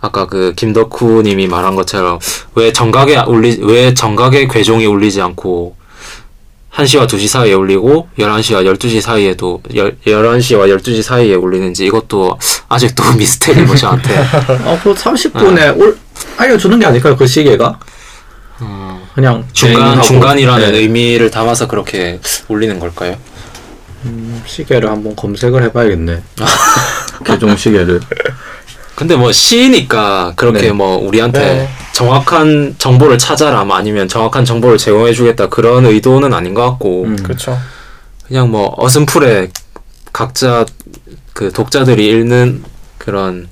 아까 0.00 0.26
그 0.26 0.52
김덕후님이 0.54 1.46
말한 1.46 1.74
것처럼 1.76 2.18
왜 2.54 2.72
정각에 2.72 3.16
울리 3.26 3.58
왜 3.62 3.94
정각에 3.94 4.46
괴종이 4.48 4.86
울리지 4.86 5.20
않고 5.22 5.76
1시와 6.76 7.06
2시 7.06 7.28
사이에 7.28 7.54
울리고 7.54 8.08
11시와 8.18 8.64
12시 8.64 9.00
사이에도 9.00 9.62
열, 9.76 9.96
11시와 10.06 10.76
12시 10.76 11.02
사이에 11.02 11.34
울리는지 11.34 11.86
이것도 11.86 12.38
아직도 12.68 13.04
미스테리고 13.14 13.76
저한테 13.76 14.18
어, 14.64 14.78
그 14.82 14.92
30분에 14.94 15.78
올 15.78 15.96
알려주는 16.36 16.78
게 16.80 16.86
아닐까요? 16.86 17.16
그 17.16 17.26
시계가? 17.26 17.78
그냥 19.14 19.46
중간 19.52 20.02
중간이라는 20.02 20.72
네. 20.72 20.78
의미를 20.78 21.30
담아서 21.30 21.68
그렇게 21.68 22.18
울리는 22.48 22.80
걸까요? 22.80 23.16
시계를 24.46 24.90
한번 24.90 25.14
검색을 25.14 25.62
해봐야겠네. 25.64 26.22
개종 27.24 27.56
시계를. 27.56 28.00
근데 28.94 29.16
뭐 29.16 29.32
시니까 29.32 30.32
그렇게 30.36 30.62
네. 30.62 30.72
뭐 30.72 30.96
우리한테 30.96 31.38
네. 31.40 31.68
정확한 31.92 32.76
정보를 32.78 33.18
찾아라 33.18 33.64
뭐 33.64 33.76
아니면 33.76 34.08
정확한 34.08 34.44
정보를 34.44 34.78
제공해 34.78 35.12
주겠다 35.12 35.48
그런 35.48 35.84
의도는 35.86 36.32
아닌 36.32 36.54
것 36.54 36.62
같고 36.70 37.04
음. 37.04 37.16
그렇죠. 37.16 37.58
그냥 38.26 38.50
뭐 38.50 38.72
어슴풀에 38.78 39.48
각자 40.12 40.64
그 41.32 41.52
독자들이 41.52 42.06
읽는 42.08 42.62
그런 42.98 43.48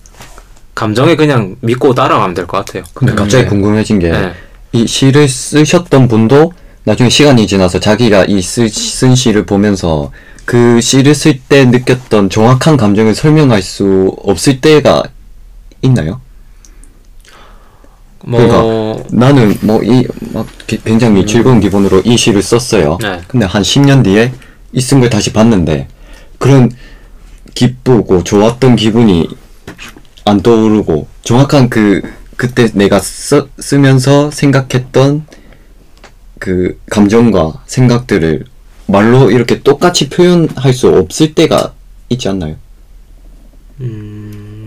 감정에 0.74 1.16
그냥 1.16 1.57
믿고 1.61 1.95
따라가면 1.95 2.34
될 2.34 2.47
것 2.47 2.64
같아요. 2.64 2.84
근데 2.95 3.14
갑자기 3.14 3.45
네. 3.45 3.49
궁금해진 3.49 3.99
게이 3.99 4.11
네. 4.12 4.86
시를 4.86 5.28
쓰셨던 5.28 6.09
분도 6.09 6.53
나중에 6.84 7.11
시간이 7.11 7.47
지나서 7.47 7.78
자기가 7.80 8.24
이 8.28 8.40
쓴 8.40 9.14
시를 9.14 9.45
보면서 9.45 10.11
그 10.45 10.80
시를 10.80 11.14
쓸 11.14 11.38
때 11.40 11.64
느꼈던 11.64 12.30
정확한 12.30 12.76
감정을 12.76 13.14
설명할 13.14 13.62
수 13.62 14.14
없을 14.24 14.61
때가 14.61 15.03
있나요? 15.83 16.20
뭐 18.24 18.41
그러니까 18.41 19.05
나는 19.11 19.57
뭐 19.62 19.83
이 19.83 20.07
막 20.33 20.47
굉장히 20.85 21.26
즐거운 21.26 21.61
기분으로 21.61 22.01
이 22.05 22.16
시를 22.16 22.41
썼어요. 22.43 22.99
네. 23.03 23.20
근데 23.28 23.47
한 23.47 23.62
10년 23.62 24.05
뒤에 24.05 24.33
이 24.72 24.80
쓴 24.80 25.01
걸 25.01 25.11
다시 25.11 25.33
봤는데 25.33 25.89
그런 26.39 26.70
기쁘고 27.55 28.22
좋았던 28.24 28.76
기분이 28.76 29.28
안 30.24 30.41
떠오르고 30.41 31.09
정확한 31.22 31.68
그 31.68 32.01
그때 32.37 32.68
내가 32.74 32.99
써, 33.01 33.49
쓰면서 33.59 34.30
생각했던 34.30 35.26
그 36.39 36.78
감정과 36.91 37.62
생각들을 37.66 38.45
말로 38.87 39.30
이렇게 39.30 39.62
똑같이 39.62 40.09
표현할 40.09 40.72
수 40.72 40.89
없을 40.89 41.35
때가 41.35 41.74
있지 42.09 42.28
않나요? 42.28 42.57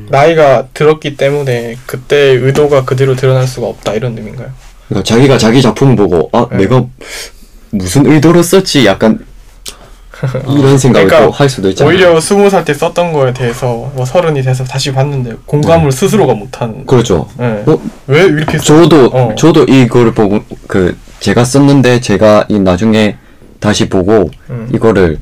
나이가 0.09 0.67
들었기 0.73 1.17
때문에 1.17 1.75
그때 1.85 2.15
의도가 2.17 2.85
그대로 2.85 3.15
드러날 3.15 3.47
수가 3.47 3.67
없다 3.67 3.93
이런 3.93 4.17
의미인가요? 4.17 4.49
그러니까 4.87 5.03
자기가 5.03 5.37
자기 5.37 5.61
작품 5.61 5.95
보고 5.95 6.29
아 6.31 6.47
네. 6.51 6.57
내가 6.57 6.85
무슨 7.71 8.05
의도로 8.05 8.43
썼지 8.43 8.85
약간 8.85 9.25
이런 10.47 10.77
생각을 10.77 11.07
그러니까 11.07 11.25
또할 11.29 11.49
수도 11.49 11.69
있잖아요. 11.69 11.93
오히려 11.93 12.19
스무 12.21 12.49
살 12.49 12.63
때 12.63 12.73
썼던 12.73 13.11
거에 13.11 13.33
대해서 13.33 13.91
뭐 13.95 14.05
서른이 14.05 14.41
돼서 14.43 14.63
다시 14.63 14.91
봤는데 14.93 15.35
공감을 15.45 15.91
스스로가 15.91 16.33
못하는. 16.33 16.85
그렇죠. 16.85 17.27
네. 17.37 17.63
어, 17.65 17.79
왜 18.07 18.23
이렇게 18.23 18.57
써? 18.57 18.63
저도 18.63 19.09
어. 19.13 19.35
저도 19.35 19.63
이거를 19.65 20.13
보고 20.13 20.39
그 20.67 20.97
제가 21.19 21.43
썼는데 21.43 21.99
제가 21.99 22.45
이 22.47 22.59
나중에 22.59 23.17
다시 23.59 23.89
보고 23.89 24.29
음. 24.49 24.69
이거를 24.73 25.17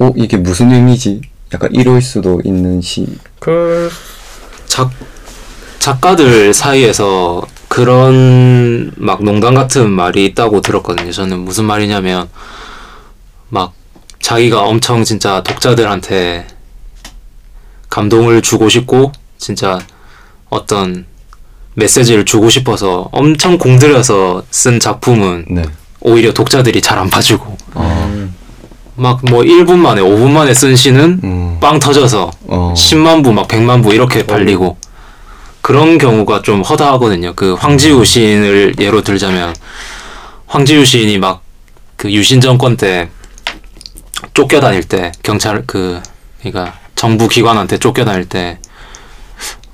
어 0.00 0.12
이게 0.14 0.36
무슨 0.36 0.70
의미지? 0.70 1.20
약간 1.52 1.70
이럴 1.72 2.00
수도 2.00 2.40
있는 2.44 2.80
시. 2.80 3.06
그 3.38 3.90
작 4.66 4.90
작가들 5.80 6.54
사이에서 6.54 7.42
그런 7.68 8.92
막 8.96 9.22
농담 9.24 9.54
같은 9.54 9.90
말이 9.90 10.24
있다고 10.26 10.60
들었거든요. 10.60 11.10
저는 11.10 11.40
무슨 11.40 11.64
말이냐면 11.64 12.28
막 13.48 13.72
자기가 14.20 14.62
엄청 14.62 15.02
진짜 15.04 15.42
독자들한테 15.42 16.46
감동을 17.88 18.42
주고 18.42 18.68
싶고 18.68 19.10
진짜 19.38 19.80
어떤 20.50 21.06
메시지를 21.74 22.24
주고 22.24 22.50
싶어서 22.50 23.08
엄청 23.10 23.58
공들여서 23.58 24.44
쓴 24.50 24.78
작품은 24.78 25.46
네. 25.50 25.62
오히려 26.00 26.32
독자들이 26.32 26.80
잘 26.82 26.98
안 26.98 27.08
봐주고 27.10 27.56
아, 27.74 28.28
막 29.00 29.20
뭐 29.22 29.42
1분 29.42 29.76
만에 29.76 30.00
5분 30.00 30.30
만에 30.30 30.52
쓴 30.54 30.76
시는 30.76 31.20
음. 31.24 31.58
빵 31.60 31.78
터져서 31.78 32.30
어. 32.48 32.74
10만 32.76 33.24
부, 33.24 33.32
막 33.32 33.48
100만 33.48 33.82
부 33.82 33.94
이렇게 33.94 34.26
팔리고 34.26 34.76
그런 35.60 35.98
경우가 35.98 36.42
좀 36.42 36.62
허다하거든요. 36.62 37.34
그 37.34 37.54
황지우 37.54 38.04
시인을 38.04 38.74
예로 38.78 39.02
들자면 39.02 39.54
황지우 40.46 40.84
시인이 40.84 41.18
막 41.18 41.50
그 42.00 42.10
유신 42.10 42.40
정권 42.40 42.78
때 42.78 43.10
쫓겨 44.32 44.58
다닐 44.58 44.82
때 44.82 45.12
경찰 45.22 45.64
그 45.66 46.00
그러니까 46.40 46.78
정부 46.96 47.28
기관한테 47.28 47.76
쫓겨 47.76 48.06
다닐 48.06 48.26
때 48.26 48.58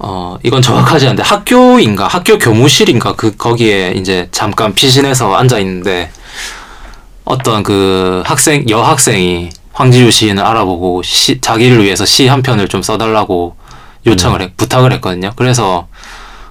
어, 0.01 0.37
이건 0.43 0.61
정확하지 0.61 1.07
않은데 1.07 1.23
학교인가 1.23 2.09
학교 2.09 2.37
교무실인가 2.37 3.15
그 3.15 3.37
거기에 3.37 3.93
이제 3.93 4.29
잠깐 4.33 4.75
피신해서 4.75 5.37
앉아 5.37 5.61
있는데 5.61 6.11
어떤 7.27 7.63
그 7.65 8.23
학생 8.25 8.65
여학생이 8.69 9.51
황지우 9.73 10.11
시인을 10.11 10.43
알아보고 10.43 11.03
시, 11.03 11.41
자기를 11.41 11.85
위해서 11.85 12.07
시 12.07 12.29
한 12.29 12.41
편을 12.43 12.69
좀 12.69 12.83
써달라고 12.83 13.57
요청을 14.07 14.41
했, 14.41 14.57
부탁을 14.57 14.93
했거든요. 14.95 15.33
그래서 15.37 15.89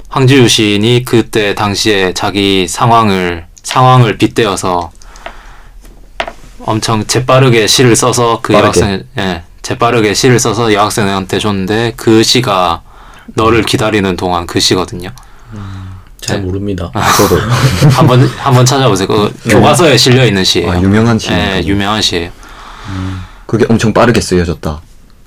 황지우 0.10 0.48
시인이 0.48 1.04
그때 1.06 1.56
당시에 1.56 2.14
자기 2.14 2.68
상황을 2.68 3.48
상황을 3.64 4.18
빗대어서 4.18 4.92
엄청 6.66 7.06
재빠르게 7.08 7.68
시를 7.68 7.96
써서 7.96 8.40
그 8.42 8.54
빠르게. 8.54 8.80
여학생 8.80 9.04
예 9.18 9.44
재빠르게 9.62 10.14
시를 10.14 10.40
써서 10.40 10.74
여학생한테 10.74 11.40
줬는데 11.40 11.94
그 11.96 12.22
시가 12.22 12.82
너를 13.34 13.64
기다리는 13.64 14.16
동안 14.18 14.46
그 14.46 14.60
시거든요. 14.60 15.10
잘 16.28 16.42
모릅니다. 16.42 16.92
저도 17.18 17.38
한번 17.92 18.26
한번 18.38 18.66
찾아보세요. 18.66 19.08
그 19.08 19.34
교과서에 19.50 19.98
실려 19.98 20.26
있는 20.26 20.44
시예요. 20.44 20.72
아, 20.72 20.80
유명한 20.82 21.18
시. 21.20 21.32
예, 21.32 21.62
유명한 21.66 22.02
시예요. 22.02 22.32
그게 23.46 23.66
엄청 23.70 23.94
빠르게 23.94 24.22
쓰여졌다. 24.22 24.82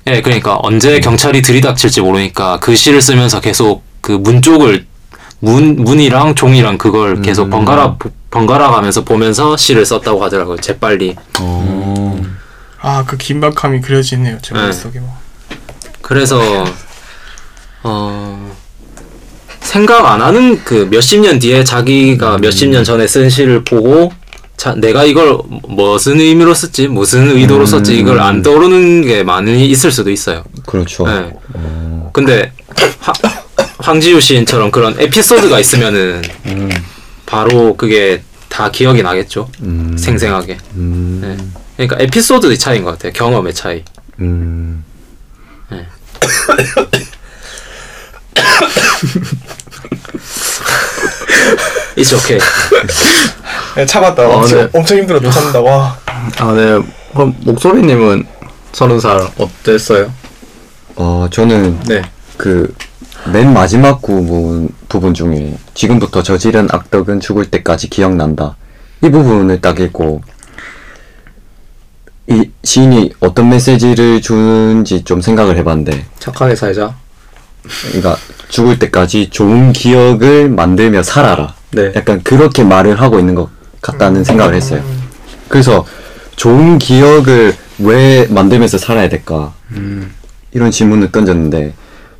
예, 0.07 0.21
그러니까 0.21 0.57
언제 0.61 0.99
경찰이 0.99 1.41
들이닥칠지 1.41 2.01
모르니까 2.01 2.59
그 2.59 2.75
시를 2.75 3.01
쓰면서 3.01 3.39
계속 3.41 3.83
그 4.01 4.13
문 4.17 4.41
쪽을 4.41 4.85
문 5.41 5.75
문이랑 5.77 6.35
종이랑 6.35 6.77
그걸 6.77 7.21
계속 7.21 7.49
번갈아 7.49 7.95
보- 7.95 8.09
번갈아 8.31 8.71
가면서 8.71 9.03
보면서 9.05 9.55
시를 9.57 9.85
썼다고 9.85 10.23
하더라고요. 10.23 10.57
재빨리. 10.57 11.15
어. 11.39 12.21
아그 12.81 13.17
긴박함이 13.17 13.81
그려지네요 13.81 14.37
제 14.41 14.53
네. 14.53 14.61
머릿속에 14.61 14.99
뭐. 14.99 15.17
그래서 16.01 16.39
어 17.83 18.51
생각 19.61 20.05
안 20.05 20.21
하는 20.21 20.63
그 20.63 20.87
몇십 20.89 21.19
년 21.21 21.39
뒤에 21.39 21.63
자기가 21.63 22.37
몇십 22.39 22.69
년 22.69 22.83
전에 22.83 23.07
쓴 23.07 23.29
시를 23.29 23.63
보고 23.63 24.11
자 24.57 24.73
내가 24.75 25.03
이걸 25.05 25.37
무슨 25.67 26.19
의미로 26.19 26.53
썼지 26.53 26.87
무슨 26.87 27.29
의도로 27.29 27.65
썼지 27.65 27.97
이걸 27.97 28.19
안 28.19 28.41
떠오르는 28.41 29.03
게 29.03 29.23
많이 29.23 29.69
있을 29.69 29.91
수도 29.91 30.09
있어요. 30.09 30.43
그렇죠. 30.65 31.05
네. 31.07 31.33
근데 32.11 32.51
화, 32.99 33.13
황지우 33.79 34.19
시인처럼 34.19 34.71
그런 34.71 34.95
에피소드가 34.99 35.59
있으면은 35.59 36.21
음. 36.47 36.69
바로 37.25 37.75
그게 37.77 38.23
다 38.49 38.69
기억이 38.71 39.03
나겠죠. 39.03 39.49
음. 39.61 39.95
생생하게. 39.97 40.57
음. 40.75 41.19
네. 41.21 41.37
그러니까 41.77 42.03
에피소드의 42.03 42.57
차이인 42.57 42.83
것 42.83 42.91
같아요. 42.91 43.13
경험의 43.13 43.53
차이. 43.53 43.83
음. 44.19 44.83
It's 51.99 52.15
okay. 52.15 52.39
네, 53.75 53.85
참았다 53.85 54.27
어, 54.27 54.37
엄청, 54.37 54.59
네. 54.59 54.69
엄청 54.73 54.97
힘들었다 54.97 55.29
참는다 55.29 55.61
와 55.61 55.97
아, 56.39 56.53
네. 56.53 56.81
그럼 57.13 57.35
목소리님은 57.41 58.25
서른 58.71 58.99
살 58.99 59.19
어땠어요? 59.37 60.11
어 60.95 61.27
저는 61.31 61.79
네. 61.87 62.01
그 62.37 62.73
맨 63.27 63.53
마지막 63.53 64.01
부분 64.01 64.69
부분 64.87 65.13
중에 65.13 65.57
지금부터 65.73 66.23
저지른 66.23 66.67
악덕은 66.71 67.19
죽을 67.19 67.49
때까지 67.49 67.89
기억난다. 67.89 68.55
이 69.03 69.09
부분을 69.09 69.61
딱 69.61 69.79
읽고 69.79 70.21
이 72.27 72.49
시인이 72.63 73.13
어떤 73.19 73.49
메시지를 73.49 74.21
주는지 74.21 75.03
좀 75.03 75.19
생각을 75.19 75.57
해봤는데, 75.57 76.05
착하게 76.19 76.55
살자. 76.55 76.95
그러니까 77.87 78.17
죽을 78.49 78.77
때까지 78.77 79.29
좋은 79.31 79.73
기억을 79.73 80.49
만들며 80.49 81.01
살아라. 81.03 81.55
네. 81.71 81.91
약간 81.95 82.23
그렇게 82.23 82.63
말을 82.63 82.99
하고 82.99 83.19
있는 83.19 83.35
것 83.35 83.49
같다는 83.81 84.23
생각을 84.23 84.55
했어요. 84.55 84.83
그래서 85.47 85.85
좋은 86.35 86.77
기억을 86.77 87.53
왜 87.79 88.27
만들면서 88.27 88.77
살아야 88.77 89.09
될까? 89.09 89.53
음. 89.71 90.13
이런 90.51 90.71
질문을 90.71 91.11
던졌는데 91.11 91.73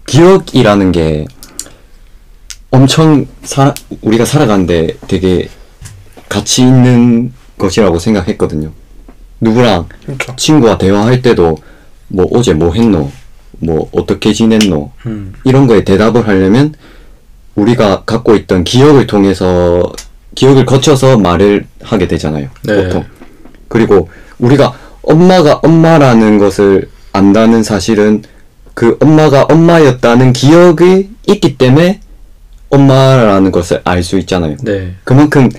기억이라는 0.05 0.91
게 0.91 1.25
엄청 2.71 3.25
사, 3.43 3.73
우리가 4.01 4.25
살아가는데 4.25 4.97
되게 5.07 5.49
가치 6.27 6.61
있는 6.61 7.33
것이라고 7.57 7.99
생각했거든요. 7.99 8.71
누구랑 9.41 9.87
그렇죠 10.05 10.35
친구와 10.35 10.77
대화할 10.77 11.21
때도 11.21 11.57
뭐 12.07 12.27
어제 12.31 12.53
뭐 12.53 12.73
했노? 12.73 13.11
뭐 13.59 13.89
어떻게 13.91 14.31
지냈노? 14.33 14.91
음. 15.05 15.33
이런 15.43 15.67
거에 15.67 15.83
대답을 15.83 16.27
하려면 16.27 16.73
우리가 17.55 18.03
갖고 18.05 18.35
있던 18.35 18.63
기억을 18.63 19.07
통해서 19.07 19.91
기억을 20.35 20.65
거쳐서 20.65 21.17
말을 21.17 21.65
하게 21.81 22.07
되잖아요. 22.07 22.49
네. 22.63 22.83
보통. 22.83 23.05
그리고 23.67 24.09
우리가 24.39 24.73
엄마가 25.01 25.55
엄마라는 25.63 26.37
것을 26.37 26.89
안다는 27.13 27.63
사실은 27.63 28.23
그 28.73 28.97
엄마가 29.01 29.43
엄마였다는 29.43 30.33
기억이 30.33 31.09
있기 31.27 31.57
때문에 31.57 31.99
엄마라는 32.69 33.51
것을 33.51 33.81
알 33.83 34.03
수 34.03 34.17
있잖아요. 34.19 34.55
네. 34.63 34.93
그만큼 35.03 35.49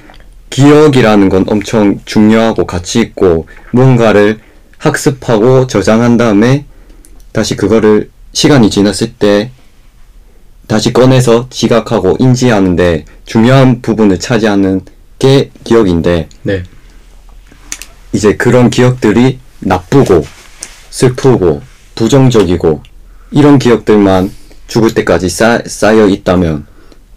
기억이라는 0.50 1.28
건 1.28 1.44
엄청 1.48 2.00
중요하고 2.04 2.66
가치 2.66 3.00
있고 3.00 3.46
무언가를 3.72 4.38
학습하고 4.78 5.66
저장한 5.66 6.16
다음에 6.16 6.64
다시 7.32 7.56
그거를 7.56 8.10
시간이 8.32 8.70
지났을 8.70 9.12
때 9.14 9.50
다시 10.70 10.92
꺼내서 10.92 11.48
지각하고 11.50 12.16
인지하는데 12.20 13.04
중요한 13.26 13.82
부분을 13.82 14.20
차지하는 14.20 14.82
게 15.18 15.50
기억인데 15.64 16.28
네. 16.42 16.62
이제 18.12 18.36
그런 18.36 18.70
기억들이 18.70 19.40
나쁘고 19.58 20.24
슬프고 20.90 21.60
부정적이고 21.96 22.84
이런 23.32 23.58
기억들만 23.58 24.30
죽을 24.68 24.94
때까지 24.94 25.28
쌓, 25.28 25.58
쌓여 25.66 26.06
있다면 26.06 26.66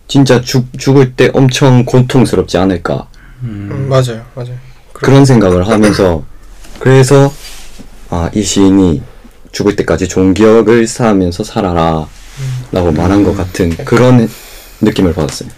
진짜 0.07 0.41
죽, 0.41 0.65
죽을 0.79 1.13
때 1.13 1.29
엄청 1.35 1.85
고통스럽지 1.85 2.57
않을까? 2.57 3.07
음, 3.43 3.85
맞아요 3.87 4.25
맞아요. 4.33 4.57
그런 4.93 5.25
생각을 5.25 5.67
하면서 5.67 6.23
그래서 6.79 7.31
아 8.09 8.31
이 8.33 8.41
시인이 8.41 9.03
죽을 9.51 9.75
때까지 9.75 10.07
좋은 10.07 10.33
기억을 10.33 10.87
쌓으면서 10.87 11.43
살아라 11.43 12.07
라고 12.71 12.91
말한 12.91 13.23
것 13.23 13.35
같은 13.37 13.69
그런 13.85 14.29
느낌을 14.81 15.13
받았어요 15.13 15.49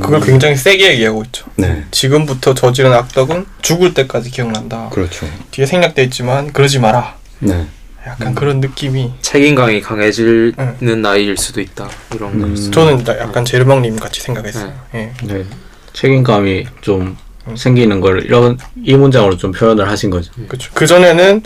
그걸 0.00 0.20
굉장히 0.20 0.56
세게 0.56 0.92
얘기하고 0.92 1.22
있죠 1.24 1.46
네 1.56 1.84
지금부터 1.90 2.54
저지른 2.54 2.92
악덕은 2.92 3.46
죽을 3.62 3.92
때까지 3.94 4.30
기억난다 4.30 4.88
그렇죠 4.90 5.26
뒤에 5.50 5.66
생략돼 5.66 6.04
있지만 6.04 6.52
그러지 6.52 6.78
마라 6.78 7.16
네 7.40 7.66
약간 8.06 8.34
그런 8.34 8.60
느낌이 8.60 9.12
책임감이 9.20 9.82
강해지는 9.82 11.02
나이일 11.02 11.36
수도 11.36 11.60
있다. 11.60 11.86
이런 12.14 12.40
거. 12.40 12.46
음. 12.46 12.70
저는 12.72 13.04
나- 13.04 13.18
약간 13.18 13.44
제르망님 13.44 13.96
같이 13.98 14.22
생각했어요 14.22 14.72
예. 14.94 15.12
네. 15.22 15.44
책임감이 15.92 16.66
좀 16.80 17.18
생기는 17.56 18.00
걸 18.00 18.24
이런 18.24 18.56
이 18.82 18.94
문장으로 18.94 19.36
좀 19.36 19.52
표현을 19.52 19.86
하신 19.90 20.08
거죠. 20.08 20.32
그렇죠. 20.48 20.70
그 20.72 20.86
전에는 20.86 21.42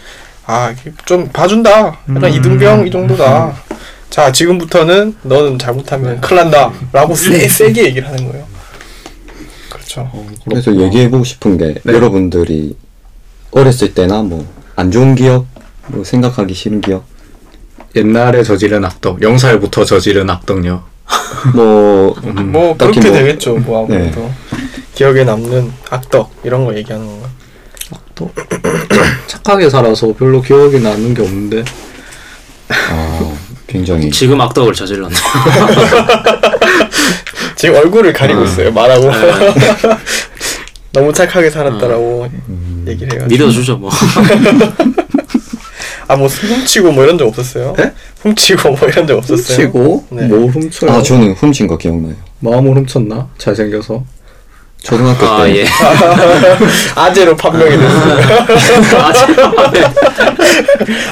아 0.46 0.72
좀 1.06 1.28
봐준다. 1.32 1.98
약간 2.14 2.32
이등병 2.32 2.86
이 2.86 2.90
정도다. 2.90 3.56
자 4.14 4.30
지금부터는 4.30 5.16
너는 5.22 5.58
잘못하면 5.58 6.20
큰일 6.20 6.42
난다 6.42 6.72
라고 6.92 7.16
세, 7.16 7.48
세게 7.48 7.86
얘기를 7.86 8.06
하는 8.06 8.30
거예요. 8.30 8.46
그렇죠. 9.68 10.08
그래서 10.48 10.72
얘기해보고 10.76 11.24
싶은 11.24 11.58
게 11.58 11.74
네. 11.82 11.92
여러분들이 11.92 12.76
어렸을 13.50 13.92
때나 13.92 14.22
뭐 14.22 14.46
안 14.76 14.92
좋은 14.92 15.16
기억 15.16 15.46
뭐 15.88 16.04
생각하기 16.04 16.54
싫은 16.54 16.80
기억 16.80 17.04
옛날에 17.96 18.44
저지른 18.44 18.84
악덕, 18.84 19.20
영살부터 19.20 19.84
저지른 19.84 20.30
악덕요. 20.30 20.84
뭐뭐 21.54 22.76
딱히 22.76 23.00
그렇게 23.00 23.08
뭐- 23.10 23.18
되겠죠. 23.18 23.56
뭐 23.56 23.84
아무래도 23.84 24.30
기억에 24.94 25.24
남는 25.24 25.72
악덕 25.90 26.30
이런 26.44 26.64
거 26.64 26.76
얘기하는 26.76 27.04
건가. 27.04 27.28
또 28.14 28.30
착하게 29.26 29.68
살아서 29.70 30.12
별로 30.14 30.40
기억이 30.40 30.78
나는 30.80 31.14
게 31.14 31.22
없는데. 31.22 31.64
아, 32.68 33.33
굉장히 33.74 34.08
지금 34.10 34.40
악덕을 34.40 34.72
저질렀네. 34.72 35.14
지금 37.56 37.74
얼굴을 37.74 38.12
가리고 38.12 38.44
있어요. 38.44 38.70
말하고 38.72 39.10
네. 39.10 39.32
너무 40.92 41.12
착하게 41.12 41.50
살았다라고 41.50 42.28
얘기를 42.86 43.12
해가지고. 43.14 43.26
믿어주죠 43.26 43.76
뭐. 43.78 43.90
아뭐 46.06 46.26
훔치고 46.28 46.92
뭐 46.92 47.02
이런 47.02 47.18
적 47.18 47.26
없었어요? 47.26 47.74
네? 47.76 47.92
훔치고 48.20 48.76
뭐 48.76 48.88
이런 48.88 49.06
적 49.08 49.18
없었어요? 49.18 49.56
훔치고 49.56 50.06
네. 50.10 50.26
뭐 50.28 50.46
훔쳐요? 50.46 50.92
아 50.92 51.02
저는 51.02 51.32
훔친 51.32 51.66
거 51.66 51.76
기억나요 51.76 52.14
마음을 52.40 52.76
훔쳤나? 52.76 53.28
잘생겨서. 53.38 54.04
초등학교 54.84 55.26
아 55.26 55.44
때 55.44 55.56
예. 55.60 55.64
아재로 56.94 57.36
판명이 57.36 57.76
됐어요. 57.76 58.16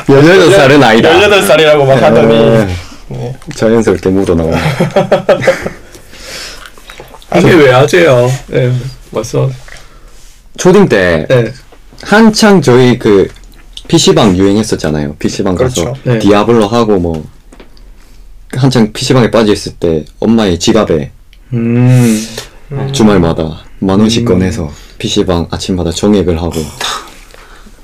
18살은 0.07 0.83
아니다 0.83 1.11
18살이라고 1.11 1.87
막 1.87 2.03
하더니 2.03 2.39
네. 2.39 2.77
네. 3.09 3.37
자연스럽게 3.55 4.11
묻어나오네 4.11 4.57
이게 7.39 7.55
왜 7.55 7.73
아재야? 7.73 8.27
네, 8.49 8.73
맞어. 9.11 9.51
초딩 10.59 10.89
때 10.89 11.27
네, 11.31 11.53
한창 12.03 12.61
저희 12.61 12.99
그 12.99 13.29
PC방 13.89 14.37
유행했었잖아요. 14.37 15.17
PC방 15.17 15.55
가서 15.55 15.85
그렇죠. 15.85 16.01
네. 16.05 16.19
디아블로 16.19 16.69
하고 16.69 16.99
뭐 16.99 17.25
한창 18.55 18.93
PC방에 18.93 19.31
빠져 19.31 19.53
있을 19.53 19.73
때 19.73 20.05
엄마의 20.21 20.59
지갑에 20.59 21.11
음, 21.55 22.27
주말마다 22.93 23.65
만 23.81 24.01
원씩 24.01 24.23
음. 24.23 24.25
꺼내서 24.27 24.71
PC방 24.99 25.49
아침마다 25.51 25.91
정액을 25.91 26.41
하고 26.41 26.61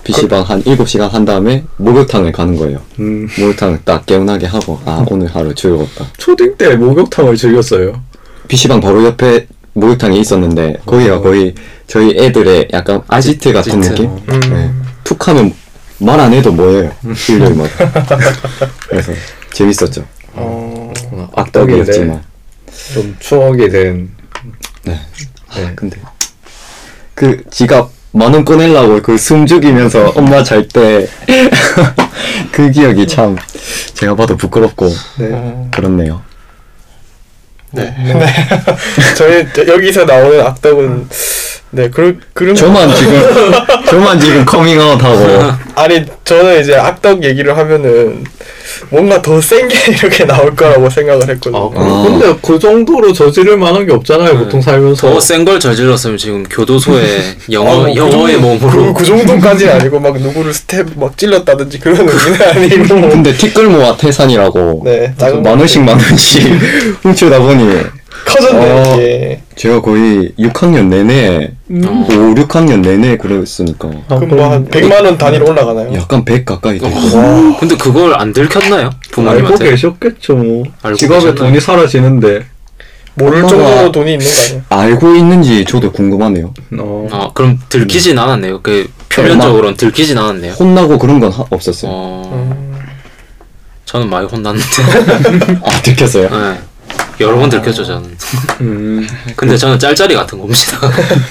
PC방 0.05 0.43
한 0.43 0.62
7시간 0.62 1.09
한 1.11 1.24
다음에 1.24 1.64
목욕탕을 1.76 2.32
가는 2.32 2.57
거예요. 2.57 2.80
음. 2.99 3.28
목욕탕을 3.39 3.80
딱 3.84 4.07
개운하게 4.07 4.47
하고 4.47 4.80
아 4.84 5.05
오늘 5.11 5.26
하루 5.28 5.55
즐거웠다. 5.55 6.07
초딩 6.16 6.57
때 6.57 6.76
목욕탕을 6.76 7.36
즐겼어요. 7.36 8.01
PC방 8.49 8.80
바로 8.80 9.05
옆에 9.05 9.47
목욕탕이 9.74 10.18
있었는데 10.20 10.78
거기가 10.86 11.16
어. 11.16 11.20
거의 11.20 11.55
저희 11.86 12.16
애들의 12.18 12.68
약간 12.72 13.03
아지트 13.09 13.53
같은 13.53 13.78
아지트. 13.78 13.91
느낌? 14.03 14.11
음. 14.28 14.41
네. 14.51 14.70
툭 15.05 15.28
하면 15.28 15.53
말 15.99 16.18
안 16.20 16.32
해도 16.32 16.53
뭐예요. 16.53 16.93
일요일마다. 17.28 17.93
그래서 18.89 19.12
재밌었죠. 19.53 20.05
어... 20.34 20.93
악덕이었지만. 21.34 22.22
좀 22.95 23.16
추억이 23.18 23.68
된. 23.68 24.09
네. 24.89 25.01
네. 25.57 25.72
근데 25.76 25.97
그 27.14 27.43
지갑 27.51 27.91
만 28.12 28.32
원 28.32 28.45
꺼내려고 28.45 29.01
그 29.03 29.14
숨 29.18 29.47
죽이면서 29.47 30.11
엄마 30.16 30.43
잘 30.43 30.66
때 30.68 31.07
그 32.53 32.70
기억이 32.70 33.07
참 33.07 33.36
제가 33.95 34.14
봐도 34.16 34.36
부끄럽고 34.36 34.86
음, 35.20 35.70
그렇네요. 35.72 36.22
네. 37.70 37.84
네. 37.99 38.26
저희 39.16 39.47
여기서 39.68 40.05
나오는 40.07 40.41
악덕은 40.41 41.09
네 41.70 41.90
그런 41.90 42.18
그런 42.32 42.54
저만 42.54 42.94
지금 42.94 43.22
저만 43.88 44.18
지금 44.18 44.44
커밍아웃하고 44.44 45.52
아니 45.74 46.02
저는 46.24 46.60
이제 46.62 46.74
악덕 46.76 47.22
얘기를 47.22 47.56
하면은 47.56 48.24
뭔가 48.90 49.20
더 49.20 49.38
센 49.40 49.66
게 49.68 49.76
이렇게 49.92 50.24
나올 50.26 50.54
거라고 50.54 50.88
생각을 50.90 51.28
했거든요. 51.30 51.58
어, 51.58 51.72
아. 51.74 52.02
근데 52.08 52.38
그 52.42 52.58
정도로 52.58 53.12
저지를 53.12 53.56
만한 53.56 53.86
게 53.86 53.92
없잖아요. 53.92 54.38
보통 54.38 54.60
살면서. 54.60 55.10
더 55.10 55.20
센 55.20 55.44
걸 55.44 55.58
저질렀으면 55.60 56.16
지금 56.18 56.42
교도소에 56.44 57.36
영어 57.52 57.70
아, 57.70 57.74
뭐그 57.76 57.96
영어의 57.96 58.34
정도- 58.34 58.40
몸으로 58.40 58.92
그, 58.94 59.00
그 59.00 59.04
정도까지는 59.04 59.74
아니고 59.74 60.00
막 60.00 60.18
누구를 60.20 60.52
stab 60.55 60.86
막 60.96 61.16
찔렀다든지 61.18 61.80
그런 61.80 62.08
의미는 62.08 62.42
아니고 62.42 63.08
근데 63.08 63.32
티끌모아 63.34 63.96
태산이라고 63.96 64.82
네, 64.84 65.12
작은 65.18 65.42
만 65.42 65.58
원씩 65.58 65.82
만 65.82 65.98
원씩 65.98 66.42
훔치다 67.02 67.38
보니 67.40 67.80
커졌네 68.29 68.70
어. 68.70 68.95
이게. 68.97 69.41
제가 69.57 69.81
거의 69.81 70.33
6학년 70.39 70.87
내내 70.87 71.53
어. 71.87 72.07
5, 72.09 72.35
6학년 72.35 72.81
내내 72.81 73.16
그랬으니까 73.16 73.89
아, 74.09 74.16
그럼 74.16 74.29
뭐 74.37 74.51
한 74.51 74.66
100만 74.68 75.05
원 75.05 75.18
단위로 75.18 75.49
올라가나요? 75.51 75.93
약간 75.95 76.24
100 76.24 76.45
가까이 76.45 76.79
되고 76.79 76.95
근데 77.59 77.76
그걸 77.76 78.14
안 78.14 78.33
들켰나요? 78.33 78.85
알고 78.87 78.99
부모님한테 79.11 79.70
계셨겠죠. 79.70 80.37
뭐. 80.37 80.64
알고 80.83 80.97
지갑에 80.97 81.18
계셨나요? 81.20 81.35
돈이 81.35 81.61
사라지는데. 81.61 82.45
모를 83.14 83.43
엄마가- 83.43 83.49
정도로 83.49 83.91
돈이 83.93 84.12
있는 84.12 84.24
거 84.26 84.33
아니에요? 84.41 84.62
알고 84.95 85.14
있는지 85.16 85.64
저도 85.64 85.91
궁금하네요. 85.91 86.55
어. 86.79 87.09
아 87.11 87.31
그럼 87.35 87.59
들키진 87.68 88.16
않았네요. 88.16 88.61
그 88.62 88.89
표면적으로는 89.09 89.76
들키진 89.76 90.16
않았네요. 90.16 90.53
혼나고 90.53 90.99
그런 90.99 91.18
건 91.18 91.33
하- 91.33 91.45
없었어요. 91.51 91.91
어, 91.93 92.31
음, 92.33 92.79
저는 93.87 94.09
많이 94.09 94.24
혼났는데 94.29 94.64
아 95.64 95.83
들켰어요? 95.83 96.29
네. 96.31 96.59
여러 97.20 97.36
번 97.36 97.49
들켰죠 97.51 97.84
저는. 97.84 98.16
음. 98.61 99.09
근데 99.34 99.57
저는 99.57 99.78
짤짤이 99.78 100.14
같은 100.14 100.38
겁니다. 100.38 100.78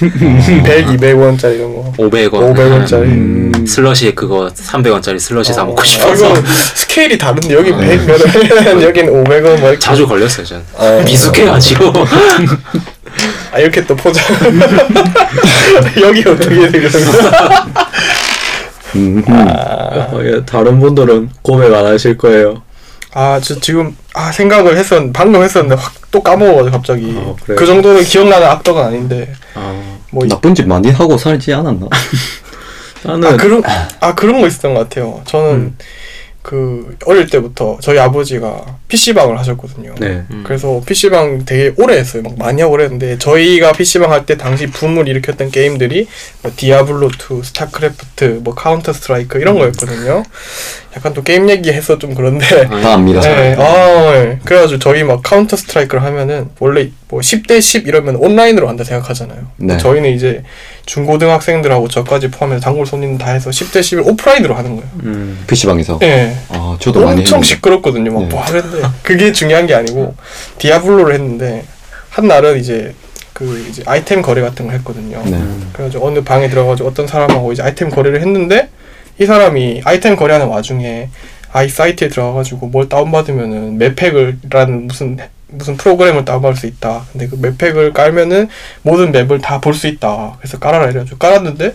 100, 0.64 0.86
200원짜리 0.86 1.54
이런 1.56 1.74
거 1.74 1.92
500원. 1.96 2.30
500원짜리 2.54 3.02
음. 3.04 3.64
슬러시 3.66 4.14
그거 4.14 4.50
300원짜리 4.54 5.18
슬러시 5.18 5.52
사 5.52 5.64
먹고 5.64 5.80
아, 5.80 5.84
싶어서 5.84 6.30
이거 6.30 6.42
스케일이 6.74 7.16
다른데 7.16 7.54
여기 7.54 7.72
100 7.72 8.06
몇 8.06 8.20
원, 8.66 8.82
여기는 8.82 9.12
500원 9.24 9.42
뭐 9.60 9.68
이렇게 9.70 9.78
자주 9.78 10.06
걸렸어요 10.06 10.44
저는. 10.44 10.62
어. 10.74 11.02
미숙해가지고. 11.04 11.92
아 13.52 13.58
이렇게 13.58 13.84
또 13.84 13.96
포장 13.96 14.22
여기 16.02 16.20
어떻게 16.28 16.70
돼 16.70 16.80
그러면 16.80 17.14
음, 18.94 19.22
어, 19.28 20.20
예, 20.22 20.44
다른 20.44 20.78
분들은 20.80 21.30
고백 21.42 21.72
안 21.74 21.86
하실 21.86 22.16
거예요. 22.16 22.62
아 23.14 23.40
저 23.42 23.58
지금 23.60 23.96
아 24.14 24.30
생각을 24.32 24.76
했었 24.76 25.12
방금 25.12 25.42
했었는데 25.42 25.74
확 25.80 25.98
또 26.10 26.22
까먹어가지고 26.22 26.70
갑자기 26.70 27.12
어, 27.18 27.36
그래요? 27.42 27.58
그 27.58 27.66
정도로 27.66 28.00
기억나는 28.00 28.46
악덕은 28.48 28.82
아닌데 28.82 29.30
아, 29.54 29.78
뭐 30.10 30.24
이- 30.24 30.28
나쁜 30.28 30.54
짓 30.54 30.66
많이 30.66 30.90
하고 30.90 31.18
살지 31.18 31.52
않았나? 31.52 31.86
나는 33.04 33.28
아 33.28 33.36
그런 33.36 33.62
아 34.00 34.14
그런 34.14 34.40
거 34.40 34.46
있었던 34.46 34.72
것 34.72 34.88
같아요. 34.88 35.20
저는 35.26 35.76
그 36.40 36.96
어릴 37.04 37.28
때부터 37.28 37.76
저희 37.82 37.98
아버지가 37.98 38.64
PC방을 38.88 39.38
하셨거든요. 39.38 39.94
네. 40.00 40.22
음. 40.30 40.42
그래서 40.46 40.80
PC방 40.84 41.44
되게 41.44 41.72
오래 41.76 41.96
했어요. 41.98 42.22
막 42.22 42.38
많이 42.38 42.62
하고 42.62 42.72
그랬는데 42.72 43.18
저희가 43.18 43.72
PC방 43.72 44.10
할 44.12 44.18
때 44.26 44.36
당시 44.36 44.66
붐을 44.66 45.06
일으켰던 45.08 45.50
게임들이 45.50 46.06
뭐 46.42 46.52
디아블로 46.56 47.08
2, 47.08 47.44
스타크래프트, 47.44 48.40
뭐 48.42 48.54
카운터 48.54 48.92
스트라이크 48.92 49.38
이런 49.38 49.58
거였거든요. 49.58 50.22
약간 50.96 51.14
또 51.14 51.22
게임 51.22 51.48
얘기해서 51.48 51.98
좀 51.98 52.14
그런데 52.14 52.46
다 52.66 52.94
압니다. 52.94 53.20
네, 53.20 53.54
아, 53.58 54.12
네. 54.12 54.38
그래가지고 54.44 54.80
저희 54.80 55.04
막 55.04 55.22
카운터 55.22 55.56
스트라이크를 55.56 56.02
하면은 56.02 56.48
원래 56.58 56.90
뭐 57.08 57.20
10대 57.20 57.60
10 57.60 57.86
이러면 57.86 58.16
온라인으로 58.16 58.68
한다 58.68 58.84
생각하잖아요. 58.84 59.46
네. 59.58 59.78
저희는 59.78 60.10
이제 60.14 60.42
중고등학생들하고 60.86 61.88
저까지 61.88 62.28
포함해서 62.30 62.60
단골 62.62 62.86
손님 62.86 63.16
다 63.18 63.30
해서 63.32 63.50
10대 63.50 63.80
10을 63.80 64.06
오프라인으로 64.06 64.54
하는 64.54 64.76
거예요. 64.76 64.90
음. 65.04 65.44
PC방에서. 65.46 65.98
네. 66.00 66.36
아, 66.48 66.76
저도 66.80 67.00
많이 67.00 67.20
엄청 67.20 67.38
했는데. 67.38 67.54
시끄럽거든요. 67.54 68.12
막 68.12 68.20
네. 68.22 68.28
뭐 68.28 68.42
하는데 68.42 68.77
그게 69.02 69.32
중요한 69.32 69.66
게 69.66 69.74
아니고 69.74 70.14
디아블로를 70.58 71.14
했는데 71.14 71.64
한 72.10 72.26
날은 72.28 72.58
이제 72.58 72.94
그 73.32 73.66
이제 73.68 73.82
아이템 73.86 74.22
거래 74.22 74.40
같은 74.42 74.66
걸 74.66 74.74
했거든요. 74.76 75.22
네. 75.24 75.40
그래가지고 75.72 76.06
어느 76.06 76.22
방에 76.22 76.48
들어가지고 76.48 76.88
어떤 76.88 77.06
사람하고 77.06 77.52
이제 77.52 77.62
아이템 77.62 77.88
거래를 77.90 78.20
했는데 78.20 78.68
이 79.20 79.26
사람이 79.26 79.82
아이템 79.84 80.16
거래하는 80.16 80.46
와중에 80.48 81.08
아이 81.52 81.68
사이트에 81.68 82.08
들어가가지고 82.08 82.66
뭘 82.66 82.88
다운받으면은 82.88 83.78
맵팩을라는 83.78 84.86
무슨 84.86 85.18
무슨 85.50 85.76
프로그램을 85.78 86.24
다운받을 86.26 86.56
수 86.58 86.66
있다. 86.66 87.06
근데 87.12 87.26
그 87.26 87.36
맵팩을 87.36 87.92
깔면은 87.94 88.48
모든 88.82 89.12
맵을 89.12 89.40
다 89.40 89.60
볼 89.60 89.72
수 89.72 89.86
있다. 89.86 90.34
그래서 90.38 90.58
깔아라 90.58 90.90
이래가지고 90.90 91.16
깔았는데 91.18 91.74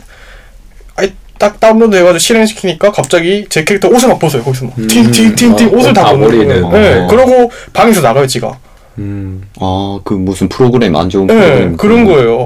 아이 0.96 1.14
딱 1.44 1.60
다운로드 1.60 1.94
해가지고 1.96 2.20
실행시키니까 2.20 2.92
갑자기 2.94 3.46
제 3.50 3.66
캐릭터 3.66 3.90
옷을 3.90 4.08
막 4.08 4.18
벗어요. 4.18 4.42
거기서 4.44 4.66
막 4.66 4.78
음. 4.80 4.88
팅팅팅팅 4.88 5.68
아, 5.68 5.72
옷을 5.78 5.94
다다 5.94 6.12
벗는. 6.12 6.28
거예요. 6.48 6.70
네. 6.70 7.00
어. 7.02 7.08
그러고 7.08 7.52
방에서 7.74 8.00
나가요 8.00 8.26
지가. 8.26 8.58
음. 9.00 9.42
아, 9.60 10.00
그 10.06 10.14
무슨 10.14 10.48
프로그램 10.48 10.96
안 10.96 11.10
좋은 11.10 11.28
네, 11.28 11.34
프로그램. 11.36 11.78
그런 11.78 12.06
거예요. 12.06 12.44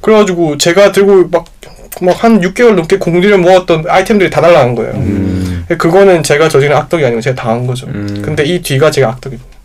그래가지고 0.00 0.58
제가 0.58 0.92
들고 0.92 1.28
막 1.30 1.44
막 2.02 2.22
한 2.22 2.42
6개월 2.42 2.74
넘게 2.74 2.98
공들여 2.98 3.38
모았던 3.38 3.86
아이템들이 3.88 4.28
다 4.28 4.42
날라간 4.42 4.74
거예요. 4.74 4.92
음. 4.96 5.64
그거는 5.78 6.22
제가 6.22 6.46
저지른 6.50 6.76
악덕이 6.76 7.02
아니고 7.02 7.22
제가 7.22 7.34
당한 7.34 7.66
거죠. 7.66 7.86
음. 7.86 8.20
근데 8.22 8.44
이 8.44 8.60
뒤가 8.60 8.90
제가 8.90 9.08
악덕입니다. 9.08 9.55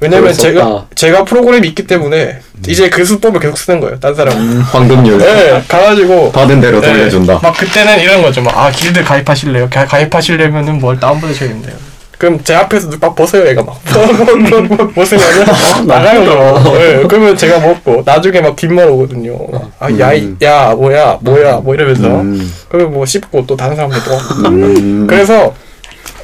왜냐면 0.00 0.32
제가. 0.32 0.86
제가 0.94 1.24
프로그램이 1.24 1.66
있기 1.68 1.86
때문에 1.86 2.38
이제 2.68 2.88
그 2.88 3.04
수법을 3.04 3.40
계속 3.40 3.58
쓰는 3.58 3.80
거예요. 3.80 3.98
딴 3.98 4.14
사람. 4.14 4.36
은 4.38 4.60
황금률. 4.60 5.18
네, 5.18 5.62
가가지고 5.66 6.30
받은 6.32 6.60
대로 6.60 6.80
네, 6.80 6.92
돌려준다. 6.92 7.40
막 7.42 7.56
그때는 7.56 8.00
이런 8.00 8.22
거죠. 8.22 8.40
막, 8.42 8.56
아, 8.56 8.70
길드 8.70 9.02
가입하실래요? 9.02 9.68
가, 9.70 9.84
가입하시려면은 9.86 10.78
뭘 10.78 11.00
다운받으셔야겠네요. 11.00 11.88
그럼 12.16 12.40
제 12.42 12.54
앞에서 12.54 12.90
막 13.00 13.14
벗어요, 13.14 13.46
얘가 13.46 13.62
막. 13.62 13.80
벗으면은 14.94 15.46
나가요, 15.86 16.24
그럼. 16.24 16.64
네, 16.74 17.02
그러면 17.08 17.36
제가 17.36 17.60
먹고, 17.60 18.02
나중에 18.04 18.40
막 18.40 18.56
뒷말 18.56 18.88
오거든요. 18.90 19.36
아, 19.78 19.88
야, 20.00 20.12
이- 20.12 20.34
야, 20.42 20.74
뭐야, 20.76 21.18
뭐야, 21.20 21.56
뭐 21.56 21.74
이러면서. 21.74 22.08
음. 22.08 22.52
그러면 22.68 22.92
뭐 22.94 23.06
씹고 23.06 23.46
또 23.46 23.56
다른 23.56 23.76
사람들 23.76 23.98
또. 24.04 24.48
음. 24.48 25.06
그래서 25.08 25.54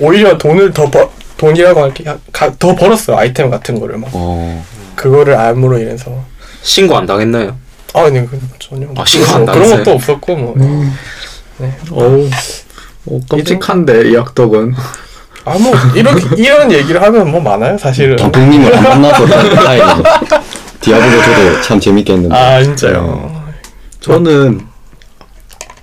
오히려 0.01 0.37
돈을 0.37 0.73
더 0.73 0.91
벌, 0.91 1.07
돈이라고 1.37 1.83
할게, 1.83 2.05
가, 2.33 2.53
더 2.59 2.75
벌었어요, 2.75 3.17
아이템 3.17 3.51
같은 3.51 3.79
거를 3.81 3.99
막. 3.99 4.11
어. 4.13 4.65
그거를 4.95 5.35
알므로 5.35 5.79
인해서. 5.79 6.25
신고 6.63 6.97
안 6.97 7.07
당했나요? 7.07 7.57
아, 7.95 8.09
네, 8.11 8.27
그 8.29 8.41
전혀. 8.59 8.87
아, 8.97 9.05
신고 9.05 9.27
안뭐 9.33 9.47
그런 9.47 9.55
당했어요? 9.57 9.79
것도 9.79 9.91
없었고, 9.93 10.37
뭐. 10.37 10.55
어우. 11.91 12.31
어, 13.07 13.21
끔찍한데 13.29 14.11
이 14.11 14.17
악덕은. 14.17 14.75
아, 15.45 15.59
뭐, 15.59 15.75
이렇게, 15.95 16.43
이런 16.43 16.73
얘기를 16.73 17.03
하면 17.03 17.31
뭐 17.31 17.41
많아요, 17.41 17.77
사실은. 17.77 18.17
단풍님을 18.17 18.75
안 18.75 18.83
만나서 18.83 19.27
다행이죠. 19.27 20.03
디아블로 20.81 21.23
저도 21.23 21.61
참 21.63 21.81
재밌게 21.81 22.13
했는데. 22.13 22.35
아, 22.35 22.63
진짜요. 22.63 23.43
저는 24.01 24.61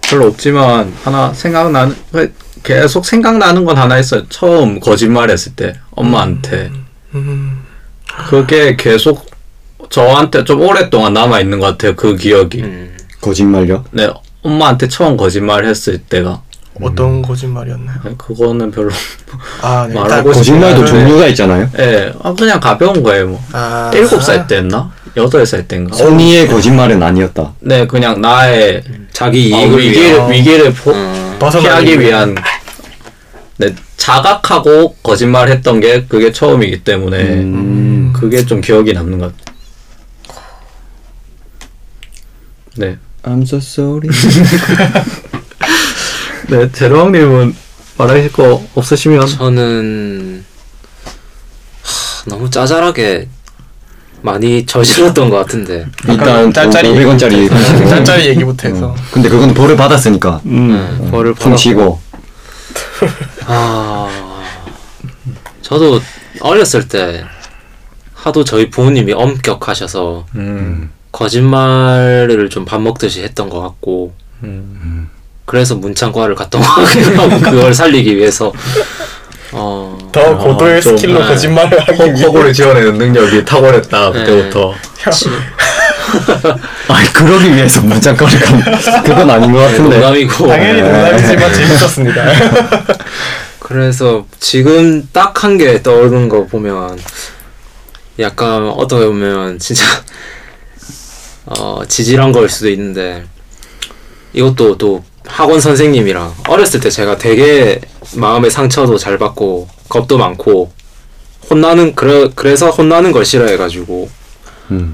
별로 0.02 0.28
없지만 0.28 0.94
하나 1.04 1.34
생각나는 1.34 1.96
계속 2.64 3.06
생각나는 3.06 3.66
건 3.66 3.78
하나 3.78 3.98
있어요. 3.98 4.28
처음 4.30 4.80
거짓말했을 4.80 5.54
때 5.56 5.74
엄마한테 5.92 6.70
음, 7.16 7.62
그게 8.30 8.76
계속 8.76 9.26
저한테 9.90 10.44
좀 10.44 10.62
오랫동안 10.62 11.14
남아 11.14 11.40
있는 11.42 11.60
것 11.60 11.66
같아요. 11.68 11.96
그 11.96 12.16
기억이. 12.16 12.62
음. 12.62 12.98
거짓말요? 13.20 13.86
네, 13.92 14.10
엄마한테 14.42 14.88
처음 14.88 15.16
거짓말했을 15.18 16.00
때가 16.00 16.42
어떤 16.82 17.22
거짓말이었나요? 17.22 17.98
그거는 18.18 18.72
별로. 18.72 18.90
아, 19.62 19.86
네. 19.90 19.94
말하고 19.94 20.32
딱- 20.32 20.38
거짓말도 20.38 20.82
네. 20.82 20.88
종류가 20.88 21.28
있잖아요. 21.28 21.70
예, 21.78 22.14
아, 22.24 22.34
그냥 22.34 22.60
가벼운 22.60 23.04
거예요. 23.04 23.28
뭐 23.28 23.44
아, 23.52 23.92
일곱 23.94 24.22
살 24.24 24.48
때였나? 24.48 24.92
여덟 25.18 25.46
살 25.46 25.68
때인가? 25.68 25.96
성의의 25.96 26.48
거짓말은 26.48 27.04
아니었다. 27.04 27.54
네, 27.60 27.86
그냥 27.86 28.22
나의 28.22 28.82
자기 29.12 29.54
어, 29.54 29.58
이익을 29.60 29.80
위기를 29.80 30.10
위해. 30.16 30.32
위기를 30.32 30.74
포, 30.74 30.92
어. 30.92 30.94
벗어나기 30.94 31.11
피하기. 31.50 32.00
위한 32.00 32.36
네, 33.58 33.76
자각하고 33.98 34.96
거짓말했던 35.04 35.80
게 35.80 36.06
그게 36.06 36.32
처음이기 36.32 36.84
때문에 36.84 37.20
음. 37.22 38.14
그게 38.14 38.46
좀 38.46 38.62
기억이 38.62 38.94
남는 38.94 39.20
것 39.20 39.34
같아요. 39.38 39.56
네, 42.78 42.98
I'm 43.24 43.42
so 43.44 43.58
sorry. 43.58 44.10
네 46.50 46.72
제로왕님은 46.72 47.56
말하실 47.98 48.32
거 48.34 48.66
없으시면 48.76 49.28
저는 49.28 50.44
하, 51.84 52.24
너무 52.30 52.50
짜잘하게 52.50 53.28
많이 54.22 54.66
저질렀던 54.66 55.30
것 55.30 55.38
같은데. 55.38 55.86
일단 56.08 56.52
짤짤이 56.54 56.90
500원짜리 56.90 57.50
짤짤이 57.90 58.28
얘기부터 58.28 58.68
해서. 58.70 58.96
근데 59.12 59.30
그건 59.30 59.54
벌을 59.54 59.76
받았으니까. 59.76 60.42
네, 60.44 61.10
벌을 61.10 61.34
받았고. 61.34 61.50
퉁치고. 61.50 62.00
아 63.48 64.08
저도 65.62 66.02
어렸을 66.42 66.88
때 66.88 67.24
하도 68.14 68.44
저희 68.44 68.70
부모님이 68.70 69.14
엄격하셔서 69.14 70.26
음. 70.36 70.92
거짓말을 71.12 72.50
좀 72.50 72.66
밥 72.66 72.82
먹듯이 72.82 73.24
했던 73.24 73.50
것 73.50 73.60
같고 73.62 74.14
음. 74.44 75.10
그래서 75.46 75.76
문창과를 75.76 76.36
갔던 76.36 76.62
것 76.62 76.68
같기도 76.68 77.22
하고 77.22 77.40
그걸 77.42 77.74
살리기 77.74 78.16
위해서 78.16 78.54
어. 79.54 79.98
더 80.12 80.38
고도의 80.38 80.82
좀, 80.82 80.96
스킬로 80.98 81.20
네. 81.20 81.28
거짓말을 81.28 81.80
하기 81.80 81.98
허- 81.98 82.04
위해 82.06 82.24
허구를 82.26 82.54
지어내는 82.54 82.98
능력이 82.98 83.44
탁월했다 83.46 84.12
그때부터. 84.12 84.74
아니 86.88 87.14
그러기 87.14 87.56
위해서 87.56 87.82
문장거리 87.82 88.38
간 88.40 88.62
그건 89.04 89.30
아닌 89.30 89.52
것 89.52 89.60
같은데. 89.60 89.96
농담이고. 89.98 90.48
당연히 90.48 90.82
농담이지만 90.82 91.54
재밌었습니다. 91.54 92.26
그래서 93.60 94.26
지금 94.40 95.08
딱 95.14 95.44
한 95.44 95.58
개 95.58 95.82
떠오르는 95.82 96.28
거 96.30 96.46
보면 96.46 97.00
약간 98.20 98.68
어떻게 98.70 99.06
보면 99.06 99.60
진짜 99.60 99.84
어 101.46 101.82
지질한 101.88 102.32
걸 102.32 102.50
수도 102.50 102.70
있는데 102.70 103.24
이것도 104.34 104.78
또 104.78 105.04
학원 105.26 105.60
선생님이랑 105.60 106.34
어렸을 106.48 106.80
때 106.80 106.90
제가 106.90 107.18
되게 107.18 107.80
마음의 108.16 108.52
상처도 108.52 108.98
잘 108.98 109.18
받고 109.18 109.68
겁도 109.90 110.18
많고 110.18 110.72
혼나는 111.50 111.96
그래 111.96 112.30
그래서 112.36 112.70
혼나는 112.70 113.12
걸 113.12 113.26
싫어해가지고 113.26 114.10
음. 114.72 114.94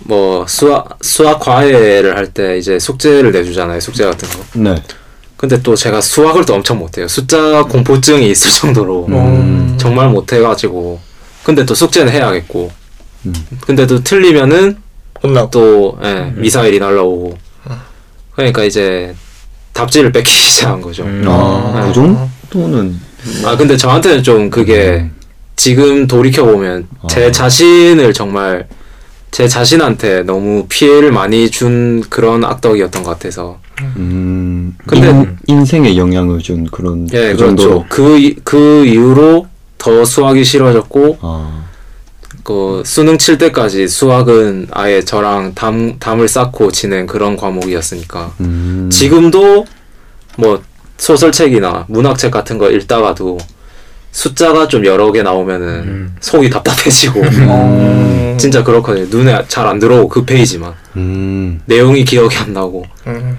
뭐 0.00 0.46
수학 0.46 0.98
수학 1.00 1.40
과외를 1.40 2.16
할 2.16 2.26
때 2.26 2.58
이제 2.58 2.78
숙제를 2.78 3.32
내주잖아요 3.32 3.80
숙제 3.80 4.04
같은 4.04 4.28
거 4.28 4.44
네 4.54 4.74
근데 5.36 5.60
또 5.62 5.74
제가 5.74 6.00
수학을 6.00 6.44
또 6.46 6.54
엄청 6.54 6.78
못해요 6.78 7.06
숫자 7.08 7.62
공포증이 7.64 8.30
있을 8.30 8.50
정도로 8.50 9.06
음. 9.08 9.76
정말 9.78 10.08
못해가지고 10.08 11.00
근데 11.42 11.64
또 11.66 11.74
숙제는 11.74 12.12
해야겠고 12.12 12.70
음. 13.26 13.34
근데 13.66 13.86
또 13.86 14.02
틀리면은 14.02 14.78
혼나고. 15.22 15.50
또 15.50 15.98
예, 16.02 16.32
미사일이 16.36 16.78
날라오고 16.78 17.38
그러니까 18.34 18.64
이제 18.64 19.14
답지를 19.74 20.10
뺏기기 20.12 20.30
시작한 20.50 20.80
거죠. 20.80 21.02
음. 21.04 21.24
아, 21.28 21.84
그 21.88 21.92
정도는? 21.92 22.98
아 23.44 23.56
근데 23.56 23.76
저한테는 23.76 24.22
좀 24.22 24.48
그게 24.50 25.10
지금 25.56 26.06
돌이켜 26.06 26.44
보면 26.44 26.86
제 27.08 27.26
아. 27.26 27.32
자신을 27.32 28.12
정말 28.14 28.66
제 29.30 29.48
자신한테 29.48 30.22
너무 30.22 30.66
피해를 30.68 31.10
많이 31.10 31.50
준 31.50 32.02
그런 32.08 32.44
악덕이었던 32.44 33.02
것 33.02 33.10
같아서. 33.10 33.58
음. 33.96 34.76
근데- 34.86 35.08
인, 35.10 35.36
인생에 35.48 35.96
영향을 35.96 36.38
준 36.38 36.64
그런 36.70 37.08
예 37.12 37.32
그 37.32 37.36
그렇죠. 37.38 37.38
정도로? 37.46 37.84
그, 37.88 38.18
이- 38.18 38.36
그 38.44 38.84
이후로 38.86 39.46
더 39.78 40.04
수학이 40.04 40.44
싫어졌고 40.44 41.18
아 41.20 41.64
그 42.44 42.82
수능 42.84 43.16
칠 43.16 43.38
때까지 43.38 43.88
수학은 43.88 44.68
아예 44.70 45.02
저랑 45.02 45.54
담, 45.54 45.98
담을 45.98 46.28
쌓고 46.28 46.70
지낸 46.70 47.06
그런 47.06 47.36
과목이었으니까 47.36 48.34
음. 48.40 48.90
지금도 48.92 49.64
뭐 50.36 50.62
소설책이나 50.98 51.86
문학책 51.88 52.30
같은 52.30 52.58
거 52.58 52.70
읽다가도 52.70 53.38
숫자가 54.12 54.68
좀 54.68 54.84
여러 54.84 55.10
개 55.10 55.22
나오면은 55.22 55.66
음. 55.68 56.16
속이 56.20 56.50
답답해지고 56.50 57.20
음. 57.24 58.36
진짜 58.38 58.62
그렇거든요 58.62 59.06
눈에 59.08 59.42
잘 59.48 59.66
안 59.66 59.78
들어오고 59.78 60.08
그 60.08 60.24
페이지만 60.26 60.74
음. 60.96 61.62
내용이 61.64 62.04
기억이 62.04 62.36
안 62.36 62.52
나고 62.52 62.84
음. 63.06 63.38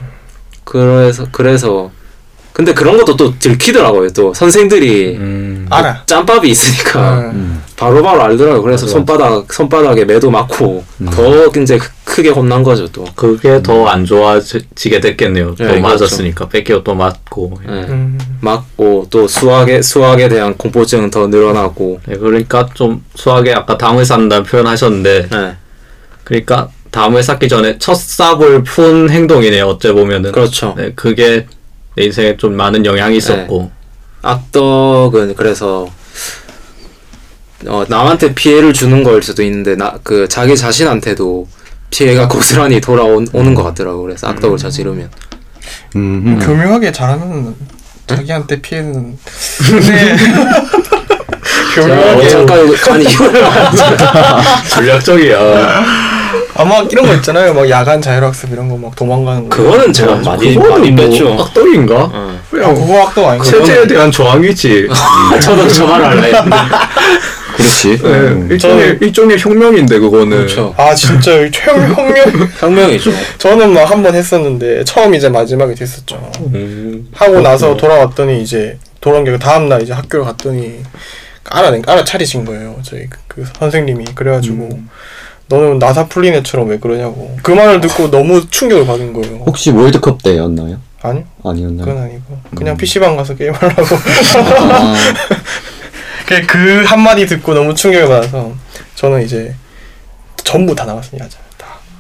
그래서 0.64 1.28
그래서 1.32 1.92
근데 2.56 2.74
그런 2.74 2.96
것도 2.96 3.18
또 3.18 3.38
들키더라고요 3.38 4.10
또 4.14 4.34
선생들이 4.34 5.18
음. 5.18 5.68
알아. 5.70 6.04
짬밥이 6.06 6.48
있으니까 6.50 7.20
음. 7.34 7.62
바로 7.76 8.02
바로 8.02 8.22
알더라고요 8.24 8.62
그래서 8.64 8.86
맞아. 8.86 8.94
손바닥 8.94 9.52
손바닥에 9.52 10.06
매도 10.06 10.32
맞고 10.32 10.86
더 11.12 11.48
이제 11.62 11.78
크- 11.78 11.90
크게 12.06 12.30
혼난 12.30 12.64
거죠 12.64 12.88
또 12.94 13.04
그게 13.14 13.62
더 13.62 13.90
안 13.90 14.06
좋아지게 14.06 15.02
됐겠네요. 15.02 15.54
또 15.56 15.66
네, 15.66 15.80
맞았으니까 15.82 16.48
뺏겨 16.48 16.82
또 16.82 16.96
맞고. 16.96 17.60
예. 17.68 17.72
음. 17.72 18.18
맞고 18.40 19.08
또 19.10 19.28
수학에 19.28 19.82
수학에 19.82 20.30
대한 20.30 20.56
공포증은 20.56 21.12
더 21.12 21.28
늘어나고 21.28 22.00
네, 22.08 22.16
그러니까 22.16 22.70
좀 22.74 23.04
수학에 23.16 23.52
아까 23.52 23.78
담을 23.78 24.06
쌓는다는 24.06 24.46
표현하셨는데 24.46 25.28
예. 25.34 25.56
그러니까 26.24 26.70
담을 26.92 27.22
쌓기 27.22 27.50
전에 27.50 27.78
첫 27.80 27.96
삽을 27.96 28.64
푼 28.64 29.10
행동이네요. 29.10 29.66
어째 29.66 29.92
보면은. 29.92 30.32
그렇죠 30.32 30.74
네, 30.78 30.94
그게 30.96 31.46
내 31.96 32.06
인생에 32.06 32.38
좀 32.38 32.54
많은 32.56 32.86
영향이 32.86 33.18
있었고. 33.18 33.72
악덕은 34.22 35.36
그래서 35.36 35.88
어, 37.68 37.86
남한테 37.88 38.34
피해를 38.36 38.74
주는 38.74 39.04
걸 39.04 39.22
수도 39.24 39.44
있는데 39.44 39.76
나 39.76 39.98
그 40.04 40.28
자기 40.28 40.56
자신한테도 40.58 41.48
피해가 41.92 42.28
고스란히 42.30 42.82
돌아오는 42.82 43.54
것 43.54 43.64
같더라고 43.64 44.02
그래서 44.04 44.28
악덕을 44.28 44.58
저지르면 44.58 45.10
음. 45.96 46.40
교묘하게 46.44 46.92
잘하면 46.92 47.56
자기한테 48.08 48.62
피해는. 48.62 49.18
근데 49.70 50.16
교묘하게 51.76 52.30
잠깐 52.30 52.76
간 52.76 53.02
이유를 53.02 53.44
전략적이야. 54.70 55.86
아마 56.56 56.80
이런 56.90 57.06
거 57.06 57.14
있잖아요. 57.16 57.54
막 57.54 57.70
야간 57.70 58.02
자율학습 58.02 58.52
이런 58.52 58.70
거 58.70 58.78
막 58.78 58.96
도망가는 58.96 59.50
거. 59.50 59.56
그거는 59.58 59.92
제가 59.94 60.16
많이 60.18 60.54
그거는 60.56 60.72
많이 60.80 60.92
뭐 60.92 61.06
뺐죠 61.06 61.34
악덕인가? 61.42 61.96
어. 61.96 62.12
아, 62.14 62.40
그냥 62.50 62.74
그거 62.76 63.02
학도 63.06 63.28
아닌가? 63.28 63.44
체제에 63.50 63.88
대한 63.88 64.12
저항이지. 64.12 64.88
저도 65.42 65.68
저 65.68 65.86
말을 65.86 66.06
할라 66.06 66.22
했는데 66.22 66.58
그렇지 67.56 67.98
네, 68.02 68.10
음. 68.10 68.48
일종의 68.52 68.98
일종의 69.02 69.40
혁명인데 69.40 70.00
그거는. 70.00 70.30
그렇죠 70.38 70.74
아 70.78 70.94
진짜 70.94 71.32
혁명 71.54 71.96
혁명. 71.96 72.50
혁명이죠 72.60 73.12
저는 73.38 73.74
막 73.74 73.90
한 73.92 74.04
번 74.04 74.14
했었는데 74.16 74.84
처음 74.84 75.14
이제 75.16 75.30
마지막에 75.30 75.74
됐었죠. 75.74 76.32
음. 76.54 77.08
하고 77.14 77.40
나서 77.42 77.76
돌아왔더니 77.78 78.42
이제 78.42 78.78
돌아온 79.02 79.24
게 79.24 79.38
다음 79.38 79.70
날 79.70 79.82
이제 79.82 79.94
학교를 79.94 80.26
갔더니 80.26 80.84
알아낸 81.50 81.82
알아차리신 81.88 82.44
거예요. 82.46 82.78
저희 82.84 83.08
그, 83.10 83.20
그 83.28 83.46
선생님이 83.60 84.06
그래가지고 84.16 84.68
너는 85.48 85.78
나사 85.80 86.08
풀린 86.08 86.34
애처럼 86.36 86.70
왜 86.70 86.80
그러냐고 86.80 87.36
그 87.44 87.52
말을 87.52 87.80
듣고 87.82 88.10
너무 88.10 88.50
충격을 88.50 88.86
받은 88.88 89.14
거예요. 89.14 89.44
혹시 89.46 89.70
월드컵 89.72 90.24
때였나요? 90.24 90.80
아니 91.02 91.24
아니었나요? 91.44 91.86
그건 91.86 92.02
아니고 92.02 92.40
그냥 92.56 92.76
PC방 92.78 93.16
가서 93.16 93.36
게임하려고 93.36 93.96
아, 94.72 94.96
그- 96.26 96.46
그 96.48 96.84
한마디 96.86 97.28
듣고 97.28 97.54
너무 97.54 97.76
충격을 97.76 98.08
받아서 98.08 98.52
저는 98.96 99.24
이제 99.24 99.54
전부 100.38 100.74
다 100.74 100.86
나갔습니다. 100.86 101.28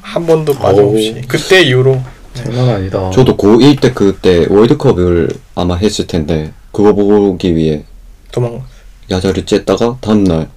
다한 0.01 0.25
번도 0.25 0.53
빠짐없이 0.53 1.21
그때 1.27 1.61
이후로 1.61 2.01
장난 2.33 2.67
아니다. 2.69 3.11
저도 3.11 3.37
고1 3.37 3.79
때 3.79 3.93
그때 3.93 4.47
월드컵을 4.49 5.29
아마 5.53 5.75
했을 5.75 6.07
텐데 6.07 6.51
그거 6.71 6.93
보기 6.93 7.55
위해 7.55 7.83
도망. 8.31 8.63
야자를 9.11 9.45
쬐다가 9.45 10.01
다음날 10.01 10.49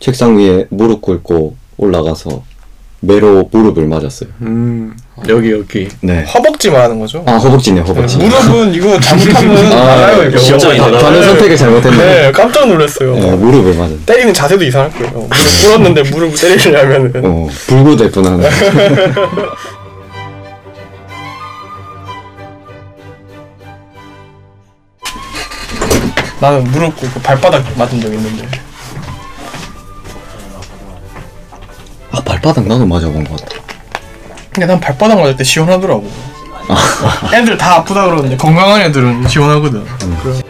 책상 0.00 0.38
위에 0.38 0.66
무릎 0.70 1.02
꿇고 1.02 1.54
올라가서 1.76 2.42
매로 3.00 3.48
무릎을 3.52 3.86
맞았어요. 3.86 4.30
음. 4.42 4.96
여기 5.28 5.50
여기. 5.52 5.88
네. 6.00 6.24
허벅지 6.24 6.70
말하는 6.70 6.98
거죠? 6.98 7.22
아 7.26 7.32
허벅지네 7.36 7.80
허벅지. 7.82 8.16
무릎은 8.16 8.72
이거 8.74 8.98
잘못하면 8.98 9.72
알아요 9.72 10.22
이거. 10.28 10.38
진짜 10.38 10.74
다-. 10.74 10.90
다른 10.98 11.22
선택을 11.22 11.56
잘못했네. 11.56 11.96
네, 11.98 12.32
깜짝 12.32 12.66
놀랐어요. 12.66 13.14
네, 13.14 13.36
무릎을 13.36 13.74
맞은. 13.74 14.00
때리는 14.06 14.32
자세도 14.32 14.64
이상할 14.64 14.90
거예요. 14.92 15.10
무릎 15.12 15.30
꿇었는데 15.64 16.02
무릎 16.10 16.34
때리려면은. 16.40 17.12
어 17.24 17.48
뻔하네. 18.10 18.48
나는 26.40 26.64
무릎 26.64 26.96
꿇고 26.96 27.20
발바닥 27.20 27.64
맞은 27.78 28.00
적 28.00 28.12
있는데. 28.12 28.46
아 32.14 32.20
발바닥 32.24 32.66
나도 32.68 32.86
맞아본 32.86 33.24
것 33.24 33.40
같아. 33.40 33.56
근데 34.52 34.66
난 34.66 34.78
발바닥 34.78 35.18
맞을 35.18 35.36
때 35.36 35.42
시원하더라고. 35.42 36.08
애들 37.34 37.58
다 37.58 37.74
아프다 37.76 38.04
그러는데 38.06 38.36
건강한 38.36 38.80
애들은 38.82 39.26
시원하거든. 39.28 39.84
그래. 40.22 40.40